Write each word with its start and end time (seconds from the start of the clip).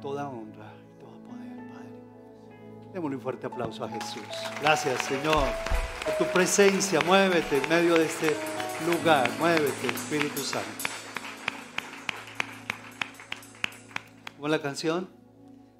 toda 0.00 0.28
honra 0.28 0.72
y 0.82 1.00
todo 1.00 1.12
poder, 1.22 1.56
Padre. 1.72 2.92
Démosle 2.92 3.16
un 3.16 3.22
fuerte 3.22 3.46
aplauso 3.46 3.84
a 3.84 3.88
Jesús. 3.88 4.22
Gracias, 4.60 5.02
Señor, 5.04 5.44
por 6.04 6.14
tu 6.26 6.32
presencia. 6.32 7.00
Muévete 7.02 7.58
en 7.58 7.68
medio 7.68 7.94
de 7.94 8.06
este 8.06 8.34
lugar. 8.86 9.28
Muévete, 9.38 9.86
Espíritu 9.86 10.40
Santo. 10.40 10.66
¿Cómo 14.36 14.46
es 14.46 14.50
la 14.50 14.62
canción? 14.62 15.08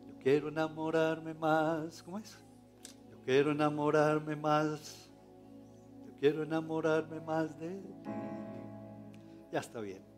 Yo 0.06 0.22
quiero 0.22 0.48
enamorarme 0.48 1.34
más. 1.34 2.02
¿Cómo 2.02 2.18
es? 2.18 2.38
Yo 3.10 3.16
quiero 3.24 3.52
enamorarme 3.52 4.36
más. 4.36 5.10
Yo 6.06 6.12
quiero 6.20 6.42
enamorarme 6.42 7.20
más 7.20 7.58
de 7.58 7.70
ti. 7.70 8.10
Ya 9.50 9.60
está 9.60 9.80
bien. 9.80 10.09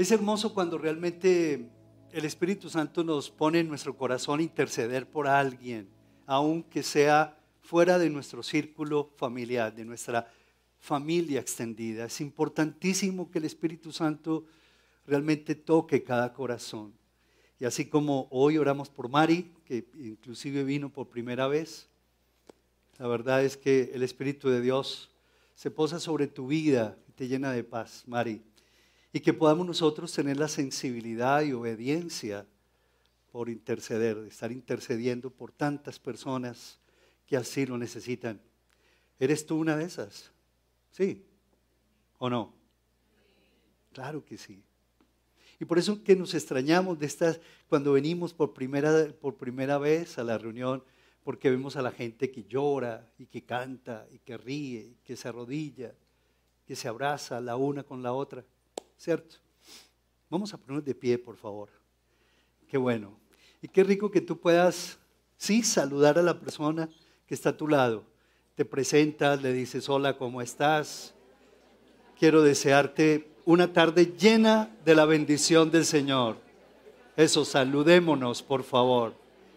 Es 0.00 0.10
hermoso 0.10 0.54
cuando 0.54 0.78
realmente 0.78 1.68
el 2.10 2.24
Espíritu 2.24 2.70
Santo 2.70 3.04
nos 3.04 3.30
pone 3.30 3.58
en 3.58 3.68
nuestro 3.68 3.94
corazón 3.98 4.40
interceder 4.40 5.06
por 5.06 5.28
alguien, 5.28 5.90
aunque 6.24 6.82
sea 6.82 7.38
fuera 7.60 7.98
de 7.98 8.08
nuestro 8.08 8.42
círculo 8.42 9.10
familiar, 9.18 9.74
de 9.74 9.84
nuestra 9.84 10.26
familia 10.78 11.38
extendida. 11.38 12.06
Es 12.06 12.22
importantísimo 12.22 13.30
que 13.30 13.40
el 13.40 13.44
Espíritu 13.44 13.92
Santo 13.92 14.46
realmente 15.06 15.54
toque 15.54 16.02
cada 16.02 16.32
corazón. 16.32 16.94
Y 17.58 17.66
así 17.66 17.84
como 17.84 18.26
hoy 18.30 18.56
oramos 18.56 18.88
por 18.88 19.10
Mari, 19.10 19.52
que 19.66 19.86
inclusive 19.98 20.64
vino 20.64 20.90
por 20.90 21.10
primera 21.10 21.46
vez, 21.46 21.90
la 22.96 23.06
verdad 23.06 23.44
es 23.44 23.58
que 23.58 23.90
el 23.92 24.02
Espíritu 24.02 24.48
de 24.48 24.62
Dios 24.62 25.10
se 25.54 25.70
posa 25.70 26.00
sobre 26.00 26.26
tu 26.26 26.46
vida 26.46 26.96
y 27.06 27.12
te 27.12 27.28
llena 27.28 27.52
de 27.52 27.64
paz, 27.64 28.04
Mari. 28.06 28.40
Y 29.12 29.20
que 29.20 29.32
podamos 29.32 29.66
nosotros 29.66 30.12
tener 30.12 30.36
la 30.36 30.48
sensibilidad 30.48 31.42
y 31.42 31.52
obediencia 31.52 32.46
por 33.32 33.48
interceder, 33.48 34.18
estar 34.18 34.52
intercediendo 34.52 35.30
por 35.30 35.52
tantas 35.52 35.98
personas 35.98 36.78
que 37.26 37.36
así 37.36 37.66
lo 37.66 37.78
necesitan. 37.78 38.40
¿Eres 39.18 39.46
tú 39.46 39.58
una 39.58 39.76
de 39.76 39.84
esas? 39.84 40.32
¿Sí? 40.90 41.24
¿O 42.18 42.28
no? 42.28 42.54
Claro 43.92 44.24
que 44.24 44.38
sí. 44.38 44.62
Y 45.58 45.64
por 45.64 45.78
eso 45.78 46.02
que 46.02 46.16
nos 46.16 46.34
extrañamos 46.34 46.98
de 46.98 47.06
estas, 47.06 47.40
cuando 47.68 47.92
venimos 47.92 48.32
por 48.32 48.54
primera, 48.54 49.08
por 49.20 49.36
primera 49.36 49.78
vez 49.78 50.18
a 50.18 50.24
la 50.24 50.38
reunión, 50.38 50.82
porque 51.22 51.50
vemos 51.50 51.76
a 51.76 51.82
la 51.82 51.92
gente 51.92 52.30
que 52.30 52.44
llora 52.44 53.12
y 53.18 53.26
que 53.26 53.44
canta 53.44 54.06
y 54.10 54.18
que 54.20 54.38
ríe 54.38 54.80
y 54.80 54.94
que 55.04 55.16
se 55.16 55.28
arrodilla, 55.28 55.94
que 56.66 56.74
se 56.74 56.88
abraza 56.88 57.40
la 57.40 57.56
una 57.56 57.82
con 57.82 58.02
la 58.02 58.12
otra. 58.12 58.44
¿Cierto? 59.00 59.36
Vamos 60.28 60.52
a 60.52 60.58
ponernos 60.58 60.84
de 60.84 60.94
pie, 60.94 61.18
por 61.18 61.36
favor. 61.36 61.70
Qué 62.68 62.76
bueno. 62.76 63.18
Y 63.62 63.68
qué 63.68 63.82
rico 63.82 64.10
que 64.10 64.20
tú 64.20 64.38
puedas, 64.38 64.98
sí, 65.38 65.62
saludar 65.62 66.18
a 66.18 66.22
la 66.22 66.38
persona 66.38 66.88
que 67.26 67.34
está 67.34 67.50
a 67.50 67.56
tu 67.56 67.66
lado. 67.66 68.04
Te 68.56 68.66
presentas, 68.66 69.40
le 69.40 69.54
dices, 69.54 69.88
hola, 69.88 70.18
¿cómo 70.18 70.42
estás? 70.42 71.14
Quiero 72.18 72.42
desearte 72.42 73.26
una 73.46 73.72
tarde 73.72 74.12
llena 74.18 74.70
de 74.84 74.94
la 74.94 75.06
bendición 75.06 75.70
del 75.70 75.86
Señor. 75.86 76.36
Eso, 77.16 77.46
saludémonos, 77.46 78.42
por 78.42 78.64
favor, 78.64 79.14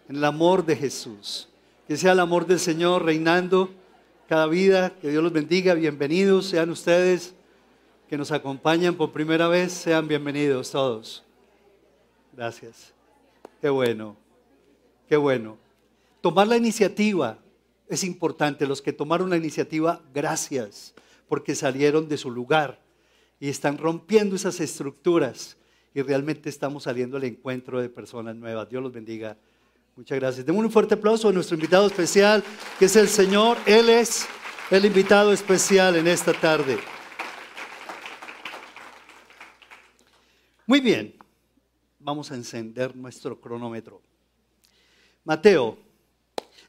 en 0.07 0.15
el 0.15 0.23
amor 0.23 0.65
de 0.65 0.77
Jesús. 0.77 1.49
Que 1.85 1.97
sea 1.97 2.13
el 2.13 2.21
amor 2.21 2.47
del 2.47 2.59
Señor 2.59 3.03
reinando 3.03 3.69
cada 4.29 4.47
vida. 4.47 4.91
Que 5.01 5.09
Dios 5.09 5.21
los 5.21 5.33
bendiga. 5.33 5.73
Bienvenidos 5.73 6.45
sean 6.45 6.69
ustedes 6.69 7.35
que 8.13 8.17
nos 8.17 8.31
acompañan 8.31 8.93
por 8.93 9.11
primera 9.11 9.47
vez, 9.47 9.73
sean 9.73 10.07
bienvenidos 10.07 10.69
todos. 10.69 11.23
Gracias. 12.31 12.93
Qué 13.59 13.69
bueno, 13.69 14.15
qué 15.09 15.17
bueno. 15.17 15.57
Tomar 16.21 16.47
la 16.47 16.55
iniciativa 16.55 17.39
es 17.89 18.03
importante. 18.03 18.67
Los 18.67 18.83
que 18.83 18.93
tomaron 18.93 19.31
la 19.31 19.37
iniciativa, 19.37 19.99
gracias, 20.13 20.93
porque 21.27 21.55
salieron 21.55 22.07
de 22.07 22.17
su 22.17 22.29
lugar 22.29 22.79
y 23.39 23.49
están 23.49 23.79
rompiendo 23.79 24.35
esas 24.35 24.59
estructuras 24.59 25.57
y 25.95 26.03
realmente 26.03 26.49
estamos 26.49 26.83
saliendo 26.83 27.17
al 27.17 27.23
encuentro 27.23 27.81
de 27.81 27.89
personas 27.89 28.35
nuevas. 28.35 28.69
Dios 28.69 28.83
los 28.83 28.93
bendiga. 28.93 29.37
Muchas 29.95 30.19
gracias. 30.19 30.45
Demos 30.45 30.63
un 30.63 30.71
fuerte 30.71 30.93
aplauso 30.93 31.29
a 31.29 31.31
nuestro 31.31 31.55
invitado 31.55 31.87
especial, 31.87 32.43
que 32.77 32.85
es 32.85 32.95
el 32.95 33.07
Señor. 33.07 33.57
Él 33.65 33.89
es 33.89 34.27
el 34.69 34.85
invitado 34.85 35.33
especial 35.33 35.95
en 35.95 36.05
esta 36.05 36.31
tarde. 36.31 36.77
Muy 40.65 40.79
bien, 40.79 41.13
vamos 41.99 42.31
a 42.31 42.35
encender 42.35 42.95
nuestro 42.95 43.41
cronómetro. 43.41 44.01
Mateo, 45.25 45.77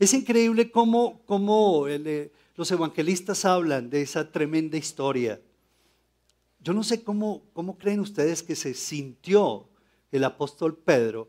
es 0.01 0.13
increíble 0.13 0.69
cómo, 0.73 1.87
eh, 1.87 2.33
los 2.57 2.73
evangelistas 2.73 3.45
hablan 3.45 3.89
de 3.91 4.03
esa 4.03 4.33
tremenda 4.33 4.77
historia. 4.77 5.41
Yo 6.59 6.73
no 6.73 6.83
sé 6.83 7.05
cómo, 7.05 7.45
cómo 7.53 7.79
creen 7.79 8.01
ustedes 8.01 8.43
que 8.43 8.57
se 8.57 8.75
sintió 8.75 9.69
el 10.11 10.25
apóstol 10.25 10.77
Pedro 10.77 11.29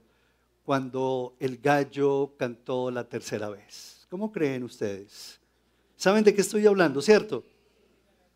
cuando 0.63 1.35
el 1.39 1.59
gallo 1.59 2.33
cantó 2.35 2.89
la 2.89 3.07
tercera 3.07 3.47
vez. 3.49 4.07
¿Cómo 4.09 4.31
creen 4.31 4.63
ustedes? 4.63 5.39
¿Saben 5.95 6.23
de 6.23 6.33
qué 6.33 6.41
estoy 6.41 6.65
hablando, 6.65 6.99
cierto? 6.99 7.43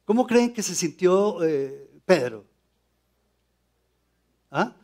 ¿Cómo 0.06 0.28
creen 0.28 0.54
que 0.54 0.62
se 0.62 0.76
sintió 0.76 1.44
eh, 1.44 1.90
Pedro? 2.06 2.49
¿Ah? 4.52 4.76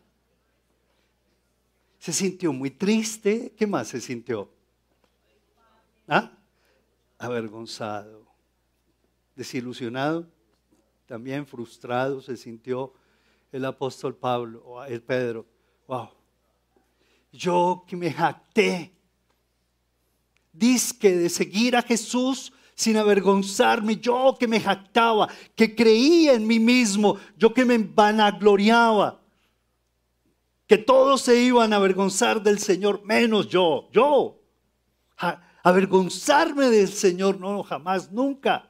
Se 2.00 2.14
sintió 2.14 2.54
muy 2.54 2.70
triste. 2.70 3.54
¿Qué 3.58 3.66
más 3.66 3.88
se 3.88 4.00
sintió? 4.00 4.50
¿Ah? 6.08 6.32
Avergonzado, 7.18 8.28
desilusionado, 9.36 10.28
también 11.08 11.48
frustrado 11.48 12.22
se 12.22 12.38
sintió 12.38 12.94
el 13.52 13.66
apóstol 13.66 14.16
Pablo, 14.16 14.84
el 14.86 15.02
Pedro. 15.02 15.46
Wow. 15.88 16.10
Yo 17.32 17.86
que 17.88 17.96
me 17.96 18.12
jacté, 18.12 18.92
disque 20.52 21.16
de 21.16 21.30
seguir 21.30 21.76
a 21.76 21.82
Jesús 21.82 22.54
sin 22.76 22.98
avergonzarme, 22.98 23.96
yo 23.96 24.36
que 24.38 24.48
me 24.48 24.60
jactaba, 24.60 25.30
que 25.56 25.74
creía 25.74 26.34
en 26.34 26.46
mí 26.46 26.60
mismo, 26.60 27.18
yo 27.38 27.54
que 27.54 27.66
me 27.66 27.78
vanagloriaba 27.78 29.25
que 30.68 30.78
todos 30.78 31.22
se 31.22 31.40
iban 31.42 31.74
a 31.74 31.76
avergonzar 31.76 32.42
del 32.42 32.60
Señor, 32.60 33.04
menos 33.04 33.48
yo, 33.48 33.90
yo. 33.92 34.42
avergonzarme 35.64 36.70
del 36.70 36.90
Señor, 36.90 37.40
no, 37.40 37.64
jamás, 37.64 38.12
nunca. 38.12 38.70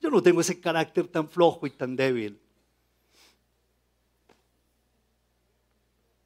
Yo 0.00 0.10
no 0.10 0.22
tengo 0.22 0.40
ese 0.40 0.60
carácter 0.60 1.08
tan 1.08 1.28
flojo 1.28 1.66
y 1.66 1.70
tan 1.70 1.96
débil. 1.96 2.40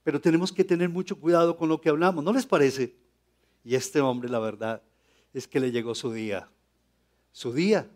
Pero 0.03 0.21
tenemos 0.21 0.53
que 0.53 0.65
tener 0.65 0.89
mucho 0.89 1.19
cuidado 1.19 1.57
con 1.57 1.69
lo 1.69 1.81
que 1.81 1.89
hablamos, 1.89 2.25
¿no 2.25 2.33
les 2.33 2.47
parece? 2.47 2.95
Y 3.65 3.75
este 3.75 4.01
hombre, 4.01 4.29
la 4.29 4.39
verdad, 4.39 4.83
es 5.33 5.47
que 5.47 5.61
le 5.61 5.71
llegó 5.71 5.95
su 5.95 6.13
día. 6.13 6.49
Su 7.33 7.53
día. 7.53 7.89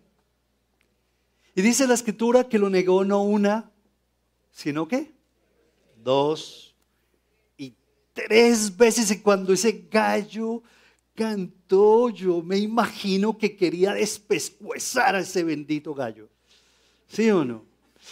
Y 1.55 1.63
dice 1.63 1.87
la 1.87 1.95
escritura 1.95 2.49
que 2.49 2.59
lo 2.59 2.69
negó 2.69 3.05
no 3.05 3.23
una, 3.23 3.71
sino 4.51 4.87
que 4.87 5.13
dos 5.97 6.74
tres 8.15 8.75
veces 8.75 9.11
y 9.11 9.21
cuando 9.21 9.53
ese 9.53 9.87
gallo 9.91 10.63
cantó, 11.15 12.09
yo 12.09 12.43
me 12.43 12.57
imagino 12.57 13.37
que 13.37 13.55
quería 13.55 13.93
despescuezar 13.93 15.17
a 15.17 15.21
ese 15.21 15.45
bendito 15.45 15.95
gallo. 15.95 16.29
¿Sí 17.07 17.31
o 17.31 17.45
no? 17.45 17.65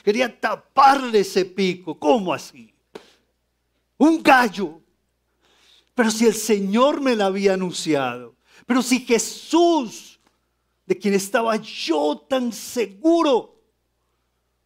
Quería 0.04 0.38
taparle 0.38 1.20
ese 1.20 1.44
pico. 1.44 1.98
¿Cómo 1.98 2.34
así? 2.34 2.72
Un 3.96 4.22
gallo. 4.22 4.80
Pero 5.94 6.10
si 6.10 6.26
el 6.26 6.34
Señor 6.34 7.00
me 7.00 7.14
lo 7.14 7.24
había 7.24 7.54
anunciado, 7.54 8.34
pero 8.66 8.82
si 8.82 9.00
Jesús, 9.00 10.18
de 10.86 10.98
quien 10.98 11.14
estaba 11.14 11.56
yo 11.56 12.24
tan 12.28 12.52
seguro, 12.52 13.60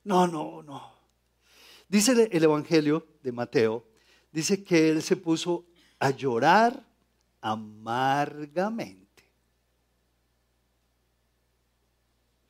no, 0.05 0.27
no, 0.27 0.63
no. 0.63 0.93
Dice 1.89 2.29
el 2.31 2.45
Evangelio 2.45 3.07
de 3.23 3.33
Mateo 3.33 3.85
dice 4.37 4.63
que 4.63 4.91
él 4.91 5.03
se 5.03 5.17
puso 5.17 5.65
a 5.99 6.11
llorar 6.11 6.87
amargamente. 7.41 9.25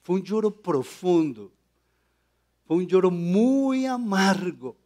Fue 0.03 0.17
un 0.17 0.23
lloro 0.25 0.51
profundo, 0.51 1.53
fue 2.65 2.79
un 2.79 2.89
lloro 2.89 3.09
muy 3.09 3.87
amargo. 3.87 4.77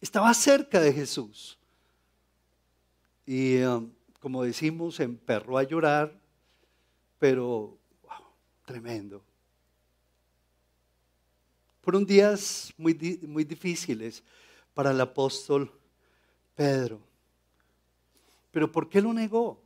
Estaba 0.00 0.32
cerca 0.32 0.80
de 0.80 0.90
Jesús. 0.90 1.58
Y 3.26 3.58
um, 3.58 3.92
como 4.20 4.42
decimos, 4.42 5.00
emperró 5.00 5.58
a 5.58 5.64
llorar, 5.64 6.18
pero 7.18 7.76
tremendo. 8.64 9.22
Fueron 11.88 12.04
días 12.04 12.70
muy, 12.76 13.18
muy 13.26 13.44
difíciles 13.44 14.22
para 14.74 14.90
el 14.90 15.00
apóstol 15.00 15.72
Pedro. 16.54 17.00
Pero 18.50 18.70
¿por 18.70 18.90
qué 18.90 19.00
lo 19.00 19.10
negó? 19.14 19.58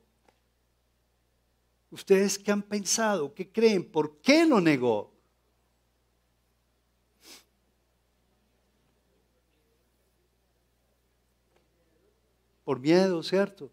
¿Ustedes 1.91 2.39
qué 2.39 2.53
han 2.53 2.63
pensado? 2.63 3.35
¿Qué 3.35 3.51
creen? 3.51 3.85
¿Por 3.85 4.19
qué 4.19 4.47
lo 4.47 4.61
negó? 4.61 5.11
Por 12.63 12.79
miedo, 12.79 13.21
¿cierto? 13.25 13.69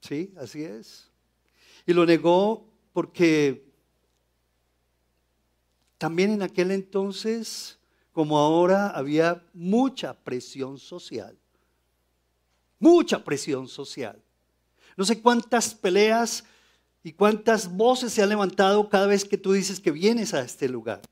Sí, 0.00 0.34
así 0.36 0.64
es. 0.64 1.10
Y 1.86 1.94
lo 1.94 2.04
negó 2.04 2.68
porque 2.92 3.71
también 6.02 6.32
en 6.32 6.42
aquel 6.42 6.72
entonces, 6.72 7.78
como 8.10 8.36
ahora, 8.36 8.88
había 8.88 9.40
mucha 9.54 10.12
presión 10.12 10.76
social. 10.76 11.38
Mucha 12.80 13.22
presión 13.22 13.68
social. 13.68 14.20
No 14.96 15.04
sé 15.04 15.22
cuántas 15.22 15.76
peleas 15.76 16.42
y 17.04 17.12
cuántas 17.12 17.72
voces 17.72 18.12
se 18.12 18.20
han 18.20 18.30
levantado 18.30 18.88
cada 18.88 19.06
vez 19.06 19.24
que 19.24 19.38
tú 19.38 19.52
dices 19.52 19.78
que 19.78 19.92
vienes 19.92 20.34
a 20.34 20.40
este 20.40 20.68
lugar. 20.68 21.02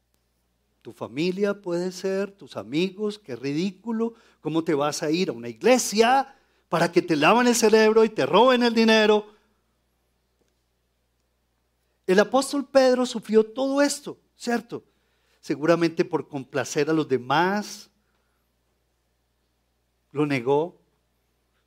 Tu 0.83 0.93
familia 0.93 1.55
puede 1.55 1.93
ser, 1.93 2.33
tus 2.33 2.57
amigos, 2.57 3.21
qué 3.21 3.37
ridículo, 3.37 4.15
cómo 4.41 4.65
te 4.65 4.75
vas 4.75 5.05
a 5.05 5.13
ir 5.13 5.29
a 5.29 5.33
una 5.33 5.49
iglesia 5.49 6.35
para 6.69 6.91
que 6.91 7.01
te 7.01 7.15
lavan 7.15 7.47
el 7.47 7.55
cerebro 7.55 8.03
y 8.03 8.09
te 8.09 8.27
roben 8.27 8.65
el 8.65 8.75
dinero. 8.75 9.25
El 12.09 12.19
apóstol 12.19 12.67
Pedro 12.67 13.07
sufrió 13.07 13.45
todo 13.45 13.81
esto, 13.83 14.19
¿cierto? 14.41 14.83
Seguramente 15.41 16.05
por 16.05 16.27
complacer 16.27 16.89
a 16.89 16.95
los 16.95 17.07
demás. 17.07 17.91
Lo 20.13 20.27
negó. 20.27 20.81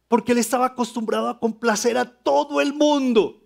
Porque 0.08 0.32
él 0.32 0.40
estaba 0.40 0.66
acostumbrado 0.66 1.30
a 1.30 1.40
complacer 1.40 1.98
a 1.98 2.06
todo 2.06 2.60
el 2.60 2.74
mundo. 2.74 3.40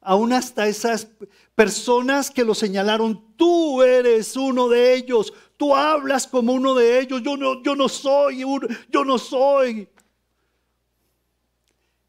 Aún 0.00 0.32
hasta 0.32 0.66
esas 0.66 1.08
personas 1.54 2.30
que 2.30 2.44
lo 2.44 2.54
señalaron, 2.54 3.36
tú 3.36 3.82
eres 3.82 4.36
uno 4.36 4.68
de 4.68 4.94
ellos, 4.94 5.32
Tú 5.62 5.76
hablas 5.76 6.26
como 6.26 6.52
uno 6.54 6.74
de 6.74 6.98
ellos. 6.98 7.22
Yo 7.22 7.36
no, 7.36 7.62
yo 7.62 7.76
no 7.76 7.88
soy, 7.88 8.44
yo 8.90 9.04
no 9.04 9.16
soy. 9.16 9.88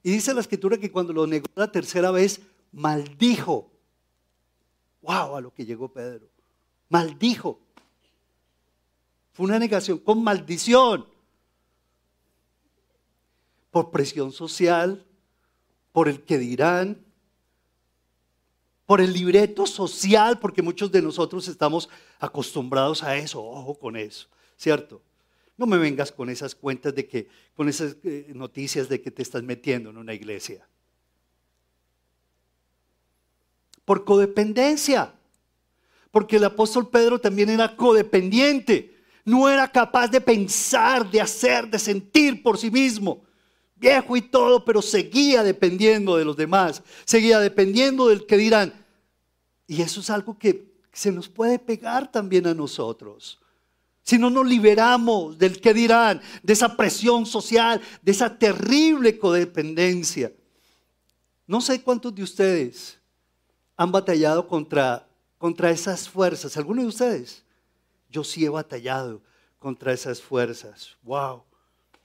Y 0.01 0.11
dice 0.11 0.33
la 0.33 0.41
escritura 0.41 0.75
que 0.79 0.91
cuando 0.91 1.13
lo 1.13 1.27
negó 1.27 1.45
la 1.53 1.71
tercera 1.71 2.09
vez, 2.09 2.41
maldijo. 2.71 3.72
Wow, 5.03 5.35
a 5.35 5.41
lo 5.41 5.53
que 5.53 5.65
llegó 5.65 5.91
Pedro. 5.91 6.27
Maldijo. 6.89 7.59
Fue 9.33 9.45
una 9.45 9.59
negación 9.59 9.99
con 9.99 10.23
maldición. 10.23 11.07
Por 13.69 13.91
presión 13.91 14.31
social, 14.31 15.05
por 15.91 16.07
el 16.07 16.23
que 16.23 16.37
dirán, 16.37 17.03
por 18.85 19.01
el 19.01 19.13
libreto 19.13 19.65
social, 19.65 20.39
porque 20.39 20.61
muchos 20.61 20.91
de 20.91 21.01
nosotros 21.01 21.47
estamos 21.47 21.89
acostumbrados 22.19 23.03
a 23.03 23.17
eso, 23.17 23.43
ojo 23.43 23.75
con 23.75 23.95
eso, 23.95 24.27
¿cierto? 24.57 25.01
No 25.57 25.65
me 25.65 25.77
vengas 25.77 26.11
con 26.11 26.29
esas 26.29 26.53
cuentas 26.53 26.93
de 26.93 27.07
que, 27.07 27.27
con 27.55 27.69
esas 27.69 27.97
eh, 28.03 28.31
noticias 28.35 28.89
de 28.89 29.01
que 29.01 29.11
te 29.11 29.21
estás 29.21 29.43
metiendo 29.43 29.89
en 29.89 29.97
una 29.97 30.13
iglesia. 30.13 30.67
Por 33.85 34.05
codependencia, 34.05 35.13
porque 36.11 36.37
el 36.37 36.43
apóstol 36.45 36.89
Pedro 36.89 37.19
también 37.19 37.49
era 37.49 37.75
codependiente, 37.75 38.97
no 39.25 39.49
era 39.49 39.71
capaz 39.71 40.07
de 40.07 40.21
pensar, 40.21 41.09
de 41.09 41.19
hacer, 41.21 41.67
de 41.67 41.79
sentir 41.79 42.41
por 42.43 42.57
sí 42.57 42.69
mismo 42.69 43.23
viejo 43.83 44.15
y 44.15 44.21
todo, 44.21 44.63
pero 44.63 44.81
seguía 44.81 45.43
dependiendo 45.43 46.15
de 46.15 46.23
los 46.23 46.37
demás, 46.37 46.81
seguía 47.03 47.39
dependiendo 47.39 48.07
del 48.07 48.25
que 48.25 48.37
dirán. 48.37 48.73
Y 49.67 49.81
eso 49.81 49.99
es 49.99 50.09
algo 50.09 50.39
que 50.39 50.73
se 50.93 51.11
nos 51.11 51.27
puede 51.27 51.59
pegar 51.59 52.09
también 52.09 52.47
a 52.47 52.53
nosotros. 52.53 53.39
Si 54.01 54.17
no 54.17 54.29
nos 54.29 54.47
liberamos 54.47 55.37
del 55.37 55.59
que 55.59 55.73
dirán, 55.73 56.21
de 56.41 56.53
esa 56.53 56.77
presión 56.77 57.25
social, 57.25 57.81
de 58.01 58.11
esa 58.11 58.37
terrible 58.37 59.17
codependencia. 59.17 60.31
No 61.45 61.59
sé 61.59 61.81
cuántos 61.81 62.15
de 62.15 62.23
ustedes 62.23 62.99
han 63.75 63.91
batallado 63.91 64.47
contra, 64.47 65.07
contra 65.37 65.71
esas 65.71 66.07
fuerzas. 66.07 66.57
¿Algunos 66.57 66.83
de 66.83 66.89
ustedes? 66.89 67.43
Yo 68.09 68.23
sí 68.23 68.45
he 68.45 68.49
batallado 68.49 69.21
contra 69.59 69.93
esas 69.93 70.21
fuerzas. 70.21 70.97
¡Wow! 71.03 71.43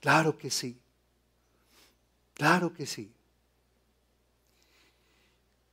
Claro 0.00 0.36
que 0.36 0.50
sí. 0.50 0.78
Claro 2.34 2.72
que 2.72 2.86
sí. 2.86 3.12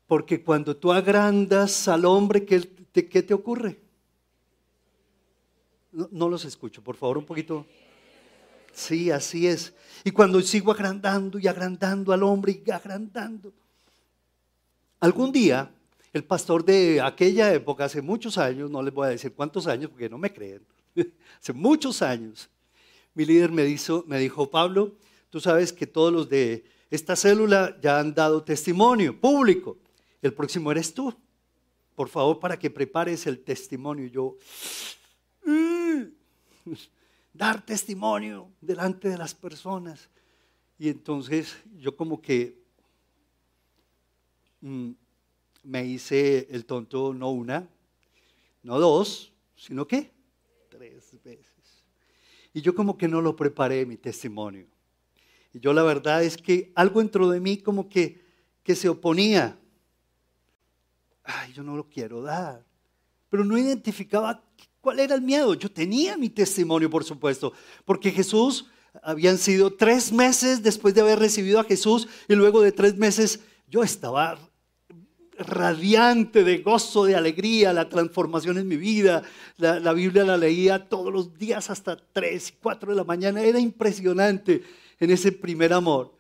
Porque 0.08 0.44
cuando 0.44 0.76
tú 0.76 0.92
agrandas 0.92 1.88
al 1.88 2.06
hombre, 2.06 2.46
¿qué 2.46 2.60
te, 2.60 3.08
qué 3.08 3.24
te 3.24 3.34
ocurre? 3.34 3.80
No, 5.92 6.28
los 6.28 6.44
escucho, 6.44 6.84
por 6.84 6.96
favor, 6.98 7.18
un 7.18 7.26
poquito. 7.26 7.66
Sí, 8.74 9.10
así 9.10 9.48
es. 9.48 9.74
Y 10.04 10.12
cuando 10.12 10.42
sigo 10.42 10.72
agrandando 10.72 11.40
y 11.40 11.48
agrandando 11.48 12.12
al 12.12 12.24
hombre 12.24 12.62
y 12.66 12.70
agrandando. 12.70 13.54
Algún 15.00 15.32
día, 15.32 15.72
el 16.16 16.24
pastor 16.24 16.64
de 16.64 17.02
aquella 17.02 17.54
época, 17.54 17.84
hace 17.84 18.02
muchos 18.02 18.38
años, 18.38 18.72
no 18.72 18.82
les 18.82 18.94
voy 18.94 19.08
a 19.08 19.10
decir 19.10 19.34
cuántos 19.34 19.68
años 19.68 19.90
porque 19.90 20.10
no 20.10 20.18
me 20.18 20.32
creen, 20.32 20.66
hace 21.42 21.52
muchos 21.52 22.02
años, 22.02 22.50
mi 23.14 23.26
líder 23.26 23.52
me, 23.52 23.64
dijo, 23.66 24.50
Pablo, 24.50 24.96
Tú 25.30 25.42
sabes 25.42 25.74
que 25.74 25.86
todos 25.86 26.14
los 26.14 26.30
de 26.30 26.64
esta 26.90 27.18
célula 27.18 27.78
ya 27.82 28.00
han 28.00 28.14
dado 28.14 28.42
testimonio 28.42 29.20
público. 29.20 29.78
El 30.22 30.34
próximo 30.34 30.72
eres 30.72 30.94
tú. 30.94 31.14
Por 31.94 32.08
favor, 32.08 32.40
para 32.40 32.58
que 32.58 32.70
prepares 32.70 33.28
el 33.28 33.44
testimonio. 33.44 34.08
Yo, 34.08 34.38
mm, 35.46 36.04
dar 37.34 37.66
testimonio 37.66 38.50
delante 38.62 39.10
de 39.10 39.18
las 39.18 39.36
personas. 39.36 40.10
Y 40.80 40.88
entonces 40.88 41.58
yo 41.80 41.98
como 41.98 42.22
que 42.22 42.58
mm, 44.62 44.92
me 45.66 45.86
hice 45.86 46.48
el 46.52 46.66
tonto 46.66 47.14
no 47.14 47.32
una, 47.32 47.68
no 48.64 48.80
dos, 48.80 49.34
sino 49.56 49.88
que 49.88 50.12
tres 50.70 51.18
veces. 51.24 51.84
Y 52.54 52.62
yo 52.62 52.74
como 52.74 52.98
que 52.98 53.08
no 53.08 53.22
lo 53.22 53.36
preparé 53.36 53.86
mi 53.86 53.98
testimonio. 53.98 54.68
Y 55.54 55.60
yo 55.60 55.74
la 55.74 55.84
verdad 55.84 56.24
es 56.24 56.38
que 56.38 56.72
algo 56.76 57.02
entró 57.02 57.30
de 57.30 57.40
mí 57.40 57.58
como 57.58 57.90
que, 57.90 58.22
que 58.64 58.76
se 58.76 58.88
oponía. 58.88 59.58
Ay, 61.24 61.54
yo 61.54 61.64
no 61.64 61.76
lo 61.76 61.88
quiero 61.90 62.22
dar. 62.22 62.64
Pero 63.30 63.44
no 63.44 63.58
identificaba 63.58 64.44
cuál 64.80 65.00
era 65.00 65.16
el 65.16 65.22
miedo. 65.22 65.54
Yo 65.56 65.70
tenía 65.70 66.18
mi 66.18 66.30
testimonio, 66.30 66.90
por 66.90 67.04
supuesto, 67.04 67.54
porque 67.84 68.12
Jesús, 68.12 68.68
habían 69.04 69.38
sido 69.38 69.74
tres 69.74 70.12
meses 70.12 70.64
después 70.64 70.94
de 70.94 71.02
haber 71.02 71.20
recibido 71.20 71.60
a 71.60 71.64
Jesús 71.64 72.08
y 72.28 72.36
luego 72.36 72.62
de 72.62 72.72
tres 72.72 72.96
meses 72.96 73.42
yo 73.68 73.84
estaba 73.84 74.38
radiante 75.38 76.44
de 76.44 76.60
gozo, 76.60 77.06
de 77.06 77.16
alegría, 77.16 77.74
la 77.74 77.90
transformación 77.90 78.58
en 78.58 78.68
mi 78.68 78.78
vida. 78.78 79.24
La, 79.58 79.80
la 79.80 79.94
Biblia 79.94 80.24
la 80.24 80.38
leía 80.38 80.88
todos 80.88 81.12
los 81.12 81.38
días 81.38 81.70
hasta 81.70 81.98
tres 81.98 82.50
y 82.50 82.54
cuatro 82.62 82.92
de 82.92 82.98
la 82.98 83.04
mañana. 83.04 83.42
Era 83.42 83.60
impresionante 83.60 84.64
en 85.00 85.12
ese 85.12 85.32
primer 85.32 85.74
amor. 85.74 86.16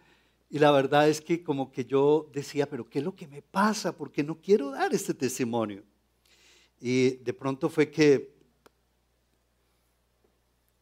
Y 0.49 0.59
la 0.59 0.71
verdad 0.71 1.09
es 1.09 1.21
que 1.21 1.43
como 1.43 1.71
que 1.71 1.85
yo 1.85 2.29
decía, 2.33 2.69
pero 2.69 2.87
¿qué 2.87 2.99
es 2.99 3.05
lo 3.05 3.15
que 3.15 3.27
me 3.27 3.41
pasa? 3.41 3.95
Porque 3.95 4.23
no 4.23 4.39
quiero 4.39 4.71
dar 4.71 4.93
este 4.93 5.13
testimonio. 5.13 5.83
Y 6.79 7.17
de 7.17 7.33
pronto 7.33 7.69
fue 7.69 7.89
que 7.89 8.35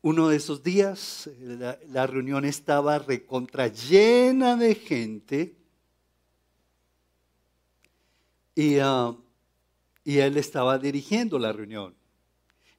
uno 0.01 0.27
de 0.27 0.35
esos 0.35 0.61
días 0.61 1.29
la, 1.39 2.05
reunión 2.07 2.43
estaba 2.43 2.99
recontra 2.99 3.69
llena 3.69 4.57
de 4.57 4.75
gente 4.75 5.55
y, 8.55 8.77
ah, 8.79 9.15
y 10.03 10.17
él 10.17 10.37
estaba 10.37 10.77
dirigiendo 10.77 11.39
la 11.39 11.51
reunión. 11.53 11.95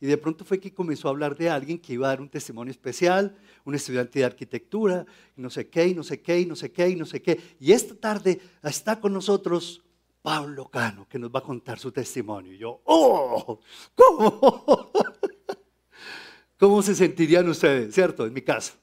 Y 0.00 0.07
de 0.07 0.19
pronto 0.19 0.45
fue 0.45 0.61
que 0.61 0.75
comenzó 0.75 1.09
a 1.09 1.12
hablar 1.12 1.35
de 1.37 1.49
alguien 1.49 1.78
que 1.78 1.95
iba 1.95 2.07
a 2.07 2.11
dar 2.11 2.21
un 2.21 2.28
testimonio 2.28 2.71
especial, 2.71 3.35
un 3.64 3.75
estudiante 3.75 4.19
de 4.19 4.26
arquitectura, 4.26 5.07
no 5.37 5.49
sé 5.49 5.69
qué, 5.69 5.87
y 5.87 5.95
no 5.95 6.02
sé 6.02 6.21
qué, 6.21 6.40
y 6.40 6.47
no 6.47 6.57
sé 6.57 6.71
qué, 6.71 6.88
y 6.90 6.97
no 6.97 7.07
sé 7.07 7.23
qué. 7.23 7.40
Y 7.59 7.73
esta 7.73 7.95
tarde 7.95 8.38
está 8.62 9.00
con 9.00 9.14
nosotros 9.14 9.83
Pablo 10.21 10.69
Cano, 10.69 11.07
que 11.09 11.19
nos 11.19 11.31
va 11.31 11.38
a 11.38 11.43
contar 11.43 11.78
su 11.78 11.90
testimonio. 11.93 12.52
Y 12.52 12.59
yo, 12.59 12.81
¡oh! 12.85 13.61
¿Cómo? 13.95 14.90
¿Cómo 16.59 16.83
se 16.83 16.95
sentirían 16.95 17.49
ustedes, 17.49 17.95
cierto? 17.95 18.26
En 18.26 18.33
mi 18.33 18.43
caso. 18.43 18.75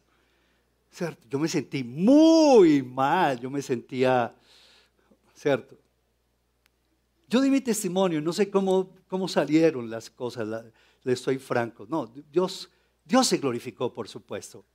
¿Cierto? 0.89 1.25
Yo 1.29 1.39
me 1.39 1.47
sentí 1.47 1.83
muy 1.83 2.83
mal, 2.83 3.39
yo 3.39 3.49
me 3.49 3.61
sentía, 3.61 4.35
¿cierto? 5.33 5.80
Yo 7.31 7.39
di 7.39 7.49
mi 7.49 7.61
testimonio, 7.61 8.19
no 8.19 8.33
sé 8.33 8.51
cómo, 8.51 8.89
cómo 9.07 9.25
salieron 9.25 9.89
las 9.89 10.09
cosas, 10.09 10.65
le 11.01 11.13
estoy 11.13 11.37
franco. 11.39 11.85
No, 11.87 12.05
Dios, 12.29 12.69
Dios 13.05 13.25
se 13.25 13.37
glorificó, 13.37 13.93
por 13.93 14.09
supuesto. 14.09 14.65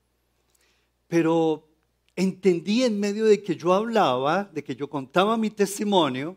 Pero 1.07 1.69
entendí 2.17 2.83
en 2.83 2.99
medio 2.99 3.27
de 3.27 3.43
que 3.43 3.57
yo 3.57 3.75
hablaba, 3.75 4.45
de 4.45 4.65
que 4.65 4.75
yo 4.75 4.89
contaba 4.89 5.37
mi 5.37 5.51
testimonio, 5.51 6.35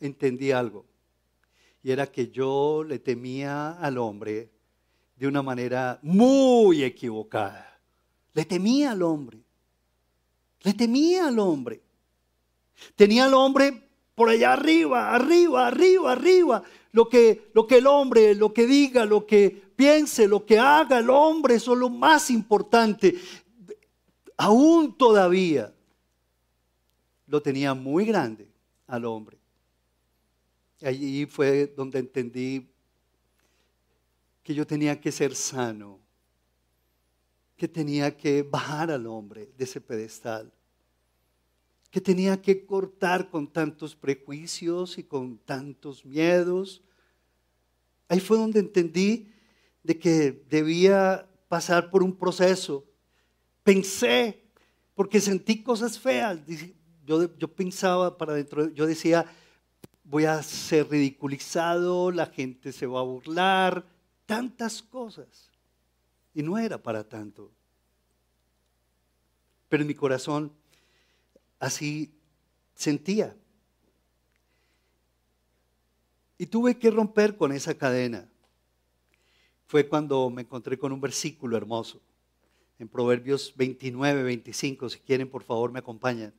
entendí 0.00 0.50
algo. 0.50 0.84
Y 1.84 1.92
era 1.92 2.08
que 2.08 2.28
yo 2.28 2.82
le 2.82 2.98
temía 2.98 3.74
al 3.74 3.98
hombre 3.98 4.50
de 5.14 5.28
una 5.28 5.42
manera 5.42 6.00
muy 6.02 6.82
equivocada. 6.82 7.80
Le 8.32 8.44
temía 8.44 8.90
al 8.90 9.02
hombre. 9.02 9.38
Le 10.62 10.74
temía 10.74 11.28
al 11.28 11.38
hombre. 11.38 11.80
Tenía 12.96 13.26
al 13.26 13.34
hombre 13.34 13.89
por 14.20 14.28
allá 14.28 14.52
arriba, 14.52 15.14
arriba, 15.14 15.68
arriba, 15.68 16.12
arriba. 16.12 16.62
Lo 16.92 17.08
que, 17.08 17.50
lo 17.54 17.66
que 17.66 17.78
el 17.78 17.86
hombre, 17.86 18.34
lo 18.34 18.52
que 18.52 18.66
diga, 18.66 19.06
lo 19.06 19.24
que 19.24 19.48
piense, 19.48 20.28
lo 20.28 20.44
que 20.44 20.58
haga 20.58 20.98
el 20.98 21.08
hombre, 21.08 21.54
eso 21.54 21.72
es 21.72 21.78
lo 21.78 21.88
más 21.88 22.30
importante. 22.30 23.18
Aún 24.36 24.94
todavía 24.98 25.72
lo 27.28 27.40
tenía 27.40 27.72
muy 27.72 28.04
grande 28.04 28.46
al 28.86 29.06
hombre. 29.06 29.38
Allí 30.82 31.24
fue 31.24 31.68
donde 31.68 32.00
entendí 32.00 32.68
que 34.42 34.52
yo 34.52 34.66
tenía 34.66 35.00
que 35.00 35.10
ser 35.10 35.34
sano, 35.34 35.98
que 37.56 37.66
tenía 37.66 38.14
que 38.14 38.42
bajar 38.42 38.90
al 38.90 39.06
hombre 39.06 39.48
de 39.56 39.64
ese 39.64 39.80
pedestal 39.80 40.52
que 41.90 42.00
tenía 42.00 42.40
que 42.40 42.64
cortar 42.64 43.30
con 43.30 43.48
tantos 43.48 43.96
prejuicios 43.96 44.96
y 44.98 45.04
con 45.04 45.38
tantos 45.38 46.04
miedos. 46.04 46.82
Ahí 48.08 48.20
fue 48.20 48.38
donde 48.38 48.60
entendí 48.60 49.32
de 49.82 49.98
que 49.98 50.44
debía 50.48 51.28
pasar 51.48 51.90
por 51.90 52.02
un 52.04 52.16
proceso. 52.16 52.84
Pensé, 53.64 54.40
porque 54.94 55.20
sentí 55.20 55.62
cosas 55.62 55.98
feas. 55.98 56.38
Yo, 57.04 57.36
yo 57.36 57.48
pensaba 57.48 58.16
para 58.16 58.34
dentro, 58.34 58.68
yo 58.68 58.86
decía, 58.86 59.26
voy 60.04 60.26
a 60.26 60.40
ser 60.44 60.88
ridiculizado, 60.88 62.12
la 62.12 62.26
gente 62.26 62.72
se 62.72 62.86
va 62.86 63.00
a 63.00 63.04
burlar, 63.04 63.84
tantas 64.26 64.80
cosas. 64.80 65.50
Y 66.34 66.42
no 66.44 66.56
era 66.56 66.80
para 66.80 67.02
tanto. 67.02 67.50
Pero 69.68 69.82
en 69.82 69.88
mi 69.88 69.94
corazón 69.94 70.52
así 71.60 72.10
sentía. 72.74 73.36
Y 76.38 76.46
tuve 76.46 76.78
que 76.78 76.90
romper 76.90 77.36
con 77.36 77.52
esa 77.52 77.74
cadena. 77.74 78.28
Fue 79.66 79.86
cuando 79.86 80.28
me 80.30 80.42
encontré 80.42 80.78
con 80.78 80.90
un 80.90 81.00
versículo 81.00 81.56
hermoso. 81.56 82.00
En 82.78 82.88
Proverbios 82.88 83.52
29, 83.56 84.22
25, 84.22 84.88
si 84.88 84.98
quieren 85.00 85.28
por 85.28 85.44
favor 85.44 85.70
me 85.70 85.78
acompañan. 85.78 86.32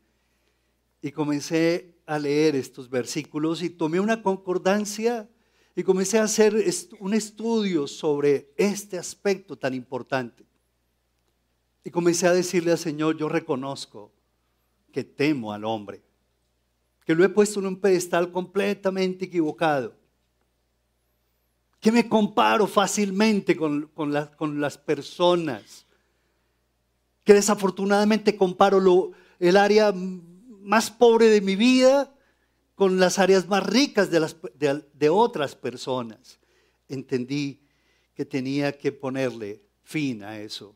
Y 1.04 1.12
comencé 1.12 1.94
a 2.08 2.18
leer 2.18 2.56
estos 2.56 2.90
versículos 2.90 3.62
y 3.62 3.70
tomé 3.70 4.00
una 4.00 4.24
concordancia 4.24 5.30
y 5.76 5.84
comencé 5.84 6.18
a 6.18 6.24
hacer 6.24 6.56
un 7.00 7.14
estudio 7.14 7.88
sobre 7.88 8.52
este 8.58 8.98
aspecto 8.98 9.56
tan 9.56 9.74
importante. 9.76 10.44
Y 11.84 11.92
comencé 11.92 12.28
a 12.28 12.34
decirle 12.34 12.72
al 12.72 12.78
Señor, 12.78 13.18
yo 13.18 13.30
reconozco 13.30 14.12
que 14.92 15.04
temo 15.04 15.54
al 15.54 15.66
hombre, 15.66 16.02
que 17.06 17.16
lo 17.16 17.24
he 17.24 17.30
puesto 17.30 17.60
en 17.60 17.68
un 17.68 17.80
pedestal 17.80 18.32
completamente 18.32 19.26
equivocado, 19.26 19.96
que 21.80 21.92
me 21.92 22.08
comparo 22.08 22.68
fácilmente 22.68 23.56
con, 23.56 23.90
las 24.60 24.78
personas, 24.78 25.86
que 27.24 27.34
desafortunadamente 27.34 28.36
comparo 28.36 29.14
el 29.40 29.58
área 29.58 29.92
más 29.94 30.92
pobre 30.92 31.28
de 31.28 31.42
mi 31.42 31.56
vida 31.56 32.14
con 32.76 33.00
las 33.00 33.18
áreas 33.20 33.48
más 33.48 33.66
ricas 33.66 34.10
de 34.12 35.10
otras 35.10 35.56
personas. 35.56 36.40
Entendí 36.88 37.62
que 38.14 38.26
tenía 38.26 38.78
que 38.78 38.92
ponerle 38.92 39.64
fin 39.84 40.24
a 40.24 40.40
eso. 40.40 40.76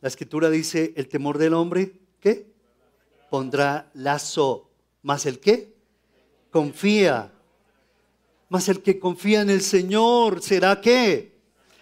La 0.00 0.08
escritura 0.08 0.48
dice, 0.48 0.92
el 0.96 1.08
temor 1.08 1.38
del 1.38 1.54
hombre, 1.54 1.92
¿qué? 2.20 2.46
Pondrá 3.30 3.90
lazo. 3.94 4.70
¿Más 5.02 5.26
el 5.26 5.40
qué? 5.40 5.74
Confía. 6.50 7.32
Más 8.48 8.68
el 8.68 8.82
que 8.82 8.98
confía 8.98 9.42
en 9.42 9.50
el 9.50 9.60
Señor 9.60 10.40
será 10.40 10.80
qué? 10.80 11.36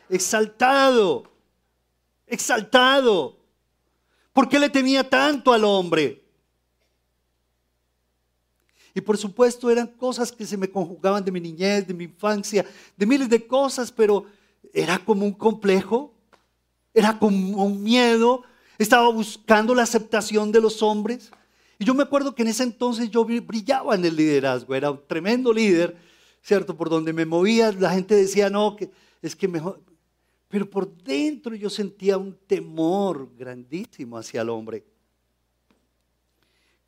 Exaltado. 0.08 1.30
Exaltado. 2.26 3.38
¿Por 4.32 4.49
qué 4.49 4.58
le 4.58 4.70
temía 4.70 5.08
tanto 5.08 5.52
al 5.52 5.64
hombre? 5.64 6.25
Y 8.94 9.00
por 9.02 9.18
supuesto 9.18 9.70
eran 9.70 9.88
cosas 9.88 10.32
que 10.32 10.46
se 10.46 10.56
me 10.56 10.70
conjugaban 10.70 11.23
de 11.23 11.30
mi 11.30 11.40
niñez, 11.40 11.87
de 11.87 11.92
mi 11.92 12.04
infancia, 12.04 12.64
de 12.96 13.06
miles 13.06 13.28
de 13.28 13.46
cosas, 13.46 13.92
pero 13.92 14.25
era 14.73 14.99
como 14.99 15.26
un 15.26 15.32
complejo 15.32 16.15
era 16.97 17.19
como 17.19 17.62
un 17.62 17.83
miedo, 17.83 18.43
estaba 18.79 19.11
buscando 19.11 19.75
la 19.75 19.83
aceptación 19.83 20.50
de 20.50 20.62
los 20.62 20.83
hombres. 20.83 21.31
Y 21.79 21.85
yo 21.85 21.95
me 21.95 22.03
acuerdo 22.03 22.35
que 22.35 22.41
en 22.41 22.49
ese 22.49 22.62
entonces 22.62 23.11
yo 23.11 23.23
brillaba 23.26 23.95
en 23.95 24.07
el 24.07 24.17
liderazgo, 24.17 24.75
era 24.75 24.91
un 24.91 25.03
tremendo 25.07 25.53
líder, 25.53 25.95
¿cierto? 26.43 26.75
Por 26.75 26.88
donde 26.88 27.12
me 27.12 27.26
movía, 27.26 27.71
la 27.73 27.91
gente 27.91 28.15
decía, 28.15 28.49
no, 28.49 28.75
que 28.75 28.91
es 29.21 29.37
que 29.37 29.47
mejor... 29.47 29.83
Pero 30.49 30.71
por 30.71 30.91
dentro 31.03 31.55
yo 31.55 31.69
sentía 31.69 32.17
un 32.17 32.35
temor 32.47 33.29
grandísimo 33.37 34.17
hacia 34.17 34.41
el 34.41 34.49
hombre. 34.49 34.83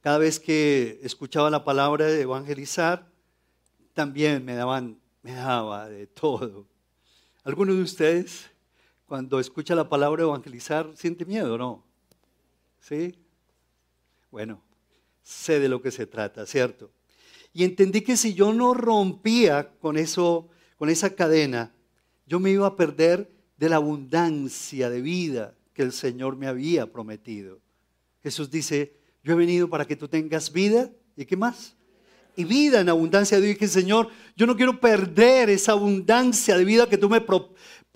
Cada 0.01 0.17
vez 0.17 0.41
que 0.41 1.01
escuchaba 1.03 1.51
la 1.51 1.65
palabra 1.65 2.07
de 2.07 2.23
evangelizar, 2.23 3.07
también 3.93 4.43
me 4.43 4.55
daban, 4.55 4.99
me 5.23 5.33
daba 5.33 5.87
de 5.91 6.07
todo. 6.07 6.65
¿Alguno 7.45 7.75
de 7.75 7.83
ustedes 7.83 8.49
cuando 9.09 9.41
escucha 9.41 9.75
la 9.75 9.89
palabra 9.89 10.23
evangelizar, 10.23 10.93
siente 10.95 11.25
miedo, 11.25 11.57
¿no? 11.57 11.83
¿Sí? 12.79 13.15
Bueno, 14.31 14.63
sé 15.23 15.59
de 15.59 15.69
lo 15.71 15.81
que 15.81 15.91
se 15.91 16.07
trata, 16.07 16.45
¿cierto? 16.45 16.91
Y 17.55 17.65
entendí 17.65 18.03
que 18.03 18.19
si 18.19 18.35
yo 18.35 18.53
no 18.53 18.75
rompía 18.75 19.71
con 19.81 19.97
eso, 19.97 20.49
con 20.77 20.91
esa 20.91 21.15
cadena, 21.15 21.73
yo 22.27 22.39
me 22.39 22.51
iba 22.51 22.67
a 22.67 22.77
perder 22.77 23.31
de 23.57 23.71
la 23.71 23.77
abundancia 23.77 24.91
de 24.91 25.01
vida 25.01 25.55
que 25.73 25.83
el 25.83 25.93
Señor 25.93 26.37
me 26.37 26.47
había 26.47 26.93
prometido. 26.93 27.61
Jesús 28.23 28.51
dice, 28.51 28.95
yo 29.25 29.33
he 29.33 29.37
venido 29.37 29.71
para 29.71 29.87
que 29.87 29.97
tú 29.97 30.07
tengas 30.07 30.53
vida, 30.53 30.91
¿y 31.17 31.25
qué 31.25 31.37
más? 31.37 31.75
Y 32.37 32.45
vida 32.45 32.81
en 32.81 32.89
abundancia. 32.89 33.39
Yo 33.39 33.47
dije, 33.47 33.67
Señor, 33.67 34.11
yo 34.37 34.47
no 34.47 34.55
quiero 34.55 34.79
perder 34.79 35.51
esa 35.51 35.73
abundancia 35.73 36.57
de 36.57 36.65
vida 36.65 36.89
que 36.89 36.99
tú 36.99 37.09
me, 37.09 37.21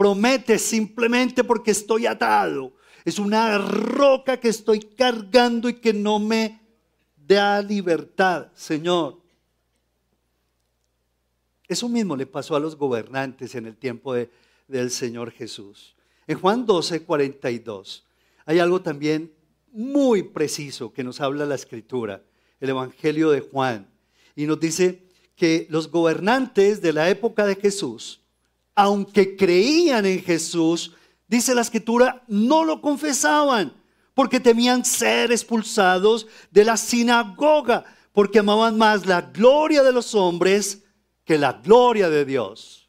promete 0.02 0.58
simplemente 0.58 1.44
porque 1.44 1.70
estoy 1.70 2.06
atado. 2.06 2.72
Es 3.04 3.20
una 3.20 3.56
roca 3.56 4.36
que 4.40 4.48
estoy 4.48 4.80
cargando 4.80 5.68
y 5.68 5.74
que 5.74 5.92
no 5.92 6.18
me 6.18 6.60
da 7.16 7.62
libertad, 7.62 8.48
Señor. 8.52 9.20
Eso 11.68 11.88
mismo 11.88 12.16
le 12.16 12.26
pasó 12.26 12.56
a 12.56 12.58
los 12.58 12.74
gobernantes 12.74 13.54
en 13.54 13.66
el 13.66 13.76
tiempo 13.76 14.12
del 14.66 14.90
Señor 14.90 15.30
Jesús. 15.30 15.94
En 16.26 16.36
Juan 16.36 16.66
12, 16.66 17.04
42, 17.04 18.04
hay 18.44 18.58
algo 18.58 18.82
también 18.82 19.32
muy 19.70 20.24
preciso 20.24 20.92
que 20.92 21.04
nos 21.04 21.20
habla 21.20 21.46
la 21.46 21.54
Escritura, 21.54 22.24
el 22.58 22.70
Evangelio 22.70 23.30
de 23.30 23.40
Juan. 23.40 23.88
Y 24.34 24.46
nos 24.46 24.58
dice 24.58 25.04
que 25.36 25.68
los 25.70 25.92
gobernantes 25.92 26.82
de 26.82 26.92
la 26.92 27.08
época 27.08 27.46
de 27.46 27.54
Jesús 27.54 28.21
aunque 28.74 29.36
creían 29.36 30.06
en 30.06 30.22
Jesús, 30.22 30.92
dice 31.28 31.54
la 31.54 31.62
escritura, 31.62 32.22
no 32.28 32.64
lo 32.64 32.80
confesaban 32.80 33.72
porque 34.14 34.40
temían 34.40 34.84
ser 34.84 35.32
expulsados 35.32 36.26
de 36.50 36.64
la 36.64 36.76
sinagoga, 36.76 37.84
porque 38.12 38.40
amaban 38.40 38.76
más 38.76 39.06
la 39.06 39.22
gloria 39.22 39.82
de 39.82 39.92
los 39.92 40.14
hombres 40.14 40.82
que 41.24 41.38
la 41.38 41.54
gloria 41.54 42.10
de 42.10 42.24
Dios. 42.24 42.88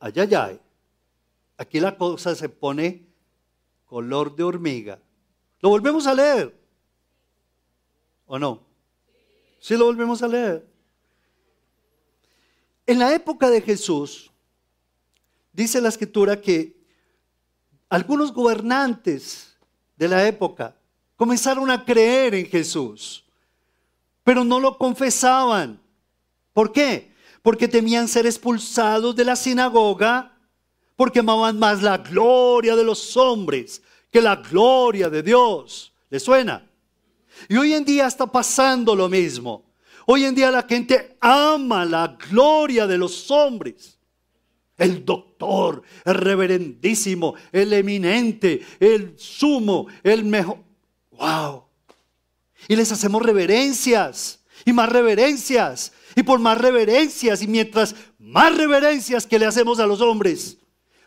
Ay, 0.00 0.12
ay, 0.16 0.34
ay. 0.34 0.60
Aquí 1.56 1.78
la 1.78 1.96
cosa 1.96 2.34
se 2.34 2.48
pone 2.48 3.06
color 3.86 4.34
de 4.34 4.42
hormiga. 4.42 4.98
¿Lo 5.60 5.68
volvemos 5.68 6.06
a 6.06 6.14
leer? 6.14 6.54
¿O 8.26 8.38
no? 8.38 8.62
Sí, 9.60 9.76
lo 9.76 9.84
volvemos 9.84 10.22
a 10.22 10.28
leer. 10.28 10.66
En 12.86 12.98
la 12.98 13.14
época 13.14 13.48
de 13.50 13.60
Jesús, 13.60 14.30
dice 15.54 15.80
la 15.80 15.88
escritura 15.88 16.38
que 16.38 16.76
algunos 17.88 18.32
gobernantes 18.32 19.56
de 19.96 20.08
la 20.08 20.26
época 20.26 20.76
comenzaron 21.16 21.70
a 21.70 21.84
creer 21.84 22.34
en 22.34 22.46
Jesús. 22.46 23.22
pero 24.24 24.42
no 24.42 24.58
lo 24.58 24.78
confesaban. 24.78 25.78
¿Por 26.54 26.72
qué? 26.72 27.12
Porque 27.42 27.68
temían 27.68 28.08
ser 28.08 28.24
expulsados 28.24 29.14
de 29.14 29.22
la 29.22 29.36
sinagoga, 29.36 30.32
porque 30.96 31.18
amaban 31.18 31.58
más 31.58 31.82
la 31.82 31.98
gloria 31.98 32.74
de 32.74 32.84
los 32.84 33.16
hombres 33.18 33.82
que 34.10 34.22
la 34.22 34.36
gloria 34.36 35.10
de 35.10 35.22
Dios. 35.22 35.92
¿Le 36.08 36.18
suena? 36.18 36.66
Y 37.48 37.56
hoy 37.56 37.74
en 37.74 37.84
día 37.84 38.06
está 38.06 38.26
pasando 38.26 38.96
lo 38.96 39.10
mismo. 39.10 39.62
Hoy 40.06 40.24
en 40.24 40.34
día 40.34 40.50
la 40.50 40.62
gente 40.62 41.18
ama 41.20 41.84
la 41.84 42.16
gloria 42.30 42.86
de 42.86 42.96
los 42.96 43.30
hombres. 43.30 43.98
El 44.76 45.04
doctor, 45.04 45.82
el 46.04 46.14
reverendísimo, 46.14 47.34
el 47.52 47.72
eminente, 47.72 48.60
el 48.80 49.14
sumo, 49.18 49.86
el 50.02 50.24
mejor. 50.24 50.58
¡Wow! 51.12 51.64
Y 52.68 52.76
les 52.76 52.90
hacemos 52.90 53.22
reverencias 53.22 54.42
y 54.64 54.72
más 54.72 54.88
reverencias 54.88 55.92
y 56.16 56.22
por 56.22 56.40
más 56.40 56.58
reverencias 56.58 57.42
y 57.42 57.46
mientras 57.46 57.94
más 58.18 58.56
reverencias 58.56 59.26
que 59.26 59.38
le 59.38 59.46
hacemos 59.46 59.78
a 59.78 59.86
los 59.86 60.00
hombres, 60.00 60.58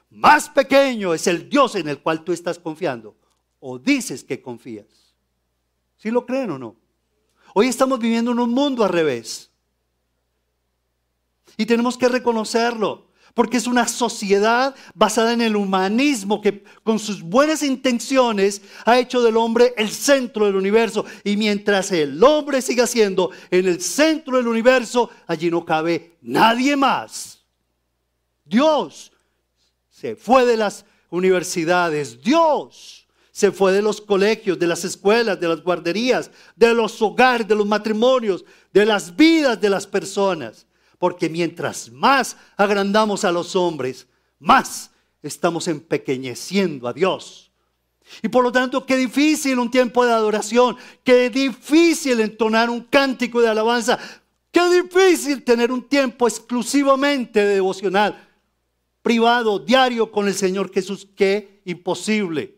más 0.10 0.50
pequeño 0.50 1.14
es 1.14 1.28
el 1.28 1.50
Dios 1.50 1.76
en 1.76 1.90
el 1.90 2.00
cual 2.00 2.24
tú 2.24 2.32
estás 2.32 2.60
confiando 2.60 3.16
o 3.60 3.80
dices 3.80 4.24
que 4.24 4.42
confías. 4.42 4.86
¿Sí 5.98 6.12
lo 6.12 6.26
creen 6.26 6.52
o 6.52 6.60
no? 6.60 6.76
Hoy 7.54 7.68
estamos 7.68 8.00
viviendo 8.00 8.32
en 8.32 8.40
un 8.40 8.52
mundo 8.52 8.84
al 8.84 8.90
revés. 8.90 9.50
Y 11.58 11.66
tenemos 11.66 11.98
que 11.98 12.08
reconocerlo, 12.08 13.07
porque 13.38 13.58
es 13.58 13.68
una 13.68 13.88
sociedad 13.88 14.74
basada 14.96 15.32
en 15.32 15.42
el 15.42 15.56
humanismo 15.56 16.42
que 16.42 16.64
con 16.82 16.98
sus 16.98 17.22
buenas 17.22 17.62
intenciones 17.62 18.64
ha 18.84 18.98
hecho 18.98 19.22
del 19.22 19.38
hombre 19.38 19.76
el 19.78 19.92
centro 19.92 20.48
del 20.48 20.56
universo. 20.56 21.06
Y 21.24 21.38
mientras 21.38 21.92
el 21.92 22.24
hombre 22.24 22.64
siga 22.64 22.88
siendo 22.88 23.30
en 23.52 23.68
el 23.68 23.80
centro 23.80 24.38
del 24.38 24.48
universo, 24.48 25.12
allí 25.28 25.52
no 25.52 25.64
cabe 25.64 26.18
nadie 26.20 26.76
más. 26.76 27.44
Dios 28.44 29.12
se 29.88 30.16
fue 30.16 30.44
de 30.44 30.58
las 30.58 30.84
universidades. 31.12 32.20
Dios 32.24 33.08
se 33.32 33.52
fue 33.52 33.72
de 33.72 33.84
los 33.84 34.02
colegios, 34.02 34.58
de 34.58 34.66
las 34.66 34.84
escuelas, 34.84 35.40
de 35.40 35.48
las 35.48 35.62
guarderías, 35.62 36.32
de 36.56 36.74
los 36.74 37.00
hogares, 37.04 37.48
de 37.48 37.54
los 37.54 37.68
matrimonios, 37.68 38.44
de 38.74 38.84
las 38.84 39.16
vidas 39.16 39.62
de 39.62 39.70
las 39.70 39.86
personas. 39.86 40.67
Porque 40.98 41.30
mientras 41.30 41.92
más 41.92 42.38
agrandamos 42.56 43.24
a 43.24 43.32
los 43.32 43.56
hombres, 43.56 44.08
más 44.40 44.92
estamos 45.22 45.68
empequeñeciendo 45.68 46.88
a 46.88 46.94
Dios. 46.94 47.52
Y 48.22 48.30
por 48.30 48.44
lo 48.44 48.52
tanto, 48.52 48.86
qué 48.86 48.96
difícil 48.96 49.60
un 49.60 49.70
tiempo 49.70 50.06
de 50.06 50.14
adoración, 50.14 50.78
qué 51.04 51.30
difícil 51.30 52.20
entonar 52.22 52.70
un 52.70 52.82
cántico 52.82 53.42
de 53.42 53.50
alabanza, 53.50 54.00
qué 54.52 54.82
difícil 54.82 55.44
tener 55.44 55.72
un 55.72 55.84
tiempo 55.84 56.28
exclusivamente 56.28 57.42
de 57.42 57.56
devocional, 57.56 58.28
privado, 59.02 59.60
diario 59.60 60.12
con 60.12 60.28
el 60.28 60.34
Señor 60.34 60.72
Jesús, 60.74 61.08
qué 61.16 61.62
imposible. 61.66 62.56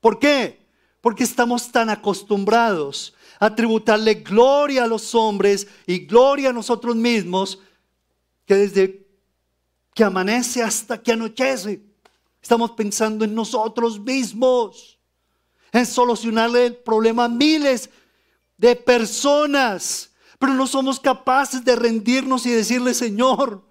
¿Por 0.00 0.18
qué? 0.18 0.60
Porque 1.00 1.24
estamos 1.24 1.70
tan 1.70 1.90
acostumbrados 1.90 3.14
a 3.40 3.54
tributarle 3.54 4.16
gloria 4.16 4.84
a 4.84 4.86
los 4.86 5.14
hombres 5.14 5.66
y 5.86 6.00
gloria 6.00 6.50
a 6.50 6.52
nosotros 6.52 6.94
mismos 6.94 7.58
que 8.44 8.54
desde 8.54 9.08
que 9.94 10.04
amanece 10.04 10.62
hasta 10.62 11.02
que 11.02 11.12
anochece 11.12 11.82
estamos 12.40 12.72
pensando 12.72 13.24
en 13.24 13.34
nosotros 13.34 13.98
mismos, 13.98 14.98
en 15.72 15.86
solucionarle 15.86 16.66
el 16.66 16.76
problema 16.76 17.24
a 17.24 17.28
miles 17.28 17.90
de 18.56 18.76
personas, 18.76 20.12
pero 20.38 20.54
no 20.54 20.66
somos 20.66 21.00
capaces 21.00 21.64
de 21.64 21.76
rendirnos 21.76 22.44
y 22.46 22.50
decirle, 22.50 22.94
Señor, 22.94 23.64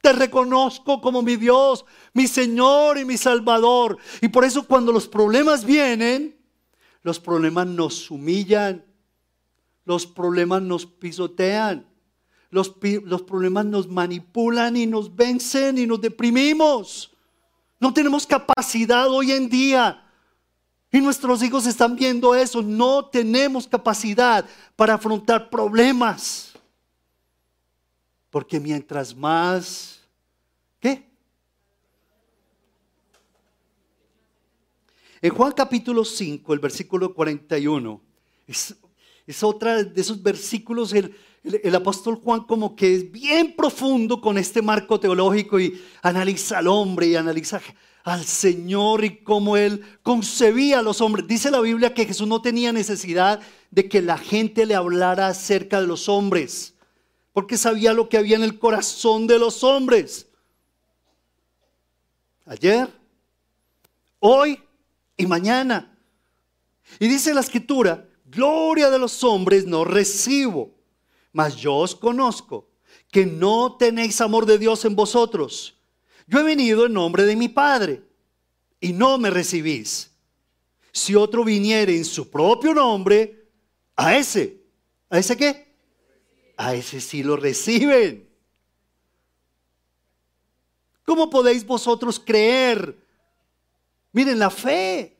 te 0.00 0.12
reconozco 0.12 1.00
como 1.00 1.22
mi 1.22 1.36
Dios, 1.36 1.84
mi 2.14 2.26
Señor 2.26 2.98
y 2.98 3.04
mi 3.04 3.18
Salvador. 3.18 3.98
Y 4.22 4.28
por 4.28 4.44
eso 4.44 4.66
cuando 4.66 4.92
los 4.92 5.06
problemas 5.06 5.64
vienen, 5.64 6.39
los 7.02 7.18
problemas 7.18 7.66
nos 7.66 8.10
humillan, 8.10 8.84
los 9.84 10.06
problemas 10.06 10.62
nos 10.62 10.86
pisotean, 10.86 11.86
los, 12.50 12.74
los 13.04 13.22
problemas 13.22 13.64
nos 13.64 13.88
manipulan 13.88 14.76
y 14.76 14.86
nos 14.86 15.14
vencen 15.14 15.78
y 15.78 15.86
nos 15.86 16.00
deprimimos. 16.00 17.12
No 17.78 17.94
tenemos 17.94 18.26
capacidad 18.26 19.08
hoy 19.08 19.32
en 19.32 19.48
día. 19.48 20.06
Y 20.92 21.00
nuestros 21.00 21.42
hijos 21.42 21.66
están 21.66 21.96
viendo 21.96 22.34
eso. 22.34 22.62
No 22.62 23.06
tenemos 23.06 23.66
capacidad 23.66 24.44
para 24.76 24.94
afrontar 24.94 25.48
problemas. 25.48 26.52
Porque 28.28 28.60
mientras 28.60 29.14
más, 29.14 30.00
¿qué? 30.80 31.09
En 35.22 35.34
Juan 35.34 35.52
capítulo 35.52 36.04
5, 36.04 36.54
el 36.54 36.58
versículo 36.60 37.14
41, 37.14 38.00
es, 38.46 38.74
es 39.26 39.42
otra 39.42 39.84
de 39.84 40.00
esos 40.00 40.22
versículos, 40.22 40.94
el, 40.94 41.14
el, 41.42 41.74
apóstol 41.74 42.16
Juan 42.16 42.44
como 42.44 42.74
que 42.74 42.94
es 42.94 43.12
bien 43.12 43.54
profundo 43.54 44.20
con 44.20 44.38
este 44.38 44.62
marco 44.62 44.98
teológico 44.98 45.60
y 45.60 45.80
analiza 46.00 46.58
al 46.58 46.68
hombre 46.68 47.08
y 47.08 47.16
analiza 47.16 47.60
al 48.02 48.24
Señor 48.24 49.04
y 49.04 49.18
cómo 49.18 49.58
Él 49.58 49.84
concebía 50.02 50.78
a 50.78 50.82
los 50.82 51.02
hombres. 51.02 51.26
Dice 51.26 51.50
la 51.50 51.60
Biblia 51.60 51.92
que 51.92 52.06
Jesús 52.06 52.26
no 52.26 52.40
tenía 52.40 52.72
necesidad 52.72 53.40
de 53.70 53.88
que 53.90 54.00
la 54.00 54.16
gente 54.16 54.64
le 54.64 54.74
hablara 54.74 55.28
acerca 55.28 55.82
de 55.82 55.86
los 55.86 56.08
hombres 56.08 56.74
porque 57.32 57.56
sabía 57.56 57.92
lo 57.92 58.08
que 58.08 58.16
había 58.16 58.36
en 58.36 58.42
el 58.42 58.58
corazón 58.58 59.26
de 59.26 59.38
los 59.38 59.62
hombres. 59.62 60.26
Ayer, 62.46 62.88
hoy 64.18 64.60
y 65.20 65.26
mañana. 65.26 65.96
Y 66.98 67.08
dice 67.08 67.34
la 67.34 67.40
escritura, 67.40 68.08
gloria 68.24 68.90
de 68.90 68.98
los 68.98 69.22
hombres 69.22 69.66
no 69.66 69.84
recibo, 69.84 70.74
mas 71.32 71.56
yo 71.56 71.76
os 71.76 71.94
conozco, 71.94 72.68
que 73.10 73.26
no 73.26 73.76
tenéis 73.76 74.20
amor 74.20 74.46
de 74.46 74.58
Dios 74.58 74.84
en 74.84 74.96
vosotros. 74.96 75.76
Yo 76.26 76.40
he 76.40 76.42
venido 76.42 76.86
en 76.86 76.92
nombre 76.92 77.24
de 77.24 77.36
mi 77.36 77.48
Padre 77.48 78.02
y 78.80 78.92
no 78.92 79.18
me 79.18 79.30
recibís. 79.30 80.10
Si 80.92 81.14
otro 81.14 81.44
viniere 81.44 81.96
en 81.96 82.04
su 82.04 82.30
propio 82.30 82.74
nombre, 82.74 83.48
a 83.96 84.16
ese, 84.16 84.60
¿a 85.08 85.18
ese 85.18 85.36
qué? 85.36 85.70
a 86.60 86.74
ese 86.74 87.00
sí 87.00 87.22
lo 87.22 87.36
reciben. 87.36 88.28
¿Cómo 91.06 91.30
podéis 91.30 91.64
vosotros 91.64 92.20
creer? 92.20 92.99
Miren 94.12 94.38
la 94.38 94.50
fe. 94.50 95.16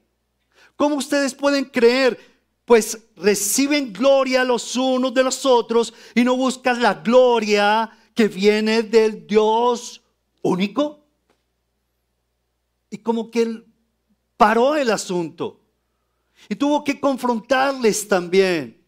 ¿Cómo 0.77 0.97
ustedes 0.97 1.35
pueden 1.35 1.65
creer? 1.65 2.19
Pues 2.65 2.99
reciben 3.17 3.93
gloria 3.93 4.45
los 4.45 4.77
unos 4.77 5.13
de 5.13 5.25
los 5.25 5.45
otros 5.45 5.93
y 6.15 6.25
no 6.25 6.37
buscan 6.37 6.81
la 6.81 6.95
gloria 6.95 7.91
que 8.15 8.29
viene 8.29 8.83
del 8.83 9.27
Dios 9.27 10.01
único. 10.43 11.01
Y 12.91 12.99
como 12.99 13.31
que 13.31 13.43
él 13.43 13.67
paró 14.37 14.75
el 14.77 14.91
asunto 14.91 15.61
y 16.49 16.55
tuvo 16.55 16.83
que 16.83 16.99
confrontarles 16.99 18.09
también. 18.09 18.79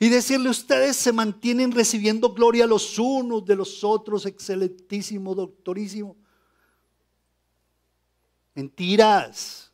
Y 0.00 0.08
decirle, 0.08 0.48
ustedes 0.48 0.96
se 0.96 1.12
mantienen 1.12 1.70
recibiendo 1.70 2.32
gloria 2.32 2.66
los 2.66 2.98
unos 2.98 3.44
de 3.44 3.54
los 3.54 3.84
otros, 3.84 4.24
excelentísimo, 4.24 5.34
doctorísimo. 5.34 6.16
Mentiras. 8.54 9.70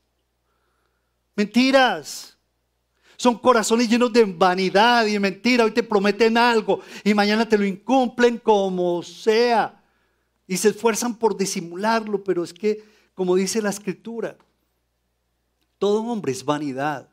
Mentiras. 1.37 2.37
Son 3.17 3.37
corazones 3.37 3.89
llenos 3.89 4.13
de 4.13 4.25
vanidad 4.25 5.07
y 5.07 5.19
mentira. 5.19 5.65
Hoy 5.65 5.73
te 5.73 5.83
prometen 5.83 6.39
algo 6.39 6.81
y 7.05 7.13
mañana 7.13 7.47
te 7.47 7.59
lo 7.59 7.67
incumplen 7.67 8.39
como 8.39 9.03
sea. 9.03 9.83
Y 10.47 10.57
se 10.57 10.71
esfuerzan 10.71 11.15
por 11.15 11.37
disimularlo, 11.37 12.25
pero 12.25 12.43
es 12.43 12.53
que, 12.55 12.83
como 13.15 13.37
dice 13.37 13.61
la 13.61 13.71
escritura, 13.71 14.37
todo 15.79 16.03
hombre 16.03 16.33
es 16.33 16.45
vanidad. 16.45 17.09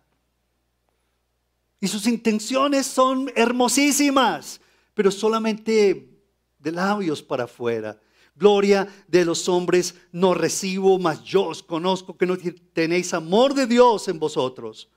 Y 1.80 1.88
sus 1.88 2.08
intenciones 2.08 2.88
son 2.88 3.32
hermosísimas, 3.36 4.60
pero 4.94 5.12
solamente 5.12 6.10
de 6.58 6.72
labios 6.72 7.22
para 7.22 7.44
afuera. 7.44 8.00
Gloria 8.38 8.88
de 9.08 9.26
los 9.26 9.50
hombres 9.50 9.96
no 10.12 10.36
recibo, 10.36 11.00
mas 11.00 11.24
yo 11.24 11.46
os 11.46 11.64
conozco 11.64 12.16
que 12.16 12.28
no 12.28 12.38
tenéis 12.72 13.14
amor 13.14 13.56
de 13.56 13.66
Dios 13.66 14.08
en 14.08 14.20
vosotros. 14.20 14.90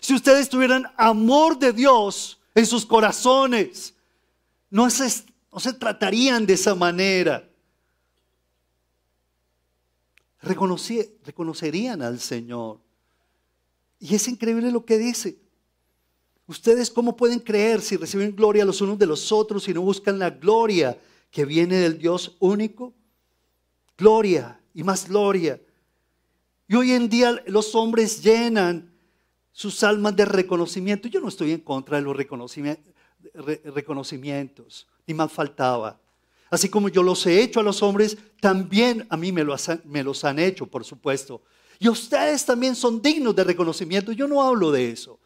Si 0.00 0.14
ustedes 0.14 0.48
tuvieran 0.48 0.86
amor 0.96 1.58
de 1.58 1.72
Dios 1.72 2.40
en 2.54 2.64
sus 2.64 2.86
corazones, 2.86 3.94
no 4.70 4.88
se, 4.88 5.24
no 5.52 5.58
se 5.58 5.72
tratarían 5.72 6.46
de 6.46 6.54
esa 6.54 6.76
manera. 6.76 7.48
reconocerían 10.40 12.02
al 12.02 12.20
Señor. 12.20 12.78
Y 13.98 14.14
es 14.14 14.28
increíble 14.28 14.70
lo 14.70 14.84
que 14.84 14.96
dice. 14.96 15.40
¿Ustedes 16.46 16.88
cómo 16.88 17.16
pueden 17.16 17.40
creer 17.40 17.80
si 17.80 17.96
reciben 17.96 18.36
gloria 18.36 18.64
los 18.64 18.80
unos 18.80 18.96
de 18.96 19.06
los 19.06 19.32
otros 19.32 19.66
y 19.66 19.74
no 19.74 19.82
buscan 19.82 20.20
la 20.20 20.30
gloria 20.30 20.96
que 21.36 21.44
viene 21.44 21.76
del 21.76 21.98
Dios 21.98 22.34
único? 22.38 22.94
Gloria 23.98 24.58
y 24.72 24.82
más 24.82 25.06
gloria. 25.06 25.60
Y 26.66 26.76
hoy 26.76 26.92
en 26.92 27.10
día 27.10 27.42
los 27.46 27.74
hombres 27.74 28.22
llenan 28.22 28.90
sus 29.52 29.82
almas 29.82 30.16
de 30.16 30.24
reconocimiento. 30.24 31.08
Yo 31.08 31.20
no 31.20 31.28
estoy 31.28 31.52
en 31.52 31.60
contra 31.60 31.98
de 31.98 32.04
los 32.04 32.16
reconocimientos, 32.16 34.86
ni 35.06 35.12
más 35.12 35.30
faltaba. 35.30 36.00
Así 36.48 36.70
como 36.70 36.88
yo 36.88 37.02
los 37.02 37.26
he 37.26 37.42
hecho 37.42 37.60
a 37.60 37.62
los 37.62 37.82
hombres, 37.82 38.16
también 38.40 39.06
a 39.10 39.18
mí 39.18 39.30
me 39.30 39.44
los, 39.44 39.68
han, 39.68 39.82
me 39.84 40.02
los 40.02 40.24
han 40.24 40.38
hecho, 40.38 40.66
por 40.66 40.86
supuesto. 40.86 41.42
Y 41.78 41.90
ustedes 41.90 42.46
también 42.46 42.74
son 42.74 43.02
dignos 43.02 43.36
de 43.36 43.44
reconocimiento. 43.44 44.10
Yo 44.10 44.26
no 44.26 44.42
hablo 44.42 44.72
de 44.72 44.90
eso. 44.90 45.20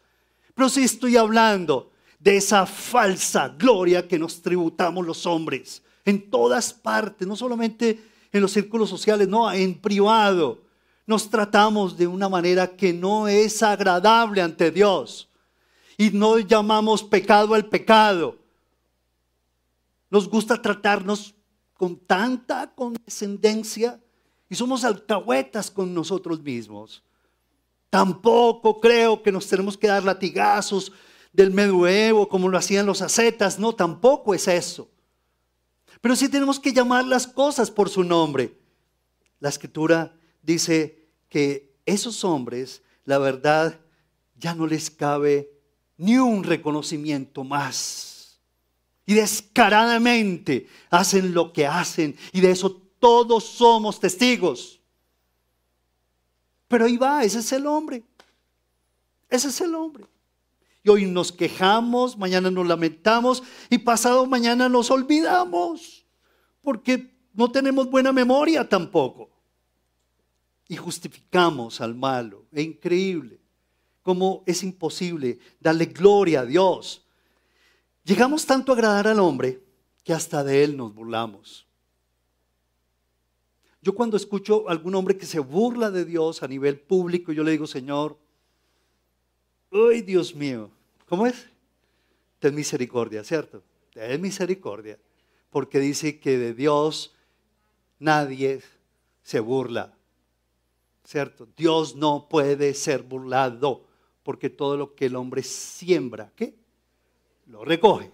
Pero 0.53 0.67
sí 0.67 0.83
estoy 0.83 1.15
hablando 1.15 1.89
de 2.19 2.35
esa 2.35 2.65
falsa 2.65 3.55
gloria 3.57 4.05
que 4.05 4.19
nos 4.19 4.41
tributamos 4.41 5.07
los 5.07 5.25
hombres 5.25 5.81
en 6.05 6.29
todas 6.29 6.73
partes, 6.73 7.27
no 7.27 7.35
solamente 7.35 8.03
en 8.31 8.41
los 8.41 8.51
círculos 8.51 8.89
sociales, 8.89 9.27
no, 9.27 9.51
en 9.51 9.79
privado. 9.79 10.61
Nos 11.05 11.29
tratamos 11.29 11.97
de 11.97 12.07
una 12.07 12.29
manera 12.29 12.75
que 12.75 12.93
no 12.93 13.27
es 13.27 13.61
agradable 13.63 14.41
ante 14.41 14.71
Dios. 14.71 15.29
Y 15.97 16.09
no 16.11 16.39
llamamos 16.39 17.03
pecado 17.03 17.53
al 17.53 17.67
pecado. 17.67 18.37
Nos 20.09 20.29
gusta 20.29 20.61
tratarnos 20.61 21.33
con 21.73 21.97
tanta 21.97 22.71
condescendencia 22.73 23.99
y 24.49 24.55
somos 24.55 24.83
alcahuetas 24.83 25.71
con 25.71 25.93
nosotros 25.93 26.41
mismos. 26.41 27.03
Tampoco 27.89 28.79
creo 28.79 29.23
que 29.23 29.31
nos 29.31 29.47
tenemos 29.47 29.77
que 29.77 29.87
dar 29.87 30.03
latigazos 30.03 30.91
del 31.33 31.51
medioevo 31.51 32.27
como 32.27 32.49
lo 32.49 32.57
hacían 32.57 32.85
los 32.85 33.01
ascetas. 33.01 33.59
No, 33.59 33.73
tampoco 33.73 34.33
es 34.33 34.47
eso. 34.47 34.90
Pero 36.01 36.15
sí 36.15 36.27
tenemos 36.29 36.59
que 36.59 36.73
llamar 36.73 37.05
las 37.05 37.27
cosas 37.27 37.69
por 37.69 37.89
su 37.89 38.03
nombre. 38.03 38.57
La 39.39 39.49
escritura 39.49 40.15
dice 40.41 41.07
que 41.29 41.75
esos 41.85 42.23
hombres, 42.23 42.81
la 43.05 43.19
verdad, 43.19 43.79
ya 44.35 44.55
no 44.55 44.65
les 44.65 44.89
cabe 44.89 45.51
ni 45.97 46.17
un 46.17 46.43
reconocimiento 46.43 47.43
más. 47.43 48.39
Y 49.05 49.13
descaradamente 49.13 50.67
hacen 50.89 51.33
lo 51.33 51.53
que 51.53 51.67
hacen. 51.67 52.17
Y 52.31 52.41
de 52.41 52.51
eso 52.51 52.71
todos 52.99 53.43
somos 53.43 53.99
testigos. 53.99 54.79
Pero 56.67 56.85
ahí 56.85 56.97
va, 56.97 57.23
ese 57.23 57.39
es 57.39 57.51
el 57.51 57.67
hombre. 57.67 58.03
Ese 59.29 59.49
es 59.49 59.61
el 59.61 59.75
hombre. 59.75 60.05
Y 60.83 60.89
hoy 60.89 61.05
nos 61.05 61.31
quejamos, 61.31 62.17
mañana 62.17 62.49
nos 62.49 62.67
lamentamos 62.67 63.43
y 63.69 63.77
pasado 63.77 64.25
mañana 64.25 64.67
nos 64.67 64.89
olvidamos. 64.89 66.05
Porque 66.61 67.11
no 67.33 67.51
tenemos 67.51 67.89
buena 67.89 68.11
memoria 68.11 68.67
tampoco. 68.67 69.29
Y 70.67 70.75
justificamos 70.75 71.81
al 71.81 71.95
malo. 71.95 72.45
Es 72.51 72.63
increíble 72.63 73.39
cómo 74.01 74.43
es 74.45 74.63
imposible 74.63 75.39
darle 75.59 75.85
gloria 75.85 76.41
a 76.41 76.45
Dios. 76.45 77.05
Llegamos 78.03 78.45
tanto 78.45 78.71
a 78.71 78.75
agradar 78.75 79.07
al 79.07 79.19
hombre 79.19 79.63
que 80.03 80.13
hasta 80.13 80.43
de 80.43 80.63
él 80.63 80.75
nos 80.75 80.93
burlamos. 80.93 81.67
Yo 83.83 83.93
cuando 83.93 84.17
escucho 84.17 84.67
a 84.67 84.71
algún 84.71 84.95
hombre 84.95 85.17
que 85.17 85.25
se 85.25 85.39
burla 85.39 85.91
de 85.91 86.05
Dios 86.05 86.43
a 86.43 86.47
nivel 86.47 86.79
público, 86.79 87.31
yo 87.31 87.43
le 87.43 87.51
digo, 87.51 87.67
Señor, 87.67 88.17
¡ay 89.71 90.01
Dios 90.01 90.35
mío! 90.35 90.69
¿Cómo 91.07 91.25
es? 91.25 91.47
Ten 92.39 92.55
misericordia, 92.55 93.23
¿cierto? 93.23 93.63
Ten 93.93 94.21
misericordia. 94.21 94.97
Porque 95.49 95.79
dice 95.79 96.19
que 96.19 96.37
de 96.37 96.53
Dios 96.53 97.13
nadie 97.99 98.61
se 99.23 99.39
burla. 99.39 99.93
¿Cierto? 101.03 101.47
Dios 101.57 101.95
no 101.95 102.27
puede 102.29 102.73
ser 102.73 103.03
burlado 103.03 103.85
porque 104.23 104.49
todo 104.49 104.77
lo 104.77 104.95
que 104.95 105.07
el 105.07 105.15
hombre 105.15 105.43
siembra, 105.43 106.31
¿qué? 106.35 106.55
Lo 107.47 107.65
recoge. 107.65 108.11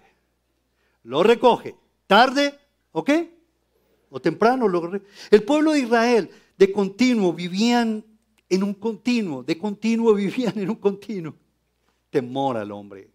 Lo 1.04 1.22
recoge. 1.22 1.76
Tarde, 2.08 2.58
¿ok? 2.92 3.12
o 4.10 4.20
temprano. 4.20 4.68
El 5.30 5.44
pueblo 5.44 5.74
de 5.74 5.80
Israel 5.80 6.30
de 6.58 6.72
continuo 6.72 7.34
vivían 7.34 8.04
en 8.50 8.64
un 8.64 8.74
continuo, 8.74 9.44
de 9.44 9.58
continuo 9.58 10.14
vivían 10.16 10.58
en 10.58 10.70
un 10.70 10.78
continuo 10.78 11.36
temor 12.18 12.58
al 12.58 12.72
hombre. 12.72 13.12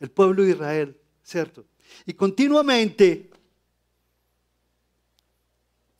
El 0.00 0.10
pueblo 0.10 0.42
de 0.42 0.50
Israel, 0.50 1.00
¿cierto? 1.22 1.64
Y 2.06 2.14
continuamente, 2.14 3.30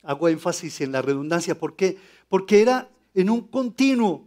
hago 0.02 0.28
énfasis 0.28 0.80
en 0.80 0.90
la 0.90 1.02
redundancia, 1.02 1.56
¿por 1.56 1.76
qué? 1.76 1.96
Porque 2.28 2.62
era 2.62 2.90
en 3.14 3.30
un 3.30 3.46
continuo 3.46 4.26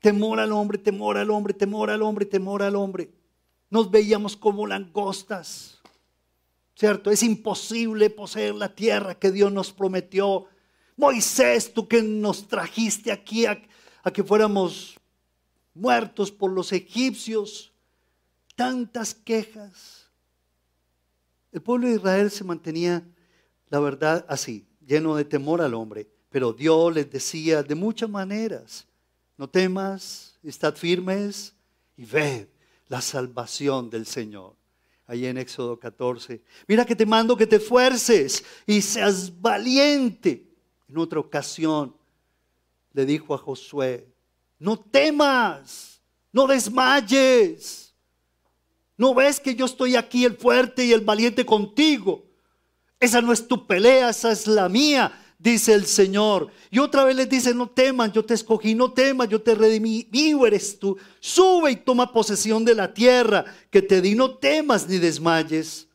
temor 0.00 0.40
al 0.40 0.50
hombre, 0.50 0.78
temor 0.78 1.16
al 1.16 1.30
hombre, 1.30 1.54
temor 1.54 1.90
al 1.90 2.02
hombre, 2.02 2.26
temor 2.26 2.62
al 2.62 2.74
hombre. 2.74 3.10
Nos 3.70 3.88
veíamos 3.88 4.36
como 4.36 4.66
langostas. 4.66 5.80
¿cierto? 6.74 7.12
Es 7.12 7.22
imposible 7.22 8.10
poseer 8.10 8.56
la 8.56 8.74
tierra 8.74 9.14
que 9.14 9.30
Dios 9.30 9.52
nos 9.52 9.72
prometió. 9.72 10.46
Moisés, 10.96 11.72
tú 11.72 11.86
que 11.86 12.02
nos 12.02 12.48
trajiste 12.48 13.12
aquí 13.12 13.46
a, 13.46 13.62
que 14.12 14.24
fuéramos 14.24 14.98
muertos 15.74 16.30
por 16.30 16.50
los 16.50 16.72
egipcios, 16.72 17.72
tantas 18.54 19.14
quejas. 19.14 20.08
El 21.50 21.62
pueblo 21.62 21.88
de 21.88 21.94
Israel 21.94 22.30
se 22.30 22.44
mantenía, 22.44 23.06
la 23.68 23.80
verdad, 23.80 24.24
así, 24.28 24.66
lleno 24.86 25.16
de 25.16 25.24
temor 25.24 25.60
al 25.60 25.74
hombre, 25.74 26.08
pero 26.30 26.52
Dios 26.52 26.94
les 26.94 27.10
decía 27.10 27.62
de 27.62 27.74
muchas 27.74 28.08
maneras, 28.08 28.86
no 29.36 29.48
temas, 29.48 30.38
estad 30.42 30.74
firmes 30.76 31.54
y 31.96 32.04
ved 32.04 32.48
la 32.88 33.00
salvación 33.00 33.90
del 33.90 34.06
Señor 34.06 34.54
ahí 35.06 35.26
en 35.26 35.36
Éxodo 35.36 35.78
14. 35.78 36.42
Mira 36.66 36.84
que 36.84 36.96
te 36.96 37.06
mando 37.06 37.36
que 37.36 37.46
te 37.46 37.56
esfuerces 37.56 38.44
y 38.66 38.80
seas 38.80 39.40
valiente. 39.40 40.48
En 40.88 40.98
otra 40.98 41.20
ocasión 41.20 41.94
le 42.92 43.04
dijo 43.04 43.34
a 43.34 43.38
Josué, 43.38 44.11
no 44.62 44.78
temas, 44.78 46.00
no 46.32 46.46
desmayes. 46.46 47.94
¿No 48.96 49.14
ves 49.14 49.40
que 49.40 49.54
yo 49.54 49.66
estoy 49.66 49.96
aquí 49.96 50.24
el 50.24 50.36
fuerte 50.36 50.84
y 50.84 50.92
el 50.92 51.00
valiente 51.00 51.44
contigo? 51.44 52.24
Esa 53.00 53.20
no 53.20 53.32
es 53.32 53.46
tu 53.48 53.66
pelea, 53.66 54.10
esa 54.10 54.30
es 54.30 54.46
la 54.46 54.68
mía 54.68 55.18
dice 55.42 55.74
el 55.74 55.86
Señor. 55.86 56.48
Y 56.70 56.78
otra 56.78 57.04
vez 57.04 57.16
les 57.16 57.28
dice, 57.28 57.52
no 57.52 57.68
teman, 57.68 58.12
yo 58.12 58.24
te 58.24 58.34
escogí, 58.34 58.74
no 58.74 58.92
temas, 58.92 59.28
yo 59.28 59.42
te 59.42 59.54
redimí, 59.54 60.06
vivo 60.10 60.46
eres 60.46 60.78
tú. 60.78 60.96
Sube 61.18 61.72
y 61.72 61.76
toma 61.76 62.12
posesión 62.12 62.64
de 62.64 62.74
la 62.74 62.94
tierra 62.94 63.44
que 63.70 63.82
te 63.82 64.00
di, 64.00 64.14
no 64.14 64.36
temas 64.36 64.88
ni 64.88 64.98
desmayes. 64.98 65.88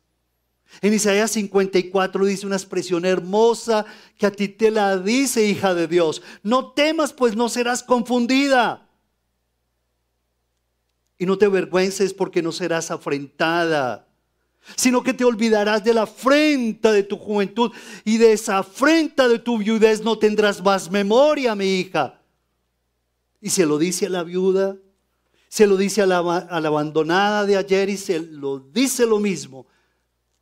En 0.81 0.93
Isaías 0.93 1.31
54 1.31 2.25
dice 2.25 2.45
una 2.45 2.55
expresión 2.55 3.05
hermosa 3.05 3.85
que 4.17 4.25
a 4.25 4.31
ti 4.31 4.47
te 4.47 4.69
la 4.69 4.97
dice, 4.97 5.45
hija 5.45 5.73
de 5.73 5.87
Dios. 5.87 6.21
No 6.43 6.71
temas, 6.71 7.13
pues 7.13 7.35
no 7.35 7.49
serás 7.49 7.83
confundida. 7.83 8.87
Y 11.17 11.25
no 11.25 11.37
te 11.37 11.45
avergüences 11.45 12.13
porque 12.13 12.41
no 12.41 12.51
serás 12.51 12.91
afrentada 12.91 14.07
sino 14.75 15.01
que 15.01 15.13
te 15.13 15.23
olvidarás 15.23 15.83
de 15.83 15.93
la 15.93 16.03
afrenta 16.03 16.91
de 16.91 17.03
tu 17.03 17.17
juventud 17.17 17.71
y 18.03 18.17
de 18.17 18.33
esa 18.33 18.57
afrenta 18.57 19.27
de 19.27 19.39
tu 19.39 19.57
viudez 19.57 20.03
no 20.03 20.19
tendrás 20.19 20.61
más 20.61 20.91
memoria, 20.91 21.55
mi 21.55 21.79
hija. 21.79 22.19
Y 23.39 23.49
se 23.49 23.65
lo 23.65 23.77
dice 23.77 24.07
a 24.07 24.09
la 24.09 24.23
viuda, 24.23 24.75
se 25.47 25.67
lo 25.67 25.77
dice 25.77 26.01
a 26.01 26.05
la, 26.05 26.17
a 26.19 26.59
la 26.59 26.67
abandonada 26.67 27.45
de 27.45 27.55
ayer 27.55 27.89
y 27.89 27.97
se 27.97 28.19
lo 28.19 28.59
dice 28.59 29.05
lo 29.05 29.19
mismo 29.19 29.67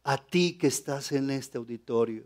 a 0.06 0.18
ti 0.18 0.56
que 0.56 0.68
estás 0.68 1.12
en 1.12 1.32
este 1.32 1.58
auditorio. 1.58 2.26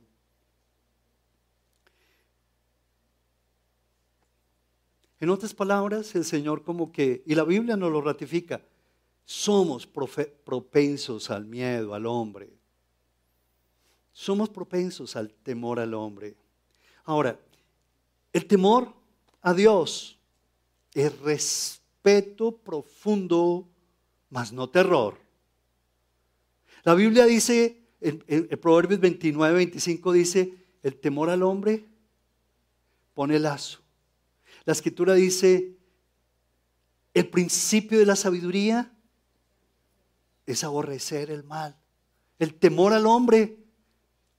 En 5.22 5.30
otras 5.30 5.54
palabras, 5.54 6.14
el 6.16 6.26
Señor 6.26 6.64
como 6.64 6.92
que, 6.92 7.24
y 7.26 7.36
la 7.36 7.46
Biblia 7.46 7.78
nos 7.78 7.92
lo 7.92 8.02
ratifica, 8.02 8.62
somos 9.24 9.88
propensos 9.88 11.30
al 11.30 11.46
miedo, 11.46 11.94
al 11.94 12.06
hombre. 12.06 12.52
Somos 14.12 14.50
propensos 14.50 15.16
al 15.16 15.32
temor 15.32 15.80
al 15.80 15.94
hombre. 15.94 16.36
Ahora, 17.06 17.40
el 18.34 18.46
temor 18.46 18.94
a 19.42 19.54
Dios 19.54 20.20
es 20.94 21.18
respeto 21.20 22.58
profundo, 22.58 23.70
mas 24.30 24.52
no 24.52 24.70
terror. 24.70 25.29
La 26.84 26.94
Biblia 26.94 27.26
dice, 27.26 27.82
en, 28.02 28.20
Proverbios 28.60 29.00
29, 29.00 29.56
25 29.56 30.12
dice, 30.14 30.54
el 30.84 30.96
temor 31.00 31.30
al 31.30 31.44
hombre 31.44 31.86
pone 33.14 33.40
lazo. 33.40 33.80
La 34.66 34.74
escritura 34.74 35.14
dice, 35.14 35.76
El 37.14 37.28
principio 37.30 38.00
de 38.00 38.06
la 38.06 38.16
sabiduría 38.16 38.94
es 40.46 40.64
aborrecer 40.64 41.32
el 41.32 41.44
mal. 41.44 41.78
El 42.38 42.56
temor 42.56 42.94
al 42.94 43.06
hombre, 43.06 43.58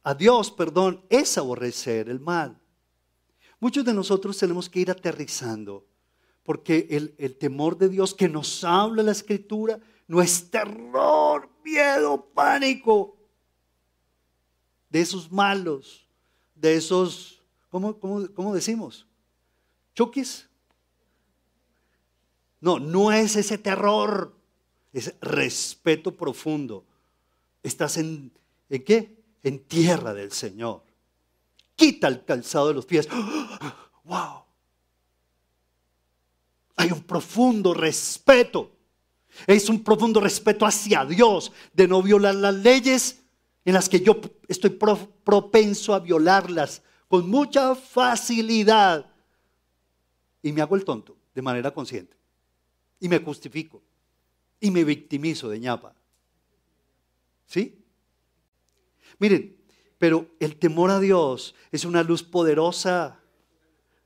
a 0.03 0.15
Dios, 0.15 0.51
perdón, 0.51 1.05
es 1.11 1.37
aborrecer 1.37 2.09
el 2.09 2.21
mal. 2.21 2.59
Muchos 3.59 3.85
de 3.85 3.93
nosotros 3.93 4.39
tenemos 4.39 4.71
que 4.71 4.81
ir 4.81 4.91
aterrizando, 4.91 5.87
porque 6.43 6.87
el, 6.91 7.15
el 7.19 7.37
temor 7.37 7.77
de 7.77 7.91
Dios 7.91 8.15
que 8.15 8.29
nos 8.29 8.65
habla 8.65 9.03
la 9.03 9.13
escritura 9.13 9.79
no 10.11 10.21
es 10.21 10.51
terror, 10.51 11.49
miedo, 11.63 12.27
pánico 12.35 13.17
de 14.89 15.03
esos 15.03 15.31
malos, 15.31 16.05
de 16.57 16.75
esos, 16.75 17.41
¿cómo, 17.71 17.97
cómo, 18.01 18.53
decimos? 18.53 19.07
¿Choquis? 19.95 20.49
No, 22.61 22.81
no 22.81 23.13
es 23.13 23.37
ese 23.37 23.57
terror, 23.57 24.35
es 24.93 25.15
respeto 25.21 26.17
profundo. 26.17 26.85
Estás 27.63 27.97
en, 27.97 28.33
¿en 28.69 28.83
qué? 28.83 29.17
En 29.45 29.61
tierra 29.61 30.13
del 30.13 30.33
Señor. 30.33 30.83
Quita 31.77 32.09
el 32.09 32.25
calzado 32.25 32.67
de 32.67 32.75
los 32.75 32.85
pies. 32.85 33.09
¡Wow! 34.03 34.43
Hay 36.75 36.91
un 36.91 37.03
profundo 37.05 37.73
respeto. 37.75 38.80
Es 39.47 39.69
un 39.69 39.83
profundo 39.83 40.21
respeto 40.21 40.67
hacia 40.67 41.05
Dios 41.05 41.53
de 41.73 41.89
no 41.89 42.03
violar 42.03 42.35
las 42.35 42.55
leyes 42.55 43.21
en 43.65 43.75
las 43.75 43.89
que 43.89 44.01
yo 44.01 44.21
estoy 44.49 44.71
propenso 44.71 45.95
a 45.95 46.01
violarlas 46.01 46.83
con 47.09 47.29
mucha 47.29 47.75
facilidad. 47.75 49.07
Y 50.43 50.53
me 50.53 50.63
hago 50.63 50.77
el 50.77 50.85
tonto 50.85 51.17
de 51.35 51.43
manera 51.43 51.71
consciente. 51.71 52.17
Y 52.99 53.09
me 53.09 53.19
justifico. 53.19 53.83
Y 54.61 54.71
me 54.71 54.85
victimizo 54.85 55.49
de 55.49 55.59
ñapa. 55.59 55.95
¿Sí? 57.47 57.83
Miren, 59.19 59.57
pero 59.99 60.29
el 60.39 60.57
temor 60.57 60.91
a 60.91 61.01
Dios 61.01 61.55
es 61.73 61.85
una 61.85 62.03
luz 62.03 62.23
poderosa. 62.23 63.21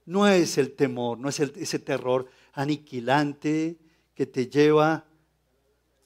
No 0.06 0.26
es 0.26 0.58
el 0.58 0.72
temor, 0.72 1.18
no 1.18 1.28
es 1.28 1.40
ese 1.40 1.78
terror 1.78 2.28
aniquilante 2.52 3.78
que 4.14 4.26
te 4.26 4.48
lleva 4.48 5.04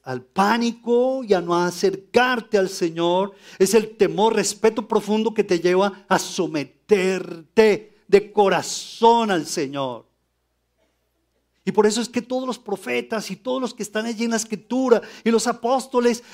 al 0.09 0.23
pánico 0.23 1.23
y 1.23 1.35
a 1.35 1.43
no 1.43 1.55
acercarte 1.55 2.57
al 2.57 2.71
Señor. 2.71 3.35
Es 3.59 3.75
el 3.75 3.95
temor, 3.99 4.35
respeto 4.35 4.89
profundo 4.89 5.35
que 5.35 5.45
te 5.45 5.61
lleva 5.61 6.07
a 6.09 6.19
someterte 6.19 7.99
de 8.09 8.33
corazón 8.33 9.31
al 9.31 9.45
Señor. 9.45 10.07
Y 11.63 11.73
por 11.73 11.87
eso 11.87 12.01
es 12.01 12.09
que 12.09 12.23
todos 12.23 12.47
los 12.47 12.59
profetas 12.59 13.31
y 13.31 13.37
todos 13.37 13.61
los 13.61 13.75
que 13.75 13.83
están 13.83 14.07
allí 14.07 14.25
en 14.25 14.31
la 14.31 14.39
escritura 14.39 15.03
y 15.23 15.31
los 15.31 15.47
apóstoles, 15.47 16.25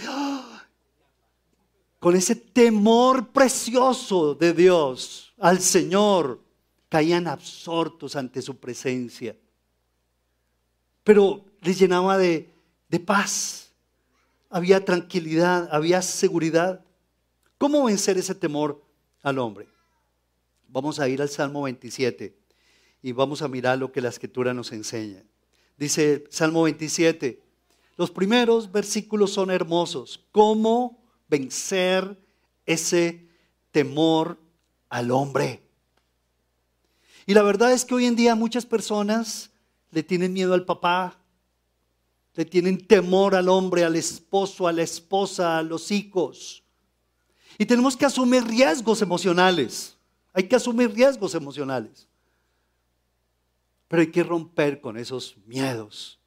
con 1.99 2.15
ese 2.15 2.37
temor 2.37 3.27
precioso 3.33 4.37
de 4.37 4.53
Dios 4.53 5.35
al 5.41 5.59
Señor, 5.59 6.41
caían 6.89 7.27
absortos 7.27 8.15
ante 8.15 8.41
su 8.41 8.57
presencia. 8.57 9.37
Pero 11.03 11.45
les 11.61 11.77
llenaba 11.77 12.17
de, 12.17 12.55
de 12.89 13.01
paz 13.01 13.64
había 14.55 14.85
tranquilidad, 14.85 15.69
había 15.73 16.01
seguridad. 16.01 16.85
¿Cómo 17.59 17.83
vencer 17.83 18.19
ese 18.19 18.37
temor 18.37 18.85
al 19.21 19.41
hombre? 19.41 19.67
Vamos 20.69 21.01
a 21.01 21.09
ir 21.09 21.21
al 21.21 21.29
Salmo 21.29 21.63
27 21.63 22.39
y 23.03 23.11
vamos 23.11 23.43
a 23.43 23.49
mirar 23.49 23.79
lo 23.79 23.91
que 23.91 24.01
la 24.01 24.11
escritura 24.11 24.55
nos 24.55 24.71
enseña. 24.71 25.25
Dice 25.77 26.23
Salmo 26.31 26.63
27, 26.63 27.43
los 27.97 28.13
primeros 28.13 28.71
versículos 28.71 29.33
son 29.33 29.51
hermosos. 29.51 30.25
¿Cómo 30.31 31.03
vencer 31.27 32.17
ese 32.65 33.27
temor 33.73 34.39
al 34.89 35.11
hombre? 35.11 35.69
Y 37.27 37.35
la 37.35 37.43
verdad 37.43 37.73
es 37.73 37.85
que 37.85 37.97
hoy 37.97 38.07
en 38.07 38.15
día 38.15 38.37
muchas 38.37 38.67
personas 38.67 39.51
le 39.91 40.05
tienen 40.05 40.33
miedo 40.33 40.55
al 40.55 40.65
papá, 40.65 41.19
le 42.35 42.45
tienen 42.45 42.87
temor 42.87 43.35
al 43.35 43.49
hombre, 43.49 43.85
al 43.85 43.97
esposo, 43.97 44.67
a 44.67 44.73
la 44.73 44.83
esposa, 44.83 45.59
a 45.59 45.63
los 45.63 45.91
hijos. 45.91 46.65
Y 47.59 47.67
tenemos 47.67 47.97
que 47.97 48.05
asumir 48.05 48.45
riesgos 48.45 49.03
emocionales. 49.03 49.97
Hay 50.33 50.45
que 50.45 50.57
asumir 50.57 50.93
riesgos 50.93 51.35
emocionales. 51.35 52.09
Pero 53.87 54.03
hay 54.03 54.11
que 54.11 54.25
romper 54.25 54.81
con 54.81 54.97
esos 54.97 55.37
miedos. 55.47 56.19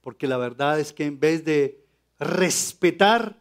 Porque 0.00 0.28
la 0.28 0.36
verdad 0.36 0.78
es 0.78 0.92
que 0.92 1.04
en 1.04 1.18
vez 1.18 1.44
de 1.44 1.84
respetar, 2.20 3.36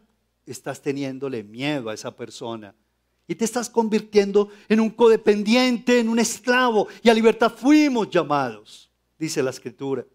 estás 0.47 0.81
teniéndole 0.81 1.43
miedo 1.43 1.89
a 1.89 1.93
esa 1.93 2.15
persona. 2.15 2.73
Y 3.27 3.35
te 3.35 3.45
estás 3.45 3.69
convirtiendo 3.69 4.49
en 4.67 4.79
un 4.79 4.89
codependiente, 4.89 5.99
en 5.99 6.09
un 6.09 6.17
esclavo. 6.17 6.87
Y 7.03 7.09
a 7.09 7.13
libertad 7.13 7.53
fuimos 7.55 8.09
llamados, 8.09 8.89
dice 9.19 9.43
la 9.43 9.51
escritura. 9.51 10.05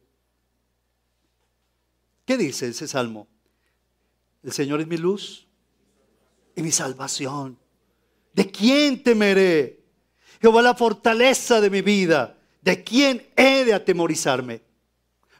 ¿Qué 2.29 2.37
dice 2.37 2.69
ese 2.69 2.87
salmo? 2.87 3.27
El 4.43 4.53
Señor 4.53 4.83
es 4.83 4.87
mi 4.87 4.99
luz 4.99 5.47
y 6.55 6.61
mi 6.61 6.71
salvación. 6.71 7.59
¿De 8.35 8.51
quién 8.51 9.03
temeré? 9.03 9.81
Jehová 10.38 10.61
la 10.61 10.75
fortaleza 10.75 11.59
de 11.62 11.71
mi 11.71 11.81
vida. 11.81 12.37
¿De 12.61 12.85
quién 12.85 13.27
he 13.35 13.64
de 13.64 13.73
atemorizarme? 13.73 14.61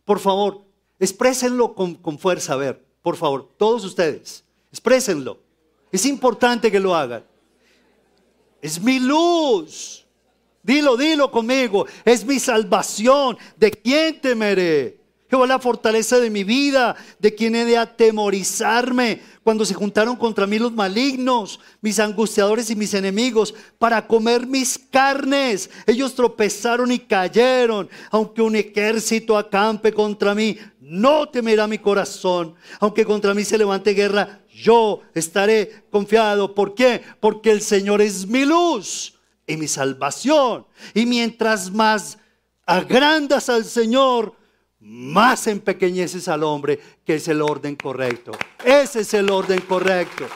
Por 0.07 0.18
favor, 0.18 0.64
exprésenlo 0.98 1.74
con, 1.74 1.94
con 1.94 2.18
fuerza. 2.18 2.55
A 2.55 2.57
ver, 2.57 2.83
por 3.03 3.16
favor, 3.16 3.53
todos 3.59 3.85
ustedes, 3.85 4.42
exprésenlo. 4.70 5.42
Es 5.92 6.07
importante 6.07 6.72
que 6.72 6.81
lo 6.81 6.94
hagan. 6.94 7.22
Es 8.62 8.81
mi 8.81 8.98
luz. 8.98 10.07
Dilo, 10.62 10.96
dilo 10.96 11.31
conmigo. 11.31 11.85
Es 12.03 12.24
mi 12.24 12.40
salvación. 12.40 13.37
¿De 13.59 13.72
quién 13.72 14.22
temeré? 14.22 14.97
Jehová 15.30 15.46
la 15.46 15.58
fortaleza 15.58 16.18
de 16.18 16.30
mi 16.30 16.42
vida, 16.42 16.96
de 17.18 17.34
quien 17.34 17.54
he 17.54 17.64
de 17.66 17.76
atemorizarme. 17.76 19.20
Cuando 19.42 19.64
se 19.64 19.74
juntaron 19.74 20.16
contra 20.16 20.46
mí 20.46 20.58
los 20.58 20.72
malignos, 20.72 21.60
mis 21.82 21.98
angustiadores 21.98 22.70
y 22.70 22.76
mis 22.76 22.94
enemigos, 22.94 23.54
para 23.78 24.06
comer 24.06 24.46
mis 24.46 24.78
carnes, 24.78 25.68
ellos 25.86 26.14
tropezaron 26.14 26.90
y 26.92 26.98
cayeron. 26.98 27.90
Aunque 28.10 28.40
un 28.40 28.56
ejército 28.56 29.36
acampe 29.36 29.92
contra 29.92 30.34
mí, 30.34 30.56
no 30.80 31.28
temerá 31.28 31.66
mi 31.66 31.78
corazón. 31.78 32.54
Aunque 32.80 33.04
contra 33.04 33.34
mí 33.34 33.44
se 33.44 33.58
levante 33.58 33.92
guerra, 33.92 34.40
yo 34.50 35.02
estaré 35.14 35.84
confiado. 35.90 36.54
¿Por 36.54 36.74
qué? 36.74 37.02
Porque 37.20 37.50
el 37.50 37.60
Señor 37.60 38.00
es 38.00 38.26
mi 38.26 38.46
luz 38.46 39.14
y 39.46 39.58
mi 39.58 39.68
salvación. 39.68 40.66
Y 40.94 41.04
mientras 41.04 41.70
más 41.70 42.18
agrandas 42.64 43.48
al 43.48 43.64
Señor, 43.64 44.38
más 44.80 45.46
empequeñeces 45.46 46.28
al 46.28 46.42
hombre, 46.42 46.78
que 47.04 47.16
es 47.16 47.28
el 47.28 47.42
orden 47.42 47.76
correcto. 47.76 48.32
Ese 48.64 49.00
es 49.00 49.14
el 49.14 49.30
orden 49.30 49.60
correcto. 49.60 50.26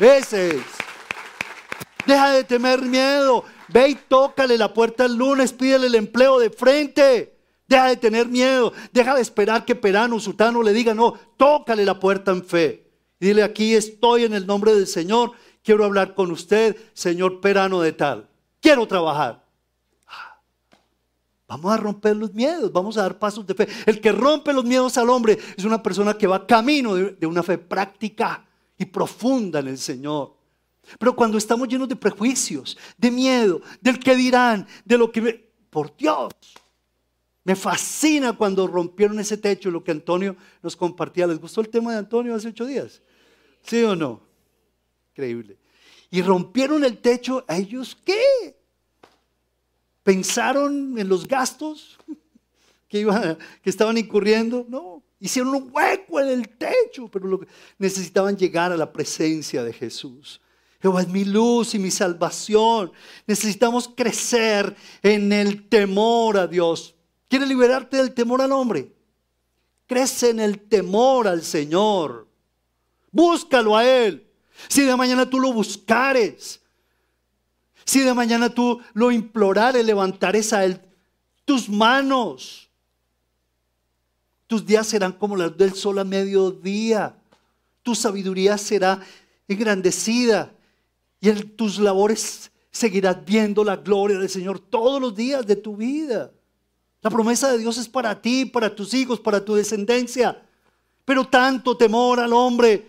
Ese 0.00 0.56
es. 0.56 0.62
Deja 2.06 2.30
de 2.32 2.44
temer 2.44 2.82
miedo. 2.82 3.44
Ve 3.68 3.88
y 3.88 3.94
tócale 3.94 4.56
la 4.56 4.72
puerta 4.72 5.06
el 5.06 5.16
lunes, 5.16 5.52
pídele 5.52 5.88
el 5.88 5.94
empleo 5.94 6.38
de 6.38 6.50
frente. 6.50 7.36
Deja 7.66 7.88
de 7.88 7.96
tener 7.96 8.28
miedo. 8.28 8.72
Deja 8.92 9.14
de 9.14 9.22
esperar 9.22 9.64
que 9.64 9.74
Perano, 9.74 10.20
Sultano 10.20 10.62
le 10.62 10.72
diga, 10.72 10.94
no, 10.94 11.14
tócale 11.36 11.84
la 11.84 11.98
puerta 11.98 12.30
en 12.30 12.44
fe. 12.44 12.86
dile, 13.18 13.42
aquí 13.42 13.74
estoy 13.74 14.24
en 14.24 14.34
el 14.34 14.46
nombre 14.46 14.74
del 14.74 14.86
Señor. 14.86 15.32
Quiero 15.64 15.84
hablar 15.84 16.14
con 16.14 16.30
usted, 16.30 16.76
señor 16.92 17.40
Perano 17.40 17.80
de 17.80 17.92
tal. 17.92 18.28
Quiero 18.60 18.86
trabajar. 18.86 19.45
Vamos 21.48 21.72
a 21.72 21.76
romper 21.76 22.16
los 22.16 22.34
miedos, 22.34 22.72
vamos 22.72 22.96
a 22.96 23.02
dar 23.02 23.18
pasos 23.18 23.46
de 23.46 23.54
fe. 23.54 23.68
El 23.86 24.00
que 24.00 24.10
rompe 24.10 24.52
los 24.52 24.64
miedos 24.64 24.98
al 24.98 25.08
hombre 25.10 25.38
es 25.56 25.64
una 25.64 25.80
persona 25.80 26.18
que 26.18 26.26
va 26.26 26.46
camino 26.46 26.94
de, 26.94 27.26
una 27.26 27.42
fe 27.42 27.56
práctica 27.56 28.44
y 28.76 28.84
profunda 28.84 29.60
en 29.60 29.68
el 29.68 29.78
Señor. 29.78 30.34
Pero 30.98 31.14
cuando 31.14 31.38
estamos 31.38 31.68
llenos 31.68 31.88
de 31.88 31.96
prejuicios, 31.96 32.76
de 32.96 33.10
miedo, 33.10 33.60
del 33.80 33.98
que 33.98 34.16
dirán, 34.16 34.66
de 34.84 34.98
lo 34.98 35.10
que... 35.10 35.46
Por 35.70 35.94
Dios, 35.94 36.32
me 37.44 37.54
fascina 37.54 38.32
cuando 38.32 38.66
rompieron 38.66 39.20
ese 39.20 39.36
techo, 39.36 39.70
lo 39.70 39.84
que 39.84 39.90
Antonio 39.90 40.36
nos 40.62 40.74
compartía. 40.74 41.26
¿Les 41.26 41.38
gustó 41.38 41.60
el 41.60 41.68
tema 41.68 41.92
de 41.92 41.98
Antonio 41.98 42.34
hace 42.34 42.48
ocho 42.48 42.64
días? 42.64 43.02
¿Sí 43.62 43.82
o 43.82 43.94
no? 43.94 44.22
Increíble. 45.12 45.58
Y 46.10 46.22
rompieron 46.22 46.82
el 46.82 46.98
techo, 46.98 47.44
¿a 47.46 47.58
ellos 47.58 47.96
qué? 48.04 48.56
¿Pensaron 50.06 50.96
en 50.96 51.08
los 51.08 51.26
gastos 51.26 51.98
que, 52.88 53.04
que 53.60 53.70
estaban 53.70 53.98
incurriendo? 53.98 54.64
No, 54.68 55.02
hicieron 55.18 55.52
un 55.52 55.68
hueco 55.72 56.20
en 56.20 56.28
el 56.28 56.48
techo, 56.48 57.08
pero 57.08 57.26
lo 57.26 57.40
necesitaban 57.76 58.36
llegar 58.36 58.70
a 58.70 58.76
la 58.76 58.92
presencia 58.92 59.64
de 59.64 59.72
Jesús. 59.72 60.40
Jehová 60.80 61.02
es 61.02 61.08
mi 61.08 61.24
luz 61.24 61.74
y 61.74 61.80
mi 61.80 61.90
salvación. 61.90 62.92
Necesitamos 63.26 63.88
crecer 63.96 64.76
en 65.02 65.32
el 65.32 65.68
temor 65.68 66.38
a 66.38 66.46
Dios. 66.46 66.94
¿Quieres 67.26 67.48
liberarte 67.48 67.96
del 67.96 68.14
temor 68.14 68.40
al 68.40 68.52
hombre? 68.52 68.94
Crece 69.88 70.30
en 70.30 70.38
el 70.38 70.60
temor 70.68 71.26
al 71.26 71.42
Señor. 71.42 72.28
Búscalo 73.10 73.76
a 73.76 73.84
Él. 73.84 74.24
Si 74.68 74.82
de 74.82 74.94
mañana 74.94 75.28
tú 75.28 75.40
lo 75.40 75.52
buscares, 75.52 76.60
si 77.86 78.00
de 78.00 78.12
mañana 78.12 78.50
tú 78.50 78.80
lo 78.92 79.10
implorares, 79.10 79.84
levantares 79.86 80.52
a 80.52 80.64
Él 80.64 80.80
tus 81.46 81.68
manos, 81.68 82.68
tus 84.48 84.66
días 84.66 84.86
serán 84.86 85.12
como 85.12 85.36
las 85.36 85.56
del 85.56 85.74
sol 85.74 85.98
a 86.00 86.04
mediodía. 86.04 87.16
Tu 87.82 87.94
sabiduría 87.94 88.58
será 88.58 89.00
engrandecida 89.48 90.52
y 91.20 91.30
en 91.30 91.56
tus 91.56 91.78
labores 91.78 92.50
seguirás 92.70 93.24
viendo 93.24 93.64
la 93.64 93.76
gloria 93.76 94.18
del 94.18 94.28
Señor 94.28 94.58
todos 94.58 95.00
los 95.00 95.14
días 95.14 95.46
de 95.46 95.56
tu 95.56 95.76
vida. 95.76 96.32
La 97.00 97.10
promesa 97.10 97.50
de 97.50 97.58
Dios 97.58 97.78
es 97.78 97.88
para 97.88 98.20
ti, 98.20 98.44
para 98.44 98.74
tus 98.74 98.92
hijos, 98.92 99.20
para 99.20 99.44
tu 99.44 99.54
descendencia. 99.54 100.42
Pero 101.04 101.24
tanto 101.28 101.76
temor 101.76 102.18
al 102.18 102.32
hombre 102.32 102.88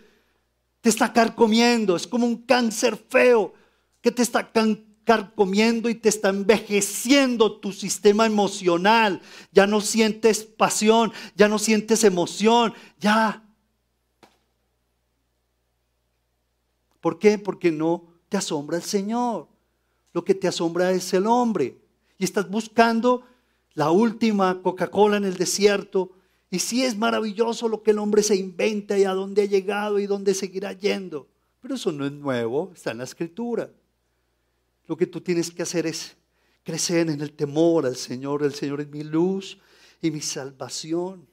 te 0.82 0.90
está 0.90 1.14
carcomiendo. 1.14 1.96
Es 1.96 2.08
como 2.08 2.26
un 2.26 2.38
cáncer 2.38 2.98
feo 3.10 3.54
que 4.02 4.12
te 4.12 4.24
está 4.24 4.52
carcomiendo 5.08 5.88
y 5.88 5.96
te 5.96 6.10
está 6.10 6.28
envejeciendo 6.28 7.60
tu 7.60 7.72
sistema 7.72 8.26
emocional. 8.26 9.22
Ya 9.54 9.65
no 9.65 9.80
sientes 9.80 10.43
pasión, 10.43 11.13
ya 11.34 11.48
no 11.48 11.60
sientes 11.60 12.04
emoción, 12.04 12.74
ya. 13.00 13.41
¿Por 17.00 17.20
qué? 17.20 17.38
Porque 17.38 17.72
no 17.72 18.04
te 18.28 18.36
asombra 18.36 18.76
el 18.76 18.84
Señor. 18.84 19.48
Lo 20.12 20.26
que 20.26 20.36
te 20.36 20.50
asombra 20.50 20.91
es 20.91 21.13
el 21.13 21.26
hombre. 21.26 21.78
Y 22.17 22.26
estás 22.26 22.50
buscando 22.50 23.24
la 23.76 23.91
última 23.91 24.62
Coca-Cola 24.62 25.15
en 25.15 25.24
el 25.24 25.38
desierto. 25.38 26.12
Y 26.52 26.60
sí 26.60 26.84
es 26.84 26.98
maravilloso 26.98 27.70
lo 27.70 27.82
que 27.82 27.91
el 27.91 28.00
hombre 28.00 28.24
se 28.24 28.36
inventa 28.36 28.98
y 28.98 29.06
a 29.06 29.13
dónde 29.13 29.43
ha 29.43 29.46
llegado 29.46 30.00
y 30.00 30.06
dónde 30.06 30.34
seguirá 30.34 30.74
yendo. 30.74 31.30
Pero 31.62 31.76
eso 31.76 31.93
no 31.93 32.06
es 32.06 32.12
nuevo, 32.12 32.74
está 32.76 32.91
en 32.91 32.98
la 32.98 33.06
escritura. 33.06 33.72
Lo 34.88 34.97
que 34.97 35.06
tú 35.06 35.21
tienes 35.21 35.52
que 35.52 35.63
hacer 35.63 35.86
es 35.86 36.15
crecer 36.63 37.10
en 37.10 37.21
el 37.21 37.34
temor 37.34 37.86
al 37.86 37.95
Señor. 37.95 38.43
El 38.43 38.54
Señor 38.54 38.82
es 38.82 38.89
mi 38.89 39.04
luz 39.04 39.58
y 40.02 40.12
mi 40.12 40.21
salvación. 40.21 41.28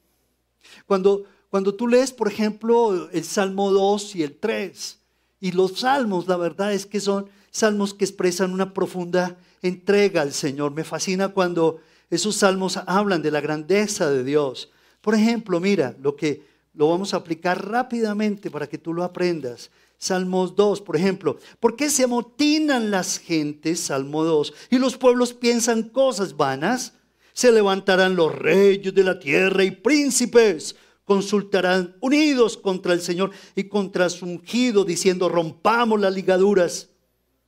Cuando, 0.86 1.24
cuando 1.50 1.74
tú 1.74 1.88
lees, 1.88 2.12
por 2.12 2.28
ejemplo, 2.28 3.10
el 3.10 3.24
Salmo 3.24 3.70
2 3.70 4.16
y 4.16 4.22
el 4.22 4.36
3, 4.38 4.98
y 5.40 5.52
los 5.52 5.80
salmos, 5.80 6.26
la 6.26 6.36
verdad 6.36 6.72
es 6.72 6.86
que 6.86 7.00
son 7.00 7.28
salmos 7.50 7.94
que 7.94 8.04
expresan 8.04 8.52
una 8.52 8.72
profunda 8.72 9.36
entrega 9.62 10.22
al 10.22 10.32
Señor. 10.32 10.72
Me 10.72 10.84
fascina 10.84 11.28
cuando 11.28 11.80
esos 12.10 12.36
salmos 12.36 12.78
hablan 12.86 13.22
de 13.22 13.30
la 13.30 13.40
grandeza 13.40 14.10
de 14.10 14.24
Dios. 14.24 14.70
Por 15.00 15.14
ejemplo, 15.14 15.60
mira, 15.60 15.94
lo 16.00 16.16
que 16.16 16.46
lo 16.74 16.88
vamos 16.88 17.14
a 17.14 17.18
aplicar 17.18 17.68
rápidamente 17.68 18.50
para 18.50 18.66
que 18.66 18.78
tú 18.78 18.92
lo 18.92 19.04
aprendas. 19.04 19.70
Salmos 19.98 20.54
2, 20.56 20.80
por 20.82 20.96
ejemplo, 20.96 21.38
¿por 21.60 21.76
qué 21.76 21.88
se 21.88 22.04
amotinan 22.04 22.90
las 22.90 23.18
gentes? 23.18 23.80
Salmo 23.80 24.24
2, 24.24 24.52
y 24.70 24.78
los 24.78 24.96
pueblos 24.96 25.32
piensan 25.32 25.84
cosas 25.84 26.36
vanas. 26.36 26.94
Se 27.32 27.50
levantarán 27.50 28.14
los 28.14 28.34
reyes 28.34 28.94
de 28.94 29.02
la 29.02 29.18
tierra 29.18 29.64
y 29.64 29.70
príncipes 29.70 30.76
consultarán 31.04 31.96
unidos 32.00 32.56
contra 32.56 32.92
el 32.92 33.00
Señor 33.00 33.30
y 33.54 33.64
contra 33.64 34.08
su 34.08 34.24
ungido, 34.26 34.84
diciendo, 34.84 35.28
rompamos 35.28 36.00
las 36.00 36.14
ligaduras 36.14 36.90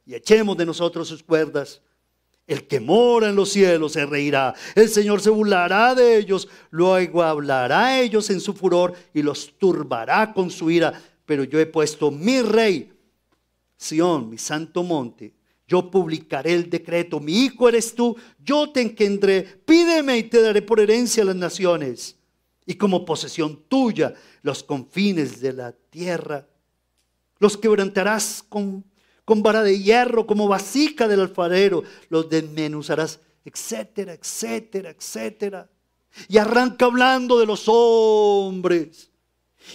y 0.05 0.15
echemos 0.15 0.57
de 0.57 0.67
nosotros 0.67 1.09
sus 1.09 1.23
cuerdas. 1.23 1.81
El 2.47 2.69
que 2.69 2.79
mora 2.79 3.29
en 3.29 3.35
los 3.35 3.51
cielos 3.51 3.93
se 3.93 4.07
reirá. 4.07 4.55
El 4.77 4.89
Señor 4.89 5.21
se 5.21 5.31
burlará 5.31 5.97
de 5.97 6.17
ellos. 6.17 6.49
Luego 6.71 7.23
hablará 7.25 7.87
a 7.87 8.01
ellos 8.01 8.31
en 8.31 8.41
su 8.41 8.55
furor 8.55 8.95
y 9.13 9.23
los 9.23 9.59
turbará 9.59 10.33
con 10.33 10.51
su 10.51 10.71
ira. 10.71 11.03
Pero 11.27 11.45
yo 11.45 11.61
he 11.61 11.67
puesto 11.67 12.11
mi 12.11 12.41
rey, 12.41 12.93
Sión, 13.77 14.31
mi 14.31 14.39
santo 14.39 14.83
monte. 14.83 15.35
Yo 15.69 15.91
publicaré 15.91 16.55
el 16.55 16.71
decreto. 16.71 17.21
Mi 17.21 17.45
hijo 17.45 17.69
eres 17.69 17.95
tú. 17.95 18.17
Yo 18.43 18.71
te 18.71 18.81
engendré. 18.81 19.43
Pídeme 19.43 20.17
y 20.17 20.23
te 20.23 20.41
daré 20.41 20.63
por 20.63 20.81
herencia 20.81 21.23
a 21.23 21.27
las 21.27 21.37
naciones. 21.37 22.17
Y 22.65 22.77
como 22.77 23.05
posesión 23.05 23.65
tuya 23.69 24.15
los 24.43 24.63
confines 24.63 25.41
de 25.41 25.53
la 25.53 25.73
tierra. 25.73 26.47
Los 27.39 27.59
quebrantarás 27.59 28.43
con 28.49 28.85
con 29.27 29.43
vara 29.43 29.65
de 29.65 29.81
hierro, 29.81 30.25
como 30.25 30.47
vasija 30.47 31.09
del 31.09 31.21
alfarero, 31.21 31.83
los 32.11 32.31
desmenuzarás, 32.31 33.19
etcétera, 33.45 34.15
etcétera, 34.15 34.91
etcétera. 34.91 35.69
Y 36.29 36.39
arranca 36.39 36.87
hablando 36.87 37.41
de 37.41 37.45
los 37.45 37.65
hombres. 37.67 39.11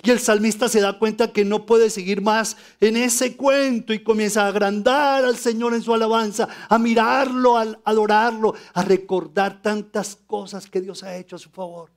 Y 0.04 0.10
el 0.10 0.19
salmista 0.19 0.69
se 0.69 0.80
da 0.80 0.97
cuenta 0.97 1.32
que 1.32 1.43
no 1.43 1.65
puede 1.65 1.89
seguir 1.89 2.21
más 2.21 2.56
en 2.80 2.95
ese 2.95 3.36
cuento 3.36 3.93
y 3.93 4.04
comienza 4.04 4.45
a 4.45 4.47
agrandar 4.47 5.25
al 5.25 5.38
Señor 5.38 5.73
en 5.73 5.82
su 5.82 5.93
alabanza, 5.93 6.47
a 6.69 6.80
mirarlo, 6.80 7.58
a 7.58 7.77
adorarlo, 7.84 8.56
a 8.73 8.84
recordar 8.84 9.62
tantas 9.62 10.15
cosas 10.15 10.69
que 10.69 10.82
Dios 10.82 11.04
ha 11.04 11.17
hecho 11.17 11.36
a 11.36 11.39
su 11.39 11.49
favor. 11.49 11.91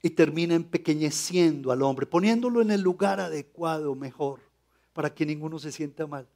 Y 0.00 0.10
termina 0.10 0.54
empequeñeciendo 0.54 1.72
al 1.72 1.82
hombre, 1.82 2.06
poniéndolo 2.06 2.62
en 2.62 2.70
el 2.70 2.80
lugar 2.80 3.20
adecuado 3.20 3.94
mejor 3.94 4.40
para 4.92 5.14
que 5.14 5.26
ninguno 5.26 5.58
se 5.58 5.72
sienta 5.72 6.06
mal. 6.06 6.26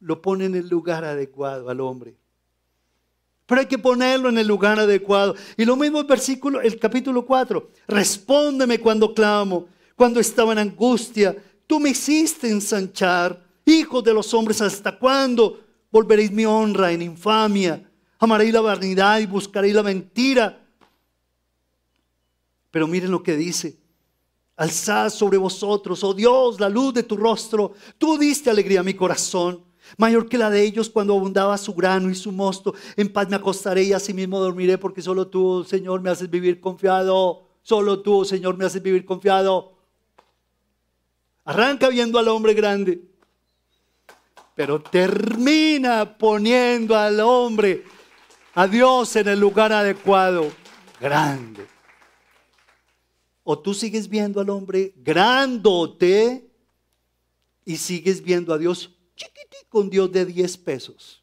Lo 0.00 0.22
pone 0.22 0.46
en 0.46 0.54
el 0.54 0.68
lugar 0.68 1.04
adecuado 1.04 1.68
al 1.70 1.80
hombre. 1.80 2.16
Pero 3.52 3.60
hay 3.60 3.66
que 3.66 3.76
ponerlo 3.76 4.30
en 4.30 4.38
el 4.38 4.46
lugar 4.46 4.80
adecuado. 4.80 5.34
Y 5.58 5.66
lo 5.66 5.76
mismo 5.76 6.00
el 6.00 6.06
versículo, 6.06 6.62
el 6.62 6.78
capítulo 6.78 7.26
4. 7.26 7.68
Respóndeme 7.86 8.78
cuando 8.78 9.12
clamo, 9.12 9.66
cuando 9.94 10.20
estaba 10.20 10.52
en 10.52 10.58
angustia. 10.58 11.36
Tú 11.66 11.78
me 11.78 11.90
hiciste 11.90 12.48
ensanchar. 12.48 13.44
Hijos 13.66 14.02
de 14.04 14.14
los 14.14 14.32
hombres, 14.32 14.62
¿hasta 14.62 14.98
cuándo 14.98 15.60
volveréis 15.90 16.30
mi 16.30 16.46
honra 16.46 16.92
en 16.92 17.02
infamia? 17.02 17.86
Amaréis 18.18 18.54
la 18.54 18.62
vanidad 18.62 19.18
y 19.18 19.26
buscaréis 19.26 19.74
la 19.74 19.82
mentira. 19.82 20.58
Pero 22.70 22.86
miren 22.86 23.10
lo 23.10 23.22
que 23.22 23.36
dice. 23.36 23.76
Alzad 24.56 25.10
sobre 25.10 25.36
vosotros, 25.36 26.02
oh 26.02 26.14
Dios, 26.14 26.58
la 26.58 26.70
luz 26.70 26.94
de 26.94 27.02
tu 27.02 27.18
rostro. 27.18 27.74
Tú 27.98 28.16
diste 28.16 28.48
alegría 28.48 28.80
a 28.80 28.82
mi 28.82 28.94
corazón, 28.94 29.62
mayor 29.96 30.28
que 30.28 30.38
la 30.38 30.50
de 30.50 30.62
ellos 30.62 30.88
cuando 30.88 31.14
abundaba 31.14 31.56
su 31.58 31.74
grano 31.74 32.10
y 32.10 32.14
su 32.14 32.32
mosto. 32.32 32.74
En 32.96 33.12
paz 33.12 33.28
me 33.28 33.36
acostaré 33.36 33.84
y 33.84 33.92
asimismo 33.92 34.40
dormiré, 34.40 34.78
porque 34.78 35.02
solo 35.02 35.26
tú, 35.28 35.64
Señor, 35.64 36.00
me 36.00 36.10
haces 36.10 36.30
vivir 36.30 36.60
confiado. 36.60 37.42
Solo 37.62 38.00
tú, 38.00 38.24
Señor, 38.24 38.56
me 38.56 38.64
haces 38.64 38.82
vivir 38.82 39.04
confiado. 39.04 39.72
Arranca 41.44 41.88
viendo 41.88 42.18
al 42.18 42.28
hombre 42.28 42.54
grande, 42.54 43.02
pero 44.54 44.80
termina 44.80 46.16
poniendo 46.16 46.96
al 46.96 47.18
hombre, 47.20 47.84
a 48.54 48.66
Dios 48.68 49.16
en 49.16 49.28
el 49.28 49.40
lugar 49.40 49.72
adecuado, 49.72 50.52
grande. 51.00 51.66
O 53.44 53.58
tú 53.58 53.74
sigues 53.74 54.08
viendo 54.08 54.40
al 54.40 54.50
hombre 54.50 54.92
grandote 54.96 56.48
y 57.64 57.76
sigues 57.76 58.22
viendo 58.22 58.54
a 58.54 58.58
Dios 58.58 58.90
chiquitico, 59.24 59.80
un 59.80 59.90
Dios 59.90 60.10
de 60.12 60.24
10 60.26 60.56
pesos. 60.58 61.22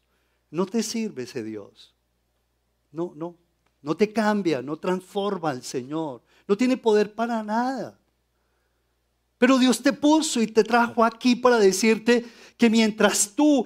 No 0.50 0.66
te 0.66 0.82
sirve 0.82 1.24
ese 1.24 1.42
Dios. 1.42 1.94
No, 2.92 3.12
no. 3.14 3.36
No 3.82 3.96
te 3.96 4.12
cambia, 4.12 4.60
no 4.60 4.76
transforma 4.76 5.50
al 5.50 5.62
Señor. 5.62 6.22
No 6.46 6.56
tiene 6.56 6.76
poder 6.76 7.14
para 7.14 7.42
nada. 7.42 7.98
Pero 9.38 9.58
Dios 9.58 9.82
te 9.82 9.92
puso 9.92 10.42
y 10.42 10.46
te 10.46 10.64
trajo 10.64 11.02
aquí 11.04 11.34
para 11.34 11.58
decirte 11.58 12.26
que 12.58 12.68
mientras 12.68 13.34
tú 13.34 13.64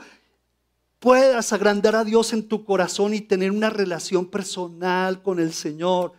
puedas 1.00 1.52
agrandar 1.52 1.96
a 1.96 2.04
Dios 2.04 2.32
en 2.32 2.46
tu 2.46 2.64
corazón 2.64 3.12
y 3.12 3.20
tener 3.20 3.50
una 3.50 3.70
relación 3.70 4.26
personal 4.26 5.20
con 5.20 5.40
el 5.40 5.52
Señor, 5.52 6.12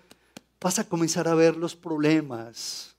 vas 0.60 0.80
a 0.80 0.90
comenzar 0.90 1.28
a 1.28 1.36
ver 1.36 1.56
los 1.56 1.76
problemas 1.76 2.96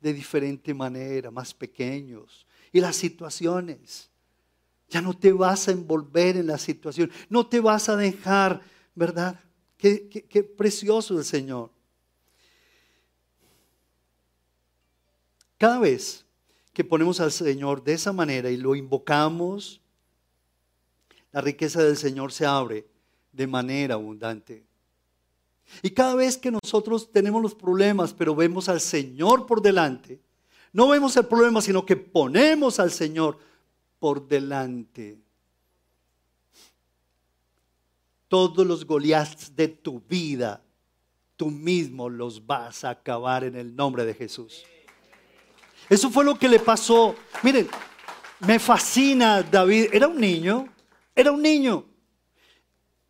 de 0.00 0.12
diferente 0.12 0.72
manera, 0.72 1.30
más 1.30 1.52
pequeños, 1.52 2.46
y 2.72 2.80
las 2.80 2.96
situaciones. 2.96 4.08
Ya 4.88 5.02
no 5.02 5.14
te 5.14 5.32
vas 5.32 5.68
a 5.68 5.72
envolver 5.72 6.36
en 6.36 6.46
la 6.46 6.58
situación, 6.58 7.10
no 7.28 7.46
te 7.46 7.60
vas 7.60 7.88
a 7.88 7.96
dejar, 7.96 8.62
¿verdad? 8.94 9.38
Qué, 9.76 10.54
precioso 10.56 11.18
el 11.18 11.24
Señor. 11.24 11.70
Cada 15.56 15.78
vez 15.78 16.24
que 16.72 16.84
ponemos 16.84 17.20
al 17.20 17.32
Señor 17.32 17.82
de 17.84 17.92
esa 17.92 18.12
manera 18.12 18.50
y 18.50 18.56
lo 18.56 18.74
invocamos, 18.74 19.80
la 21.32 21.40
riqueza 21.40 21.82
del 21.82 21.96
Señor 21.96 22.32
se 22.32 22.46
abre 22.46 22.86
de 23.32 23.46
manera 23.46 23.94
abundante. 23.94 24.64
Y 25.82 25.90
cada 25.90 26.14
vez 26.14 26.38
que 26.38 26.50
nosotros 26.50 27.12
tenemos 27.12 27.42
los 27.42 27.54
problemas, 27.54 28.14
pero 28.14 28.34
vemos 28.34 28.68
al 28.68 28.80
Señor 28.80 29.46
por 29.46 29.60
delante, 29.60 30.20
no 30.72 30.88
vemos 30.88 31.16
el 31.16 31.26
problema, 31.26 31.60
sino 31.60 31.84
que 31.84 31.96
ponemos 31.96 32.78
al 32.80 32.90
Señor 32.90 33.38
por 33.98 34.26
delante. 34.26 35.18
Todos 38.28 38.66
los 38.66 38.84
Goliaths 38.84 39.54
de 39.56 39.68
tu 39.68 40.00
vida 40.00 40.62
tú 41.38 41.50
mismo 41.50 42.10
los 42.10 42.44
vas 42.44 42.84
a 42.84 42.90
acabar 42.90 43.44
en 43.44 43.54
el 43.54 43.74
nombre 43.74 44.04
de 44.04 44.12
Jesús. 44.12 44.64
Eso 45.88 46.10
fue 46.10 46.24
lo 46.24 46.38
que 46.38 46.48
le 46.48 46.58
pasó. 46.58 47.14
Miren, 47.42 47.68
me 48.40 48.58
fascina 48.58 49.42
David. 49.42 49.86
Era 49.92 50.08
un 50.08 50.20
niño, 50.20 50.68
era 51.14 51.32
un 51.32 51.40
niño. 51.40 51.86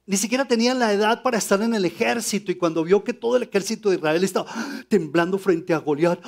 Ni 0.07 0.16
siquiera 0.16 0.45
tenía 0.45 0.74
la 0.74 0.93
edad 0.93 1.22
para 1.22 1.39
estar 1.39 1.61
en 1.62 1.74
el 1.74 1.84
ejército 1.84 2.53
y 2.53 2.55
cuando 2.55 2.84
vio 2.84 3.03
que 3.03 3.12
todo 3.12 3.36
el 3.36 3.43
ejército 3.43 3.91
de 3.91 3.97
Israel 3.97 4.22
estaba 4.22 4.55
temblando 4.89 5.39
frente 5.39 5.74
a 5.74 5.78
Goliat, 5.78 6.24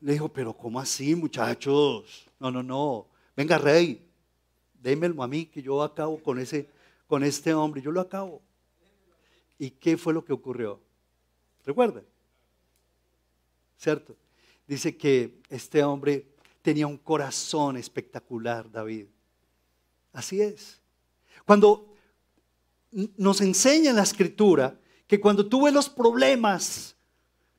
le 0.00 0.12
dijo, 0.12 0.28
pero 0.30 0.54
¿cómo 0.56 0.80
así 0.80 1.14
muchachos? 1.14 2.26
No, 2.40 2.50
no, 2.50 2.62
no. 2.62 3.06
Venga 3.38 3.56
rey, 3.56 4.04
démelo 4.82 5.22
a 5.22 5.28
mí 5.28 5.46
que 5.46 5.62
yo 5.62 5.80
acabo 5.80 6.20
con, 6.20 6.40
ese, 6.40 6.68
con 7.06 7.22
este 7.22 7.54
hombre. 7.54 7.80
Yo 7.80 7.92
lo 7.92 8.00
acabo. 8.00 8.42
¿Y 9.60 9.70
qué 9.70 9.96
fue 9.96 10.12
lo 10.12 10.24
que 10.24 10.32
ocurrió? 10.32 10.80
Recuerden. 11.64 12.02
¿Cierto? 13.76 14.16
Dice 14.66 14.96
que 14.96 15.40
este 15.50 15.84
hombre 15.84 16.26
tenía 16.62 16.88
un 16.88 16.96
corazón 16.96 17.76
espectacular, 17.76 18.68
David. 18.68 19.06
Así 20.12 20.42
es. 20.42 20.80
Cuando 21.46 21.94
nos 22.90 23.40
enseña 23.40 23.92
la 23.92 24.02
escritura 24.02 24.76
que 25.06 25.20
cuando 25.20 25.46
tú 25.46 25.62
ves 25.62 25.72
los 25.72 25.88
problemas, 25.88 26.96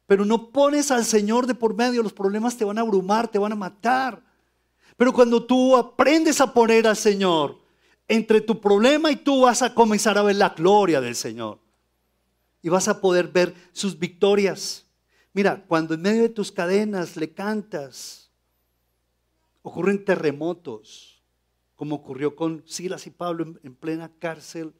pero 0.05 0.25
no 0.25 0.49
pones 0.49 0.91
al 0.91 1.05
Señor 1.05 1.47
de 1.47 1.55
por 1.55 1.73
medio, 1.73 2.03
los 2.03 2.11
problemas 2.11 2.57
te 2.57 2.65
van 2.65 2.77
a 2.79 2.81
abrumar, 2.81 3.29
te 3.29 3.39
van 3.39 3.53
a 3.53 3.55
matar. 3.55 4.27
Pero 4.99 5.13
cuando 5.13 5.41
tú 5.41 5.77
aprendes 5.77 6.41
a 6.41 6.53
poner 6.53 6.85
al 6.85 6.97
Señor 6.97 7.57
entre 8.05 8.41
tu 8.41 8.59
problema 8.59 9.09
y 9.09 9.15
tú 9.15 9.43
vas 9.43 9.61
a 9.61 9.73
comenzar 9.73 10.17
a 10.17 10.23
ver 10.23 10.35
la 10.35 10.49
gloria 10.49 10.99
del 10.99 11.15
Señor. 11.15 11.57
Y 12.61 12.67
vas 12.67 12.89
a 12.89 12.99
poder 12.99 13.29
ver 13.29 13.55
sus 13.71 13.97
victorias. 13.97 14.85
Mira, 15.31 15.63
cuando 15.69 15.93
en 15.93 16.01
medio 16.01 16.23
de 16.23 16.27
tus 16.27 16.51
cadenas 16.51 17.15
le 17.15 17.31
cantas, 17.31 18.29
ocurren 19.61 20.03
terremotos, 20.03 21.23
como 21.77 21.95
ocurrió 21.95 22.35
con 22.35 22.61
Silas 22.67 23.07
y 23.07 23.11
Pablo 23.11 23.55
en, 23.63 23.75
plena 23.75 24.11
cárcel. 24.19 24.73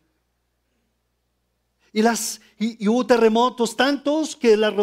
Y, 1.94 2.02
las, 2.02 2.42
y, 2.60 2.86
hubo 2.90 3.08
terremotos 3.08 3.74
tantos 3.78 4.36
que 4.36 4.58
las, 4.58 4.74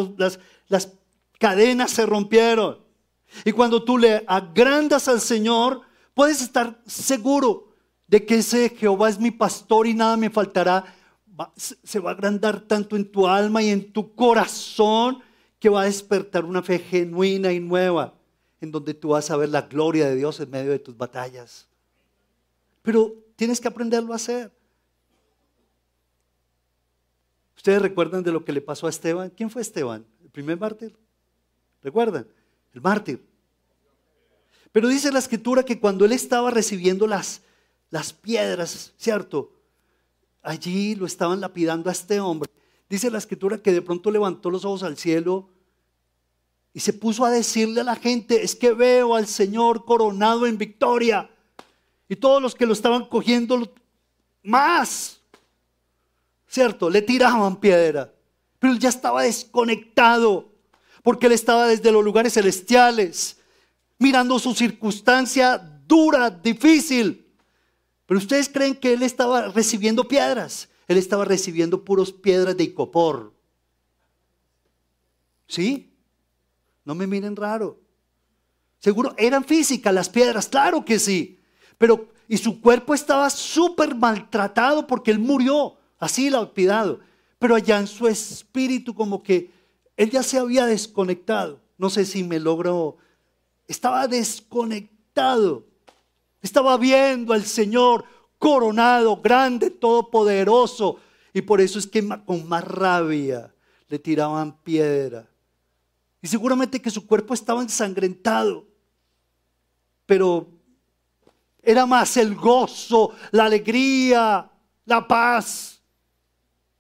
las 0.69 0.95
cadenas 1.39 1.91
se 1.91 2.07
rompieron. 2.07 2.86
Y 3.45 3.53
cuando 3.53 3.83
tú 3.83 3.99
le 3.99 4.25
agrandas 4.27 5.09
al 5.09 5.21
Señor, 5.21 5.83
puedes 6.15 6.41
estar 6.41 6.81
seguro 6.87 7.75
de 8.07 8.25
que 8.25 8.37
ese 8.37 8.71
Jehová 8.71 9.09
es 9.09 9.19
mi 9.19 9.31
pastor 9.31 9.87
y 9.87 9.95
nada 9.95 10.17
me 10.17 10.31
faltará. 10.31 10.85
se 11.57 11.99
va 11.99 12.11
a 12.11 12.15
agrandar 12.15 12.61
tanto 12.61 12.97
en 12.97 13.11
tu 13.11 13.27
alma 13.27 13.63
y 13.63 13.71
en 13.71 13.93
tu 13.93 14.15
corazón 14.15 15.21
que 15.59 15.69
va 15.69 15.83
a 15.83 15.85
despertar 15.85 16.45
una 16.45 16.63
fe 16.63 16.79
genuina 16.79 17.53
y 17.53 17.61
nueva 17.61 18.15
en 18.61 18.71
donde 18.71 18.95
tú 18.95 19.09
vas 19.09 19.31
a 19.31 19.37
ver 19.37 19.49
la 19.49 19.63
gloria 19.63 20.09
de 20.09 20.17
Dios 20.17 20.41
en 20.41 20.51
medio 20.51 20.71
de 20.71 20.79
tus 20.79 20.97
batallas. 20.97 21.69
Pero 22.83 23.13
tienes 23.37 23.61
que 23.61 23.69
aprenderlo 23.69 24.13
a 24.13 24.17
hacer. 24.17 24.53
¿Ustedes 27.57 27.83
recuerdan 27.83 28.23
de 28.23 28.33
lo 28.33 28.45
que 28.45 28.53
le 28.53 28.61
pasó 28.61 28.87
a 28.87 28.91
Esteban? 28.91 29.31
¿Quién 29.31 29.51
fue 29.51 29.63
Esteban? 29.63 30.07
¿El 30.23 30.31
primer 30.31 30.59
mártir? 30.59 30.97
¿Recuerdan? 31.83 32.27
El 32.77 32.83
mártir. 32.83 33.27
Pero 34.71 34.89
dice 34.89 35.11
la 35.11 35.19
escritura 35.19 35.63
que 35.63 35.81
cuando 35.81 36.05
él 36.05 36.13
estaba 36.13 36.51
recibiendo 36.51 37.07
las, 37.07 37.41
las 37.89 38.13
piedras, 38.13 38.93
¿cierto? 38.99 39.51
Allí 40.43 40.95
lo 40.95 41.07
estaban 41.07 41.41
lapidando 41.41 41.89
a 41.89 41.93
este 41.93 42.21
hombre. 42.21 42.51
Dice 42.91 43.11
la 43.11 43.17
escritura 43.17 43.57
que 43.57 43.73
de 43.73 43.81
pronto 43.81 44.11
levantó 44.11 44.51
los 44.51 44.67
ojos 44.67 44.83
al 44.83 44.99
cielo 44.99 45.49
y 46.75 46.81
se 46.81 46.93
puso 46.93 47.25
a 47.25 47.31
decirle 47.31 47.81
a 47.81 47.85
la 47.85 47.97
gente, 47.97 48.45
es 48.45 48.55
que 48.55 48.73
veo 48.73 49.15
al 49.15 49.27
Señor 49.27 49.87
coronado 49.87 50.47
en 50.47 50.59
victoria. 50.59 51.31
Y 52.11 52.17
todos 52.17 52.43
los 52.43 52.55
que 52.55 52.67
lo 52.67 52.75
estaban 52.75 53.07
cogiendo 53.07 53.73
más, 54.43 55.23
¿cierto? 56.47 56.91
Le 56.91 57.01
tiraban 57.01 57.57
piedra. 57.57 58.13
Pero 58.59 58.75
ya 58.75 58.91
estaba 58.91 59.23
desconectado, 59.23 60.56
porque 61.07 61.27
él 61.27 61.33
estaba 61.33 61.69
desde 61.69 61.93
los 61.93 62.03
lugares 62.03 62.33
celestiales, 62.33 63.37
mirando 63.97 64.41
su 64.41 64.53
circunstancia 64.55 65.57
dura, 65.87 66.31
difícil. 66.31 67.25
Pero 68.07 68.19
ustedes 68.19 68.49
creen 68.49 68.75
que 68.75 68.93
él 68.93 69.05
estaba 69.05 69.43
recibiendo 69.43 70.09
piedras. 70.09 70.69
Él 70.89 70.97
estaba 70.97 71.25
recibiendo 71.25 71.85
puros 71.85 72.11
piedras 72.11 72.57
de 72.57 72.65
icopor. 72.65 73.33
¿Sí? 75.47 75.93
No 76.85 76.97
me 76.97 77.07
miren 77.07 77.37
raro. 77.37 77.79
Seguro, 78.81 79.15
eran 79.17 79.45
físicas 79.45 79.95
las 79.95 80.09
piedras, 80.09 80.49
claro 80.49 80.85
que 80.85 80.99
sí. 80.99 81.39
Pero, 81.79 82.09
y 82.27 82.37
su 82.37 82.61
cuerpo 82.61 82.95
estaba 82.95 83.31
súper 83.31 83.95
maltratado 83.95 84.89
porque 84.89 85.13
él 85.13 85.21
murió, 85.21 85.77
así 86.01 86.31
lapidado. 86.31 86.99
Pero 87.39 87.55
allá 87.55 87.79
en 87.79 87.87
su 87.87 88.09
espíritu 88.09 88.93
como 88.93 89.23
que 89.23 89.55
él 89.97 90.11
ya 90.11 90.23
se 90.23 90.39
había 90.39 90.67
desconectado. 90.67 91.61
No 91.79 91.91
sé 91.91 92.05
si 92.05 92.23
me 92.23 92.39
logro. 92.39 92.99
Estaba 93.67 94.07
desconectado. 94.07 95.65
Estaba 96.43 96.77
viendo 96.77 97.33
al 97.33 97.45
Señor 97.45 98.05
coronado, 98.39 99.21
grande, 99.21 99.71
todopoderoso. 99.71 100.99
Y 101.33 101.43
por 101.43 101.61
eso 101.61 101.79
es 101.79 101.87
que 101.87 102.07
con 102.25 102.47
más 102.47 102.65
rabia 102.65 103.53
le 103.89 103.99
tiraban 103.99 104.57
piedra. 104.59 105.29
Y 106.21 106.29
seguramente 106.29 106.81
que 106.81 106.91
su 106.91 107.07
cuerpo 107.07 107.35
estaba 107.35 107.63
ensangrentado. 107.63 108.67
Pero 110.05 110.47
era 111.63 111.87
más 111.87 112.17
el 112.17 112.35
gozo, 112.35 113.13
la 113.33 113.47
alegría, 113.47 114.51
la 114.85 115.09
paz 115.09 115.81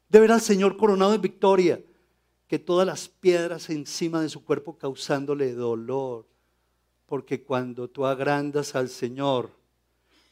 de 0.09 0.21
ver 0.21 0.33
al 0.33 0.41
Señor 0.41 0.77
coronado 0.77 1.14
en 1.14 1.21
victoria 1.21 1.81
que 2.49 2.59
todas 2.59 2.86
las 2.86 3.09
piedras 3.09 3.70
encima 3.70 4.20
de 4.20 4.28
su 4.28 4.44
cuerpo 4.44 4.76
causándole 4.76 5.53
dolor. 5.53 6.26
Porque 7.07 7.42
cuando 7.42 7.88
tú 7.88 8.07
agrandas 8.07 8.74
al 8.74 8.88
Señor, 8.88 9.51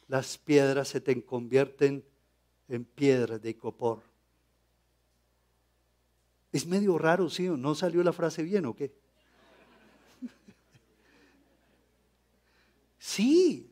las 0.07 0.37
piedras 0.37 0.89
se 0.89 1.01
te 1.01 1.23
convierten 1.23 2.03
en 2.67 2.85
piedras 2.85 3.41
de 3.41 3.55
copor. 3.57 4.01
Es 6.51 6.65
medio 6.65 6.97
raro, 6.97 7.29
¿sí? 7.29 7.43
¿No 7.49 7.75
salió 7.75 8.01
la 8.03 8.13
frase 8.13 8.43
bien 8.43 8.65
o 8.65 8.75
qué? 8.75 8.93
Sí. 12.97 13.69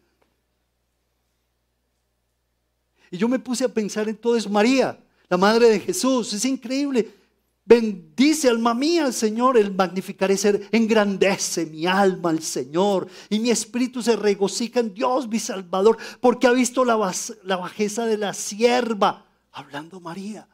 Y 3.09 3.17
yo 3.17 3.27
me 3.27 3.39
puse 3.39 3.63
a 3.63 3.69
pensar 3.69 4.09
en 4.09 4.17
todo 4.17 4.35
eso. 4.35 4.49
María, 4.49 4.99
la 5.29 5.37
madre 5.37 5.69
de 5.69 5.79
Jesús, 5.79 6.33
es 6.33 6.45
increíble. 6.45 7.22
Bendice 7.65 8.49
alma 8.49 8.73
mía 8.73 9.05
al 9.05 9.13
Señor, 9.13 9.57
el 9.57 9.73
magnificaré 9.73 10.35
ser, 10.35 10.67
engrandece 10.71 11.65
mi 11.65 11.85
alma 11.85 12.29
al 12.29 12.41
Señor 12.41 13.07
y 13.29 13.39
mi 13.39 13.51
espíritu 13.51 14.01
se 14.01 14.17
regocija 14.17 14.81
en 14.81 14.93
Dios 14.93 15.29
mi 15.29 15.39
Salvador, 15.39 15.97
porque 16.19 16.47
ha 16.47 16.51
visto 16.51 16.83
la, 16.83 17.13
la 17.43 17.55
bajeza 17.55 18.05
de 18.05 18.17
la 18.17 18.33
sierva, 18.33 19.25
hablando 19.53 20.01
María, 20.01 20.47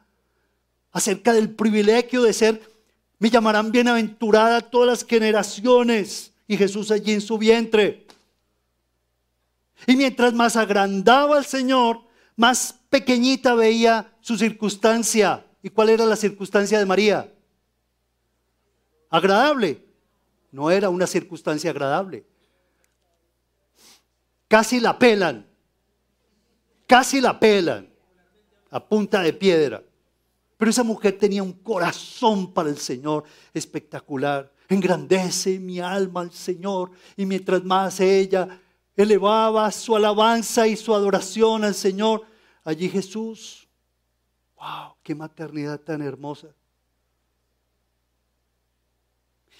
acerca 0.92 1.32
del 1.32 1.50
privilegio 1.50 2.22
de 2.22 2.32
ser, 2.32 2.80
me 3.18 3.28
llamarán 3.28 3.72
bienaventurada 3.72 4.60
todas 4.60 4.88
las 4.88 5.04
generaciones 5.04 6.32
y 6.46 6.56
Jesús 6.56 6.92
allí 6.92 7.12
en 7.12 7.20
su 7.20 7.38
vientre. 7.38 8.06
Y 9.86 9.96
mientras 9.96 10.32
más 10.32 10.56
agrandaba 10.56 11.38
al 11.38 11.44
Señor, 11.44 12.02
más 12.36 12.76
pequeñita 12.88 13.54
veía 13.54 14.16
su 14.20 14.38
circunstancia. 14.38 15.44
¿Y 15.62 15.70
cuál 15.70 15.90
era 15.90 16.06
la 16.06 16.16
circunstancia 16.16 16.78
de 16.78 16.86
María? 16.86 17.32
Agradable. 19.10 19.84
No 20.52 20.70
era 20.70 20.88
una 20.88 21.06
circunstancia 21.06 21.70
agradable. 21.70 22.24
Casi 24.48 24.80
la 24.80 24.98
pelan. 24.98 25.46
Casi 26.86 27.20
la 27.20 27.38
pelan. 27.38 27.88
A 28.70 28.82
punta 28.82 29.22
de 29.22 29.32
piedra. 29.32 29.82
Pero 30.56 30.70
esa 30.70 30.82
mujer 30.82 31.18
tenía 31.18 31.42
un 31.42 31.52
corazón 31.52 32.52
para 32.52 32.68
el 32.68 32.78
Señor 32.78 33.24
espectacular. 33.52 34.50
Engrandece 34.68 35.58
mi 35.58 35.80
alma 35.80 36.22
al 36.22 36.32
Señor. 36.32 36.90
Y 37.16 37.26
mientras 37.26 37.62
más 37.64 38.00
ella 38.00 38.60
elevaba 38.96 39.70
su 39.70 39.94
alabanza 39.94 40.66
y 40.66 40.76
su 40.76 40.94
adoración 40.94 41.64
al 41.64 41.74
Señor, 41.74 42.22
allí 42.64 42.88
Jesús 42.88 43.68
¡Wow! 44.60 44.99
¡Qué 45.02 45.14
maternidad 45.14 45.80
tan 45.80 46.02
hermosa! 46.02 46.48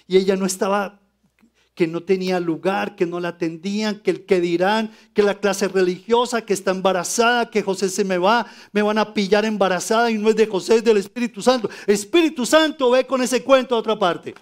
Y 0.07 0.17
ella 0.17 0.35
no 0.35 0.45
estaba 0.45 1.01
que 1.73 1.87
no 1.87 2.03
tenía 2.03 2.39
lugar, 2.39 2.95
que 2.95 3.05
no 3.05 3.19
la 3.19 3.29
atendían, 3.29 3.99
que 4.01 4.11
el 4.11 4.25
que 4.25 4.41
dirán, 4.41 4.91
que 5.13 5.23
la 5.23 5.39
clase 5.39 5.67
religiosa, 5.67 6.45
que 6.45 6.53
está 6.53 6.71
embarazada, 6.71 7.49
que 7.49 7.63
José 7.63 7.89
se 7.89 8.03
me 8.03 8.17
va, 8.17 8.45
me 8.71 8.81
van 8.81 8.97
a 8.97 9.13
pillar 9.13 9.45
embarazada 9.45 10.11
y 10.11 10.17
no 10.17 10.29
es 10.29 10.35
de 10.35 10.47
José, 10.47 10.75
es 10.75 10.83
del 10.83 10.97
Espíritu 10.97 11.41
Santo. 11.41 11.69
Espíritu 11.87 12.45
Santo, 12.45 12.91
ve 12.91 13.07
con 13.07 13.21
ese 13.21 13.43
cuento 13.43 13.75
a 13.75 13.79
otra 13.79 13.97
parte. 13.97 14.35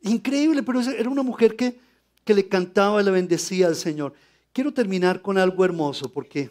Increíble, 0.00 0.62
pero 0.62 0.80
era 0.80 1.10
una 1.10 1.22
mujer 1.22 1.54
que, 1.54 1.78
que 2.24 2.34
le 2.34 2.48
cantaba 2.48 3.02
y 3.02 3.04
le 3.04 3.10
bendecía 3.10 3.66
al 3.66 3.76
Señor. 3.76 4.14
Quiero 4.52 4.72
terminar 4.72 5.20
con 5.20 5.36
algo 5.36 5.64
hermoso 5.64 6.10
porque 6.10 6.50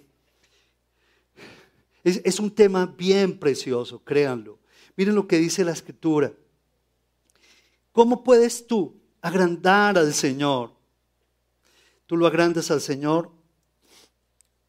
es, 2.05 2.39
un 2.39 2.51
tema 2.51 2.85
bien 2.85 3.37
precioso, 3.39 3.99
créanlo. 4.03 4.59
Miren 4.95 5.15
lo 5.15 5.27
que 5.27 5.37
dice 5.37 5.65
la 5.65 5.71
escritura. 5.71 6.31
¿Cómo 7.91 8.23
puedes 8.23 8.67
tú 8.67 8.95
agrandar 9.21 9.97
al 9.97 10.13
Señor? 10.13 10.71
Tú 12.05 12.15
lo 12.15 12.27
agrandas 12.27 12.69
al 12.69 12.79
Señor 12.79 13.31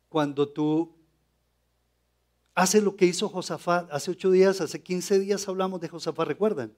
cuando 0.08 0.48
tú 0.48 0.90
haces 2.54 2.82
lo 2.82 2.96
que 2.96 3.04
hizo 3.04 3.28
Josafat. 3.28 3.92
Hace 3.92 4.12
ocho 4.12 4.30
días, 4.30 4.62
hace 4.62 4.82
quince 4.82 5.18
días 5.18 5.46
hablamos 5.46 5.78
de 5.82 5.88
Josafat, 5.88 6.28
¿recuerdan? 6.28 6.72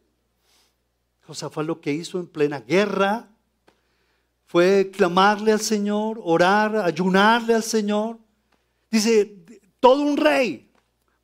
Josafat 1.25 1.65
lo 1.65 1.81
que 1.81 1.93
hizo 1.93 2.19
en 2.19 2.27
plena 2.27 2.59
guerra 2.59 3.29
fue 4.47 4.91
clamarle 4.91 5.53
al 5.53 5.61
Señor, 5.61 6.19
orar, 6.21 6.75
ayunarle 6.79 7.55
al 7.55 7.63
Señor. 7.63 8.19
Dice, 8.91 9.37
todo 9.81 10.03
un 10.03 10.17
rey 10.17 10.71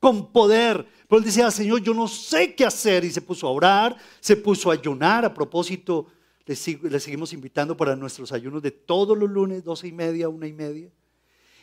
con 0.01 0.31
poder. 0.33 0.87
Pero 1.09 1.19
él 1.19 1.25
decía, 1.25 1.51
Señor, 1.51 1.83
yo 1.83 1.95
no 1.95 2.09
sé 2.09 2.55
qué 2.55 2.65
hacer. 2.65 3.05
Y 3.05 3.11
se 3.11 3.23
puso 3.23 3.47
a 3.47 3.51
orar, 3.51 3.97
se 4.21 4.37
puso 4.37 4.71
a 4.71 4.75
ayunar. 4.75 5.25
A 5.25 5.33
propósito, 5.33 6.07
le, 6.47 6.55
seguimos 6.55 7.33
invitando 7.33 7.77
para 7.77 7.97
nuestros 7.97 8.33
ayunos 8.33 8.63
de 8.63 8.71
todos 8.71 9.17
los 9.17 9.31
lunes, 9.31 9.65
doce 9.65 9.89
y 9.89 9.93
media, 9.93 10.29
una 10.29 10.47
y 10.47 10.53
media. 10.53 10.91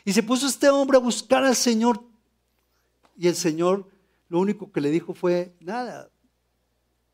Y 0.04 0.12
se 0.12 0.22
puso 0.22 0.46
este 0.46 0.68
hombre 0.70 0.96
a 0.96 1.00
buscar 1.00 1.44
al 1.44 1.54
Señor. 1.54 2.02
Y 3.16 3.28
el 3.28 3.36
Señor 3.36 3.86
lo 4.28 4.40
único 4.40 4.72
que 4.72 4.80
le 4.80 4.90
dijo 4.90 5.14
fue, 5.14 5.54
nada, 5.60 6.10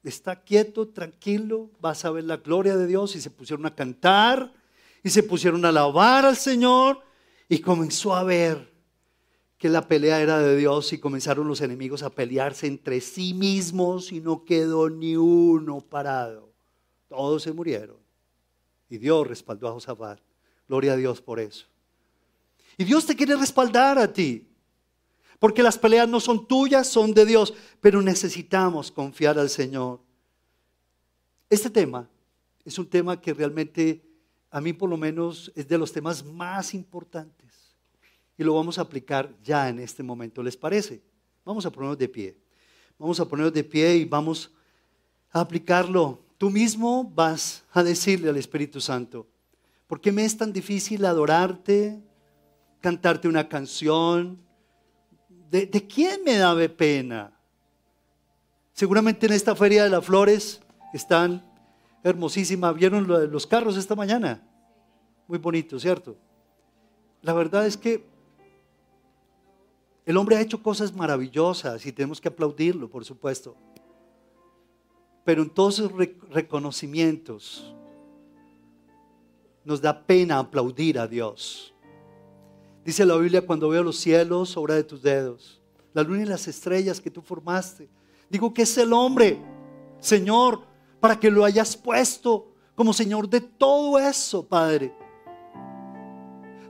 está 0.02 0.42
quieto, 0.42 0.88
tranquilo, 0.88 1.70
vas 1.80 2.04
a 2.04 2.10
ver 2.10 2.24
la 2.24 2.38
gloria 2.38 2.76
de 2.76 2.86
Dios. 2.86 3.16
Y 3.16 3.20
se 3.20 3.30
pusieron 3.30 3.66
a 3.66 3.74
cantar 3.74 4.54
y 5.02 5.10
se 5.10 5.22
pusieron 5.22 5.64
a 5.64 5.68
alabar 5.68 6.24
al 6.24 6.36
Señor 6.36 7.02
y 7.48 7.58
comenzó 7.58 8.14
a 8.14 8.22
ver 8.22 8.77
que 9.58 9.68
la 9.68 9.88
pelea 9.88 10.20
era 10.20 10.38
de 10.38 10.56
Dios 10.56 10.92
y 10.92 10.98
comenzaron 10.98 11.48
los 11.48 11.60
enemigos 11.60 12.04
a 12.04 12.10
pelearse 12.10 12.68
entre 12.68 13.00
sí 13.00 13.34
mismos 13.34 14.12
y 14.12 14.20
no 14.20 14.44
quedó 14.44 14.88
ni 14.88 15.16
uno 15.16 15.80
parado. 15.80 16.48
Todos 17.08 17.42
se 17.42 17.52
murieron. 17.52 17.96
Y 18.88 18.98
Dios 18.98 19.26
respaldó 19.26 19.68
a 19.68 19.72
Josafat. 19.72 20.20
Gloria 20.68 20.92
a 20.92 20.96
Dios 20.96 21.20
por 21.20 21.40
eso. 21.40 21.66
Y 22.76 22.84
Dios 22.84 23.04
te 23.04 23.16
quiere 23.16 23.34
respaldar 23.34 23.98
a 23.98 24.12
ti. 24.12 24.46
Porque 25.40 25.62
las 25.62 25.76
peleas 25.76 26.08
no 26.08 26.20
son 26.20 26.46
tuyas, 26.46 26.86
son 26.86 27.12
de 27.12 27.26
Dios. 27.26 27.52
Pero 27.80 28.00
necesitamos 28.00 28.92
confiar 28.92 29.38
al 29.38 29.50
Señor. 29.50 30.00
Este 31.50 31.68
tema 31.68 32.08
es 32.64 32.78
un 32.78 32.88
tema 32.88 33.20
que 33.20 33.34
realmente 33.34 34.04
a 34.50 34.60
mí 34.60 34.72
por 34.72 34.88
lo 34.88 34.96
menos 34.96 35.50
es 35.56 35.66
de 35.66 35.78
los 35.78 35.92
temas 35.92 36.24
más 36.24 36.74
importantes. 36.74 37.67
Y 38.38 38.44
lo 38.44 38.54
vamos 38.54 38.78
a 38.78 38.82
aplicar 38.82 39.34
ya 39.42 39.68
en 39.68 39.80
este 39.80 40.04
momento, 40.04 40.44
¿les 40.44 40.56
parece? 40.56 41.02
Vamos 41.44 41.66
a 41.66 41.70
ponernos 41.70 41.98
de 41.98 42.08
pie. 42.08 42.38
Vamos 42.96 43.18
a 43.18 43.28
ponernos 43.28 43.52
de 43.52 43.64
pie 43.64 43.96
y 43.96 44.04
vamos 44.04 44.52
a 45.32 45.40
aplicarlo. 45.40 46.20
Tú 46.38 46.48
mismo 46.48 47.02
vas 47.02 47.64
a 47.72 47.82
decirle 47.82 48.28
al 48.28 48.36
Espíritu 48.36 48.80
Santo, 48.80 49.26
¿por 49.88 50.00
qué 50.00 50.12
me 50.12 50.24
es 50.24 50.36
tan 50.36 50.52
difícil 50.52 51.04
adorarte, 51.04 52.00
cantarte 52.80 53.26
una 53.26 53.48
canción? 53.48 54.40
¿De, 55.50 55.68
quién 55.88 56.22
me 56.22 56.36
da 56.36 56.54
pena? 56.68 57.32
Seguramente 58.72 59.26
en 59.26 59.32
esta 59.32 59.56
feria 59.56 59.82
de 59.82 59.90
las 59.90 60.04
flores 60.04 60.60
están 60.92 61.44
hermosísimas. 62.04 62.72
¿Vieron 62.76 63.08
los 63.32 63.46
carros 63.48 63.76
esta 63.76 63.96
mañana? 63.96 64.46
Muy 65.26 65.38
bonito, 65.38 65.80
¿cierto? 65.80 66.16
La 67.22 67.32
verdad 67.32 67.66
es 67.66 67.76
que 67.76 68.17
el 70.08 70.16
hombre 70.16 70.36
ha 70.36 70.40
hecho 70.40 70.62
cosas 70.62 70.94
maravillosas 70.94 71.84
y 71.84 71.92
tenemos 71.92 72.18
que 72.18 72.28
aplaudirlo, 72.28 72.88
por 72.88 73.04
supuesto. 73.04 73.54
Pero 75.22 75.42
en 75.42 75.50
todos 75.50 75.80
esos 75.80 75.92
reconocimientos 76.30 77.74
nos 79.66 79.82
da 79.82 80.06
pena 80.06 80.38
aplaudir 80.38 80.98
a 80.98 81.06
Dios. 81.06 81.74
Dice 82.86 83.04
la 83.04 83.18
Biblia, 83.18 83.44
cuando 83.44 83.68
veo 83.68 83.82
los 83.82 83.98
cielos, 83.98 84.56
obra 84.56 84.76
de 84.76 84.84
tus 84.84 85.02
dedos, 85.02 85.60
la 85.92 86.02
luna 86.02 86.22
y 86.22 86.24
las 86.24 86.48
estrellas 86.48 87.02
que 87.02 87.10
tú 87.10 87.20
formaste. 87.20 87.90
Digo 88.30 88.54
que 88.54 88.62
es 88.62 88.78
el 88.78 88.94
hombre, 88.94 89.38
Señor, 90.00 90.62
para 91.00 91.20
que 91.20 91.30
lo 91.30 91.44
hayas 91.44 91.76
puesto 91.76 92.50
como 92.74 92.94
Señor 92.94 93.28
de 93.28 93.42
todo 93.42 93.98
eso, 93.98 94.42
Padre. 94.48 94.90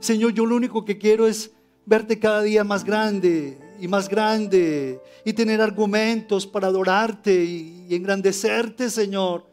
Señor, 0.01 0.33
yo 0.33 0.45
lo 0.45 0.57
único 0.57 0.83
que 0.83 0.97
quiero 0.97 1.25
es 1.25 1.53
verte 1.89 2.19
cada 2.19 2.43
día 2.43 2.63
más 2.63 2.83
grande 2.83 3.57
y 3.79 3.87
más 3.87 4.07
grande 4.07 5.01
y 5.25 5.33
tener 5.33 5.59
argumentos 5.59 6.45
para 6.45 6.67
adorarte 6.67 7.43
y, 7.43 7.87
engrandecerte, 7.89 8.91
Señor, 8.91 9.47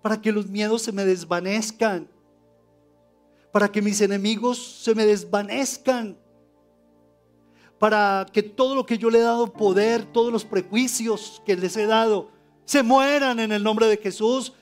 para 0.00 0.20
que 0.20 0.30
los 0.30 0.46
miedos 0.46 0.82
se 0.82 0.92
me 0.92 1.04
desvanezcan, 1.04 2.08
para 3.50 3.70
que 3.72 3.82
mis 3.82 4.00
enemigos 4.00 4.80
se 4.84 4.94
me 4.94 5.04
desvanezcan, 5.04 6.16
para 7.80 8.28
que 8.32 8.44
todo 8.44 8.76
lo 8.76 8.86
que 8.86 8.96
yo 8.96 9.10
le 9.10 9.18
he 9.18 9.22
dado 9.22 9.52
poder, 9.52 10.04
todos 10.04 10.32
los 10.32 10.44
prejuicios 10.44 11.42
que 11.44 11.56
les 11.56 11.76
he 11.76 11.86
dado, 11.86 12.30
se 12.64 12.84
mueran 12.84 13.40
en 13.40 13.50
el 13.50 13.64
nombre 13.64 13.88
de 13.88 13.96
Jesús 13.96 14.52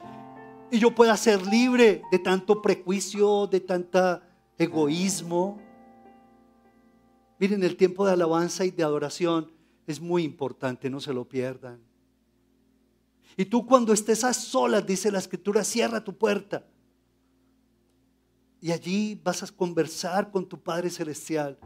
y 0.70 0.78
yo 0.78 0.94
pueda 0.94 1.14
ser 1.18 1.46
libre 1.46 2.00
de 2.10 2.18
tanto 2.18 2.62
prejuicio, 2.62 3.46
de 3.46 3.60
tanta 3.60 4.22
egoísmo. 4.56 5.69
Miren, 7.40 7.64
el 7.64 7.74
tiempo 7.74 8.04
de 8.04 8.12
alabanza 8.12 8.66
y 8.66 8.70
de 8.70 8.82
adoración 8.82 9.50
es 9.86 9.98
muy 9.98 10.24
importante, 10.24 10.90
no 10.90 11.00
se 11.00 11.14
lo 11.14 11.24
pierdan. 11.24 11.80
Y 13.34 13.46
tú 13.46 13.64
cuando 13.64 13.94
estés 13.94 14.24
a 14.24 14.34
solas, 14.34 14.86
dice 14.86 15.10
la 15.10 15.20
escritura, 15.20 15.64
cierra 15.64 16.04
tu 16.04 16.14
puerta. 16.14 16.62
Y 18.60 18.72
allí 18.72 19.18
vas 19.24 19.42
a 19.42 19.46
conversar 19.46 20.30
con 20.30 20.46
tu 20.46 20.60
Padre 20.60 20.90
Celestial. 20.90 21.56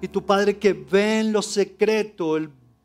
Y 0.00 0.08
tu 0.08 0.24
Padre 0.24 0.56
que 0.56 0.72
ve 0.72 1.20
en 1.20 1.30
lo 1.30 1.42
secreto, 1.42 2.38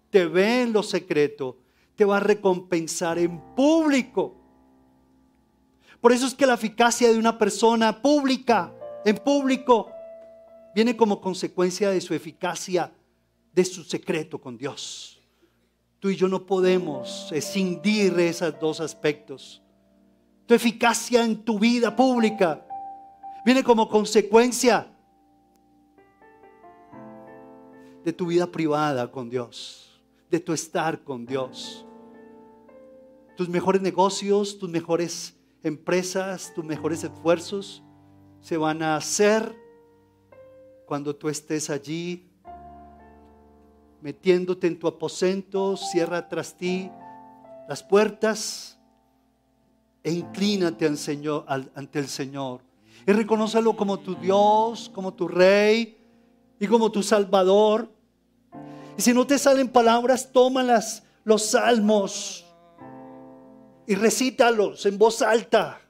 te 0.10 0.26
ve 0.26 0.64
en 0.64 0.74
lo 0.74 0.84
secreto, 0.84 1.58
te 1.96 2.04
va 2.04 2.18
a 2.18 2.20
recompensar 2.20 3.20
en 3.20 3.40
público. 3.56 4.36
Por 6.02 6.12
eso 6.12 6.28
es 6.28 6.36
que 6.36 6.46
la 6.46 6.56
eficacia 6.56 7.10
de 7.10 7.18
una 7.18 7.38
persona 7.38 8.02
pública, 8.02 8.74
en 9.06 9.16
público, 9.16 9.93
viene 10.74 10.96
como 10.96 11.22
consecuencia 11.22 11.90
de 11.90 12.02
su 12.02 12.14
eficacia, 12.14 12.92
de 13.54 13.66
su 13.66 13.84
secreto 13.84 14.40
con 14.40 14.58
Dios. 14.58 15.22
Tú 16.00 16.10
y 16.10 16.16
yo 16.16 16.28
no 16.28 16.46
podemos 16.46 17.32
escindir 17.32 18.20
esos 18.20 18.60
dos 18.60 18.80
aspectos. 18.80 19.62
Tu 20.46 20.54
eficacia 20.54 21.24
en 21.24 21.44
tu 21.44 21.60
vida 21.60 21.96
pública 21.96 22.68
viene 23.46 23.64
como 23.64 23.88
consecuencia 23.88 24.90
de 28.04 28.12
tu 28.12 28.26
vida 28.26 28.48
privada 28.48 29.10
con 29.10 29.30
Dios, 29.30 30.02
de 30.30 30.40
tu 30.40 30.52
estar 30.52 31.04
con 31.04 31.26
Dios. 31.26 31.86
Tus 33.38 33.48
mejores 33.48 33.82
negocios, 33.82 34.60
tus 34.60 34.70
mejores 34.70 35.36
empresas, 35.64 36.52
tus 36.54 36.66
mejores 36.66 37.04
esfuerzos 37.04 37.82
se 38.42 38.58
van 38.58 38.84
a 38.84 38.98
hacer 38.98 39.63
cuando 40.94 41.16
tú 41.16 41.28
estés 41.28 41.72
allí 41.72 42.30
metiéndote 44.00 44.68
en 44.68 44.78
tu 44.78 44.86
aposento, 44.86 45.76
cierra 45.76 46.30
tras 46.30 46.54
ti 46.54 46.92
las 47.68 47.82
puertas 47.82 48.78
e 50.04 50.12
inclínate 50.12 50.86
ante 50.86 51.98
el 51.98 52.08
Señor. 52.08 52.62
Y 53.08 53.12
reconócelo 53.12 53.76
como 53.76 54.02
tu 54.02 54.14
Dios, 54.14 54.92
como 54.94 55.16
tu 55.16 55.28
Rey 55.28 55.98
y 56.60 56.68
como 56.68 56.92
tu 56.92 57.02
Salvador. 57.02 57.90
Y 58.96 59.02
si 59.02 59.16
no 59.16 59.26
te 59.26 59.40
salen 59.40 59.70
palabras, 59.70 60.32
tómalas, 60.32 61.02
los 61.24 61.44
salmos, 61.44 62.46
y 63.88 63.96
recítalos 63.96 64.86
en 64.86 65.00
voz 65.00 65.24
alta 65.24 65.82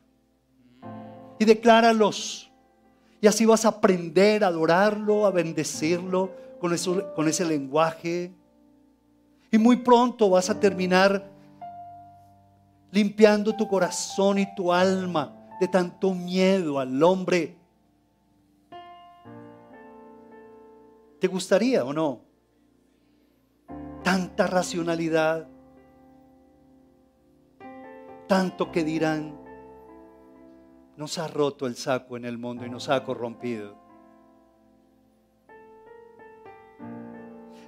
y 1.38 1.44
decláralos. 1.44 2.43
Y 3.24 3.28
así 3.28 3.46
vas 3.46 3.64
a 3.64 3.70
aprender 3.70 4.44
a 4.44 4.48
adorarlo, 4.48 5.26
a 5.26 5.32
bendecirlo 5.32 6.30
con, 6.60 6.74
eso, 6.74 7.14
con 7.16 7.26
ese 7.30 7.46
lenguaje. 7.46 8.34
Y 9.50 9.58
muy 9.58 9.78
pronto 9.78 10.30
vas 10.30 10.50
a 10.50 10.60
terminar 10.60 11.32
limpiando 12.92 13.56
tu 13.56 13.66
corazón 13.66 14.40
y 14.40 14.56
tu 14.56 14.74
alma 14.74 15.34
de 15.62 15.70
tanto 15.70 16.14
miedo 16.14 16.80
al 16.80 17.02
hombre. 17.02 17.56
¿Te 21.22 21.28
gustaría 21.30 21.86
o 21.86 21.94
no? 21.94 22.20
Tanta 24.04 24.48
racionalidad, 24.48 25.48
tanto 28.28 28.70
que 28.70 28.84
dirán, 28.84 29.43
nos 30.98 31.18
ha 31.18 31.28
roto 31.28 31.66
el 31.68 31.76
saco 31.76 32.18
en 32.18 32.26
el 32.26 32.38
mundo 32.38 32.66
y 32.66 32.70
nos 32.70 32.90
ha 32.90 33.04
corrompido. 33.04 33.84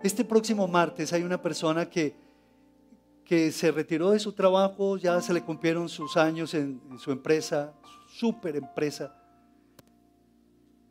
Este 0.04 0.24
próximo 0.24 0.68
martes 0.68 1.12
hay 1.14 1.24
una 1.24 1.42
persona 1.42 1.90
que, 1.90 2.16
que 3.24 3.52
se 3.52 3.72
retiró 3.72 4.12
de 4.12 4.20
su 4.20 4.34
trabajo, 4.34 4.98
ya 4.98 5.20
se 5.20 5.34
le 5.34 5.42
cumplieron 5.42 5.90
sus 5.90 6.16
años 6.16 6.54
en, 6.54 6.80
su 7.00 7.12
empresa, 7.12 7.74
súper 8.08 8.56
empresa, 8.56 9.20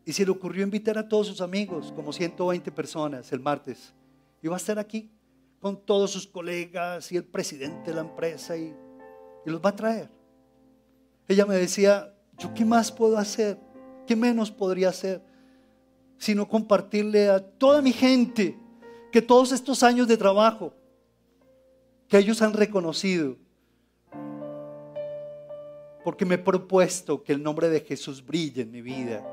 y 0.05 0.12
se 0.12 0.24
le 0.24 0.32
ocurrió 0.32 0.64
invitar 0.64 0.99
a 0.99 1.09
todos 1.09 1.28
sus 1.28 1.41
amigos, 1.41 1.93
como 1.95 2.12
120 2.12 2.72
personas, 2.72 3.32
el 3.32 3.41
martes. 3.41 3.95
Y 4.43 4.49
va 4.49 4.55
a 4.55 4.59
estar 4.59 4.78
aquí 4.78 5.11
con 5.61 5.80
todos 5.80 6.11
sus 6.11 6.26
colegas 6.26 7.11
y 7.12 7.16
el 7.16 7.24
presidente 7.24 7.91
de 7.91 7.95
la 7.95 8.03
empresa 8.03 8.57
y, 8.57 8.74
y 9.47 9.51
los 9.51 9.64
va 9.64 9.70
a 9.70 9.76
traer. 9.76 10.11
Ella 11.28 11.47
me 11.47 11.55
decía, 11.55 12.13
¿yo 12.39 12.53
qué 12.55 12.64
más 12.64 12.91
puedo 12.93 13.18
hacer? 13.18 13.59
¿Qué 14.07 14.16
menos 14.16 14.51
podría 14.51 14.91
hacer? 14.91 15.22
Sino 16.18 16.49
compartirle 16.49 17.28
a 17.28 17.41
toda 17.41 17.82
mi 17.82 17.93
gente 17.93 18.59
que 19.11 19.22
todos 19.22 19.53
estos 19.53 19.82
años 19.82 20.09
de 20.09 20.16
trabajo 20.16 20.74
que 22.09 22.18
ellos 22.18 22.43
han 22.43 22.53
reconocido, 22.53 23.37
porque 26.05 26.26
me 26.26 26.35
he 26.35 26.39
propuesto 26.39 27.22
que 27.22 27.32
el 27.32 27.43
nombre 27.43 27.68
de 27.70 27.80
Jesús 27.80 28.24
brille 28.24 28.62
en 28.62 28.70
mi 28.70 28.82
vida 28.82 29.24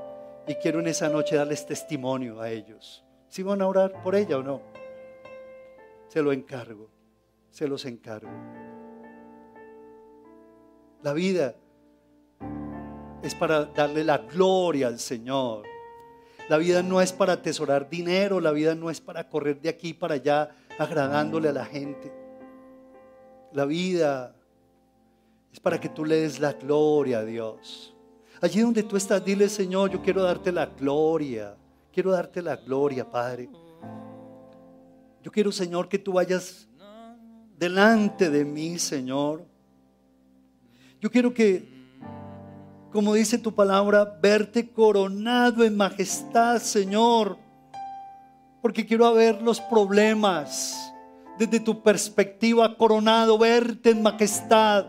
y 0.47 0.55
quiero 0.55 0.79
en 0.79 0.87
esa 0.87 1.09
noche 1.09 1.35
darles 1.35 1.65
testimonio 1.65 2.39
a 2.39 2.49
ellos. 2.49 3.03
¿Si 3.27 3.43
van 3.43 3.61
a 3.61 3.67
orar 3.67 4.01
por 4.03 4.15
ella 4.15 4.37
o 4.37 4.43
no? 4.43 4.61
Se 6.07 6.21
lo 6.21 6.31
encargo, 6.31 6.89
se 7.49 7.67
los 7.67 7.85
encargo. 7.85 8.31
La 11.03 11.13
vida 11.13 11.55
es 13.23 13.35
para 13.35 13.65
darle 13.65 14.03
la 14.03 14.17
gloria 14.19 14.87
al 14.87 14.99
Señor. 14.99 15.63
La 16.49 16.57
vida 16.57 16.83
no 16.83 17.01
es 17.01 17.13
para 17.13 17.33
atesorar 17.33 17.89
dinero, 17.89 18.39
la 18.39 18.51
vida 18.51 18.75
no 18.75 18.89
es 18.89 18.99
para 18.99 19.29
correr 19.29 19.61
de 19.61 19.69
aquí 19.69 19.93
para 19.93 20.15
allá 20.15 20.49
agradándole 20.77 21.49
a 21.49 21.53
la 21.53 21.65
gente. 21.65 22.11
La 23.53 23.65
vida 23.65 24.35
es 25.53 25.59
para 25.59 25.79
que 25.79 25.89
tú 25.89 26.03
le 26.05 26.17
des 26.17 26.39
la 26.39 26.53
gloria 26.53 27.19
a 27.19 27.25
Dios. 27.25 27.93
Allí 28.41 28.61
donde 28.61 28.83
tú 28.83 28.97
estás, 28.97 29.23
dile, 29.23 29.47
Señor, 29.49 29.91
yo 29.91 30.01
quiero 30.01 30.23
darte 30.23 30.51
la 30.51 30.65
gloria. 30.65 31.55
Quiero 31.93 32.11
darte 32.11 32.41
la 32.41 32.55
gloria, 32.55 33.09
Padre. 33.09 33.49
Yo 35.21 35.31
quiero, 35.31 35.51
Señor, 35.51 35.87
que 35.87 35.99
tú 35.99 36.13
vayas 36.13 36.67
delante 37.57 38.29
de 38.29 38.43
mí, 38.43 38.79
Señor. 38.79 39.45
Yo 40.99 41.11
quiero 41.11 41.33
que 41.33 41.80
como 42.91 43.13
dice 43.13 43.37
tu 43.37 43.55
palabra, 43.55 44.17
verte 44.21 44.69
coronado 44.69 45.63
en 45.63 45.77
majestad, 45.77 46.61
Señor. 46.61 47.37
Porque 48.61 48.85
quiero 48.85 49.13
ver 49.13 49.41
los 49.41 49.61
problemas 49.61 50.93
desde 51.39 51.59
tu 51.59 51.81
perspectiva 51.81 52.77
coronado, 52.77 53.37
verte 53.37 53.91
en 53.91 54.03
majestad. 54.03 54.87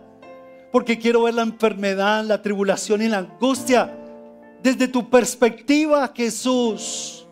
Porque 0.72 0.98
quiero 0.98 1.22
ver 1.22 1.34
la 1.34 1.42
enfermedad, 1.42 2.24
la 2.24 2.42
tribulación 2.42 3.02
y 3.02 3.08
la 3.08 3.18
angustia 3.18 3.98
desde 4.62 4.88
tu 4.88 5.08
perspectiva, 5.08 6.10
Jesús. 6.14 7.26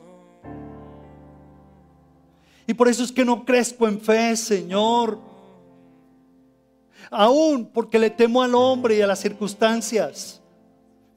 Y 2.67 2.75
por 2.75 2.89
eso 2.89 3.03
es 3.03 3.11
que 3.11 3.25
no 3.25 3.45
crezco 3.45 3.89
en 3.89 4.01
fe, 4.01 4.37
Señor. 4.37 5.19
Aún 7.11 7.67
porque 7.67 7.99
le 7.99 8.11
temo 8.11 8.43
al 8.43 8.55
hombre 8.55 8.97
y 8.97 9.03
a 9.03 9.07
las 9.07 9.19
circunstancias. 9.19 10.40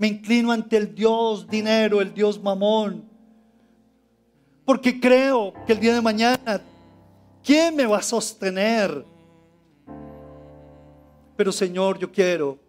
Me 0.03 0.09
inclino 0.09 0.51
ante 0.51 0.75
el 0.75 0.93
Dios 0.93 1.47
dinero, 1.47 2.01
el 2.01 2.13
Dios 2.13 2.37
mamón. 2.43 3.05
Porque 4.65 4.99
creo 4.99 5.53
que 5.65 5.71
el 5.71 5.79
día 5.79 5.95
de 5.95 6.01
mañana, 6.01 6.61
¿quién 7.41 7.73
me 7.73 7.85
va 7.85 7.99
a 7.99 8.01
sostener? 8.01 9.05
Pero 11.37 11.53
Señor, 11.53 11.99
yo 11.99 12.11
quiero 12.11 12.59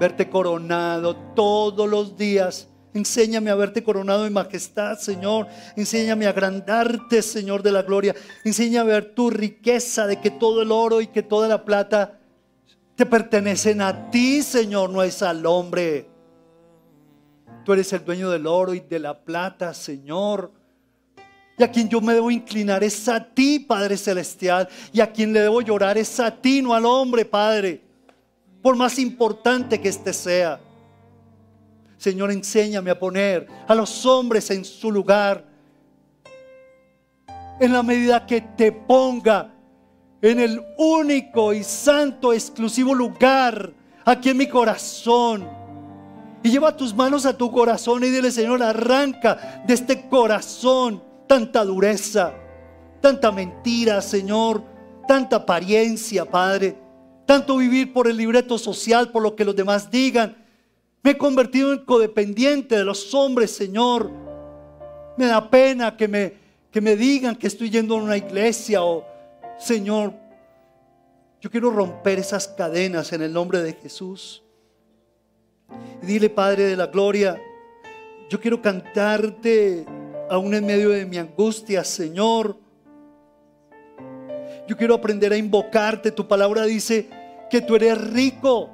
verte 0.00 0.28
coronado 0.28 1.14
todos 1.36 1.88
los 1.88 2.16
días. 2.16 2.66
Enséñame 2.92 3.50
a 3.50 3.54
verte 3.54 3.84
coronado 3.84 4.26
en 4.26 4.32
majestad, 4.32 4.98
Señor. 4.98 5.46
Enséñame 5.76 6.26
a 6.26 6.30
agrandarte, 6.30 7.22
Señor 7.22 7.62
de 7.62 7.70
la 7.70 7.82
gloria. 7.82 8.16
Enséñame 8.44 8.90
a 8.90 8.94
ver 8.94 9.14
tu 9.14 9.30
riqueza 9.30 10.08
de 10.08 10.20
que 10.20 10.32
todo 10.32 10.62
el 10.62 10.72
oro 10.72 11.00
y 11.00 11.06
que 11.06 11.22
toda 11.22 11.46
la 11.46 11.64
plata 11.64 12.18
te 12.96 13.06
pertenecen 13.06 13.80
a 13.80 14.10
ti, 14.10 14.42
Señor, 14.42 14.90
no 14.90 15.04
es 15.04 15.22
al 15.22 15.46
hombre. 15.46 16.10
Tú 17.64 17.72
eres 17.72 17.92
el 17.92 18.04
dueño 18.04 18.30
del 18.30 18.46
oro 18.46 18.74
y 18.74 18.80
de 18.80 18.98
la 18.98 19.18
plata, 19.18 19.74
Señor. 19.74 20.52
Y 21.58 21.62
a 21.62 21.70
quien 21.70 21.88
yo 21.88 22.00
me 22.00 22.14
debo 22.14 22.30
inclinar 22.30 22.82
es 22.82 23.06
a 23.08 23.22
ti, 23.22 23.58
Padre 23.58 23.96
Celestial. 23.96 24.68
Y 24.92 25.00
a 25.00 25.12
quien 25.12 25.32
le 25.32 25.40
debo 25.40 25.60
llorar 25.60 25.98
es 25.98 26.18
a 26.18 26.30
ti, 26.30 26.62
no 26.62 26.72
al 26.72 26.86
hombre, 26.86 27.24
Padre. 27.24 27.82
Por 28.62 28.76
más 28.76 28.98
importante 28.98 29.78
que 29.80 29.88
éste 29.88 30.12
sea. 30.12 30.58
Señor, 31.98 32.30
enséñame 32.30 32.90
a 32.90 32.98
poner 32.98 33.46
a 33.68 33.74
los 33.74 34.06
hombres 34.06 34.50
en 34.50 34.64
su 34.64 34.90
lugar. 34.90 35.44
En 37.60 37.74
la 37.74 37.82
medida 37.82 38.24
que 38.24 38.40
te 38.40 38.72
ponga 38.72 39.52
en 40.22 40.40
el 40.40 40.62
único 40.78 41.52
y 41.52 41.62
santo, 41.62 42.32
exclusivo 42.32 42.94
lugar 42.94 43.70
aquí 44.06 44.30
en 44.30 44.38
mi 44.38 44.46
corazón 44.46 45.59
y 46.42 46.50
lleva 46.50 46.76
tus 46.76 46.94
manos 46.94 47.26
a 47.26 47.36
tu 47.36 47.50
corazón 47.50 48.02
y 48.04 48.08
dile, 48.08 48.30
Señor, 48.30 48.62
arranca 48.62 49.62
de 49.66 49.74
este 49.74 50.08
corazón 50.08 51.02
tanta 51.26 51.64
dureza, 51.64 52.32
tanta 53.00 53.30
mentira, 53.30 54.00
Señor, 54.00 54.62
tanta 55.06 55.36
apariencia, 55.36 56.24
Padre, 56.24 56.76
tanto 57.26 57.56
vivir 57.56 57.92
por 57.92 58.08
el 58.08 58.16
libreto 58.16 58.58
social, 58.58 59.10
por 59.10 59.22
lo 59.22 59.36
que 59.36 59.44
los 59.44 59.54
demás 59.54 59.90
digan. 59.90 60.36
Me 61.02 61.12
he 61.12 61.18
convertido 61.18 61.72
en 61.72 61.84
codependiente 61.84 62.76
de 62.76 62.84
los 62.84 63.14
hombres, 63.14 63.50
Señor. 63.50 64.10
Me 65.16 65.26
da 65.26 65.50
pena 65.50 65.96
que 65.96 66.08
me, 66.08 66.34
que 66.70 66.80
me 66.80 66.96
digan 66.96 67.36
que 67.36 67.46
estoy 67.46 67.70
yendo 67.70 67.94
a 67.94 68.02
una 68.02 68.16
iglesia 68.16 68.82
o, 68.82 69.04
Señor, 69.58 70.14
yo 71.40 71.50
quiero 71.50 71.70
romper 71.70 72.18
esas 72.18 72.48
cadenas 72.48 73.12
en 73.12 73.22
el 73.22 73.32
nombre 73.32 73.62
de 73.62 73.74
Jesús. 73.74 74.42
Dile, 76.02 76.30
Padre 76.30 76.64
de 76.64 76.76
la 76.76 76.86
Gloria, 76.86 77.40
yo 78.28 78.40
quiero 78.40 78.62
cantarte 78.62 79.84
aún 80.30 80.54
en 80.54 80.64
medio 80.64 80.90
de 80.90 81.04
mi 81.04 81.18
angustia, 81.18 81.84
Señor. 81.84 82.56
Yo 84.68 84.76
quiero 84.76 84.94
aprender 84.94 85.32
a 85.32 85.36
invocarte. 85.36 86.12
Tu 86.12 86.26
palabra 86.28 86.64
dice 86.64 87.08
que 87.50 87.60
tú 87.60 87.74
eres 87.74 88.00
rico 88.12 88.70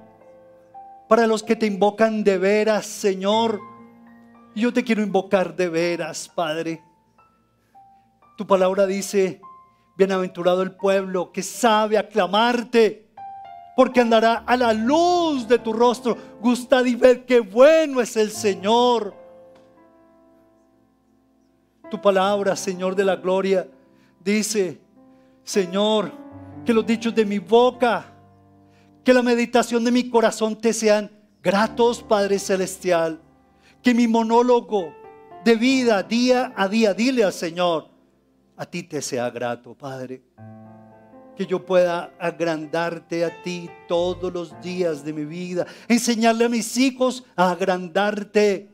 para 1.09 1.27
los 1.27 1.43
que 1.43 1.57
te 1.57 1.67
invocan 1.67 2.23
de 2.23 2.39
veras, 2.39 2.87
Señor. 2.87 3.61
Yo 4.55 4.73
te 4.73 4.85
quiero 4.85 5.03
invocar 5.03 5.57
de 5.57 5.69
veras, 5.69 6.29
Padre. 6.29 6.83
Tu 8.37 8.47
palabra 8.47 8.87
dice, 8.87 9.41
bienaventurado 9.97 10.63
el 10.63 10.73
pueblo 10.73 11.33
que 11.33 11.43
sabe 11.43 11.97
aclamarte 11.97 13.06
porque 13.77 14.01
andará 14.01 14.43
a 14.47 14.57
la 14.57 14.73
luz 14.73 15.47
de 15.47 15.59
tu 15.59 15.71
rostro. 15.71 16.17
Gustad 16.41 16.87
y 16.87 16.95
ver 16.95 17.27
qué 17.27 17.41
bueno 17.41 18.01
es 18.01 18.17
el 18.17 18.31
Señor. 18.31 19.15
Tu 21.91 22.01
palabra, 22.01 22.57
Señor 22.57 22.97
de 22.97 23.05
la 23.05 23.17
gloria, 23.17 23.69
dice, 24.25 24.81
Señor, 25.45 26.11
que 26.65 26.73
los 26.73 26.87
dichos 26.87 27.15
de 27.15 27.27
mi 27.27 27.39
boca, 27.39 28.07
que 29.05 29.13
la 29.13 29.23
meditación 29.23 29.85
de 29.85 29.93
mi 29.93 30.09
corazón 30.09 30.57
te 30.57 30.73
sean 30.73 31.11
gratos, 31.43 32.03
Padre 32.03 32.39
Celestial. 32.39 33.21
Que 33.83 33.93
mi 33.93 34.09
monólogo 34.09 34.95
de 35.45 35.55
vida 35.55 36.03
día 36.03 36.55
a 36.57 36.67
día, 36.67 36.95
dile 36.95 37.25
al 37.25 37.33
Señor, 37.35 37.89
a 38.57 38.65
ti 38.65 38.85
te 38.85 39.03
sea 39.03 39.29
grato, 39.29 39.75
Padre 39.75 40.23
que 41.37 41.47
yo 41.47 41.65
pueda 41.65 42.13
agrandarte 42.19 43.25
a 43.25 43.43
ti 43.43 43.69
todos 43.87 44.33
los 44.33 44.61
días 44.61 45.05
de 45.05 45.13
mi 45.13 45.25
vida, 45.25 45.67
enseñarle 45.87 46.47
a 46.47 46.49
mis 46.49 46.77
hijos 46.77 47.25
a 47.37 47.51
agrandarte, 47.51 48.69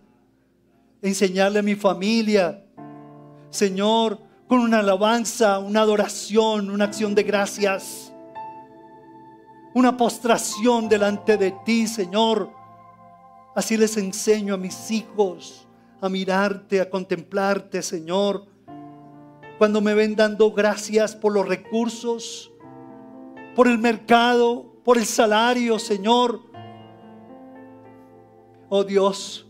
enseñarle 1.02 1.58
a 1.58 1.62
mi 1.62 1.74
familia, 1.74 2.64
Señor, 3.50 4.18
con 4.46 4.60
una 4.60 4.78
alabanza, 4.78 5.58
una 5.58 5.80
adoración, 5.80 6.70
una 6.70 6.84
acción 6.84 7.14
de 7.14 7.22
gracias. 7.22 8.12
una 9.74 9.96
postración 9.96 10.88
delante 10.88 11.38
de 11.38 11.54
ti, 11.64 11.86
Señor. 11.86 12.50
Así 13.54 13.76
les 13.76 13.96
enseño 13.96 14.54
a 14.54 14.58
mis 14.58 14.90
hijos 14.90 15.66
a 16.02 16.08
mirarte, 16.08 16.80
a 16.80 16.90
contemplarte, 16.90 17.80
Señor. 17.80 18.44
Cuando 19.56 19.80
me 19.80 19.94
ven 19.94 20.16
dando 20.16 20.50
gracias 20.52 21.14
por 21.16 21.32
los 21.32 21.48
recursos, 21.48 22.51
por 23.54 23.68
el 23.68 23.78
mercado, 23.78 24.72
por 24.84 24.98
el 24.98 25.04
salario, 25.04 25.78
Señor. 25.78 26.40
Oh 28.68 28.84
Dios, 28.84 29.46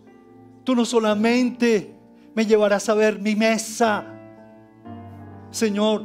tú 0.64 0.74
no 0.74 0.84
solamente 0.84 1.94
me 2.34 2.44
llevarás 2.46 2.88
a 2.88 2.94
ver 2.94 3.20
mi 3.20 3.36
mesa, 3.36 4.06
Señor, 5.50 6.04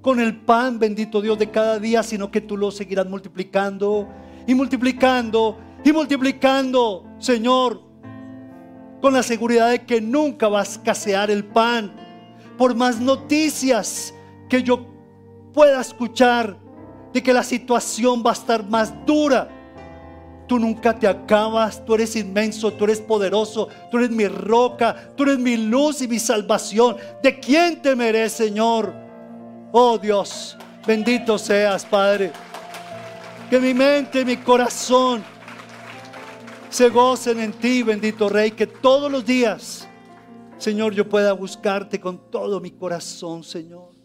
con 0.00 0.20
el 0.20 0.36
pan, 0.36 0.78
bendito 0.78 1.20
Dios, 1.20 1.38
de 1.38 1.50
cada 1.50 1.78
día, 1.78 2.02
sino 2.02 2.30
que 2.30 2.40
tú 2.40 2.56
lo 2.56 2.70
seguirás 2.70 3.06
multiplicando 3.06 4.08
y 4.46 4.54
multiplicando 4.54 5.58
y 5.84 5.92
multiplicando, 5.92 7.04
Señor, 7.18 7.82
con 9.00 9.12
la 9.12 9.22
seguridad 9.22 9.70
de 9.70 9.84
que 9.84 10.00
nunca 10.00 10.48
va 10.48 10.60
a 10.60 10.62
escasear 10.64 11.30
el 11.30 11.44
pan. 11.44 11.94
Por 12.58 12.74
más 12.74 13.00
noticias 13.00 14.14
que 14.48 14.62
yo 14.62 14.95
pueda 15.56 15.80
escuchar 15.80 16.54
de 17.14 17.22
que 17.22 17.32
la 17.32 17.42
situación 17.42 18.22
va 18.24 18.32
a 18.32 18.34
estar 18.34 18.62
más 18.68 18.92
dura. 19.06 19.48
Tú 20.46 20.58
nunca 20.58 20.96
te 20.98 21.08
acabas, 21.08 21.82
tú 21.82 21.94
eres 21.94 22.14
inmenso, 22.14 22.70
tú 22.74 22.84
eres 22.84 23.00
poderoso, 23.00 23.66
tú 23.90 23.96
eres 23.96 24.10
mi 24.10 24.28
roca, 24.28 25.08
tú 25.16 25.22
eres 25.22 25.38
mi 25.38 25.56
luz 25.56 26.02
y 26.02 26.08
mi 26.08 26.18
salvación. 26.18 26.98
¿De 27.22 27.40
quién 27.40 27.80
temeré, 27.80 28.28
Señor? 28.28 28.92
Oh 29.72 29.96
Dios, 29.96 30.58
bendito 30.86 31.38
seas, 31.38 31.86
Padre. 31.86 32.32
Que 33.48 33.58
mi 33.58 33.72
mente 33.72 34.20
y 34.20 34.24
mi 34.26 34.36
corazón 34.36 35.24
se 36.68 36.90
gocen 36.90 37.40
en 37.40 37.54
ti, 37.54 37.82
bendito 37.82 38.28
Rey, 38.28 38.50
que 38.50 38.66
todos 38.66 39.10
los 39.10 39.24
días, 39.24 39.88
Señor, 40.58 40.92
yo 40.92 41.08
pueda 41.08 41.32
buscarte 41.32 41.98
con 41.98 42.30
todo 42.30 42.60
mi 42.60 42.72
corazón, 42.72 43.42
Señor. 43.42 43.95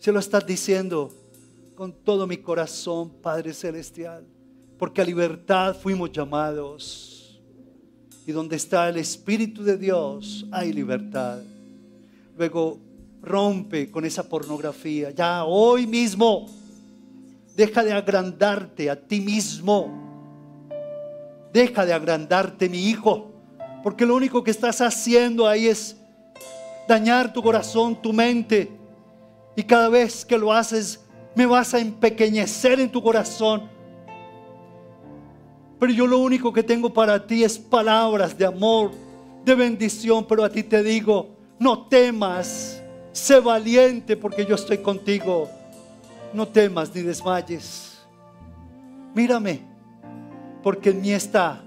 Se 0.00 0.10
lo 0.10 0.18
estás 0.18 0.44
diciendo 0.44 1.12
con 1.76 1.92
todo 1.92 2.26
mi 2.26 2.38
corazón, 2.38 3.10
Padre 3.22 3.54
Celestial, 3.54 4.26
porque 4.76 5.00
a 5.00 5.04
libertad 5.04 5.76
fuimos 5.76 6.10
llamados. 6.10 7.40
Y 8.26 8.32
donde 8.32 8.56
está 8.56 8.88
el 8.88 8.96
Espíritu 8.96 9.62
de 9.62 9.76
Dios 9.76 10.46
hay 10.50 10.72
libertad. 10.72 11.38
Luego 12.36 12.80
rompe 13.22 13.90
con 13.90 14.04
esa 14.04 14.28
pornografía. 14.28 15.10
Ya 15.10 15.44
hoy 15.44 15.86
mismo, 15.86 16.46
deja 17.54 17.84
de 17.84 17.92
agrandarte 17.92 18.90
a 18.90 18.96
ti 18.96 19.20
mismo 19.20 20.00
Deja 21.52 21.84
de 21.84 21.92
agrandarte, 21.92 22.68
mi 22.68 22.88
hijo, 22.88 23.32
porque 23.82 24.06
lo 24.06 24.14
único 24.14 24.44
que 24.44 24.52
estás 24.52 24.80
haciendo 24.80 25.48
ahí 25.48 25.66
es 25.66 25.96
dañar 26.88 27.32
tu 27.32 27.42
corazón, 27.42 28.00
tu 28.00 28.12
mente. 28.12 28.79
Y 29.56 29.62
cada 29.62 29.88
vez 29.88 30.24
que 30.24 30.38
lo 30.38 30.52
haces, 30.52 31.00
me 31.34 31.46
vas 31.46 31.74
a 31.74 31.78
empequeñecer 31.78 32.80
en 32.80 32.90
tu 32.90 33.02
corazón. 33.02 33.68
Pero 35.78 35.92
yo 35.92 36.06
lo 36.06 36.18
único 36.18 36.52
que 36.52 36.62
tengo 36.62 36.92
para 36.92 37.26
ti 37.26 37.42
es 37.42 37.58
palabras 37.58 38.36
de 38.36 38.46
amor, 38.46 38.90
de 39.44 39.54
bendición. 39.54 40.26
Pero 40.26 40.44
a 40.44 40.50
ti 40.50 40.62
te 40.62 40.82
digo, 40.82 41.30
no 41.58 41.86
temas, 41.86 42.82
sé 43.12 43.40
valiente 43.40 44.16
porque 44.16 44.44
yo 44.44 44.54
estoy 44.54 44.78
contigo. 44.78 45.48
No 46.32 46.46
temas 46.46 46.94
ni 46.94 47.02
desmayes. 47.02 47.98
Mírame 49.14 49.62
porque 50.62 50.90
en 50.90 51.00
mí 51.00 51.12
está 51.12 51.62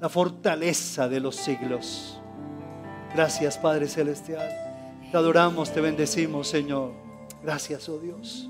la 0.00 0.08
fortaleza 0.08 1.08
de 1.08 1.20
los 1.20 1.36
siglos. 1.36 2.20
Gracias 3.14 3.58
Padre 3.58 3.88
Celestial. 3.88 4.71
Te 5.12 5.18
adoramos, 5.18 5.70
te 5.70 5.82
bendecimos 5.82 6.48
Señor. 6.48 6.92
Gracias, 7.42 7.86
oh 7.90 7.98
Dios. 7.98 8.48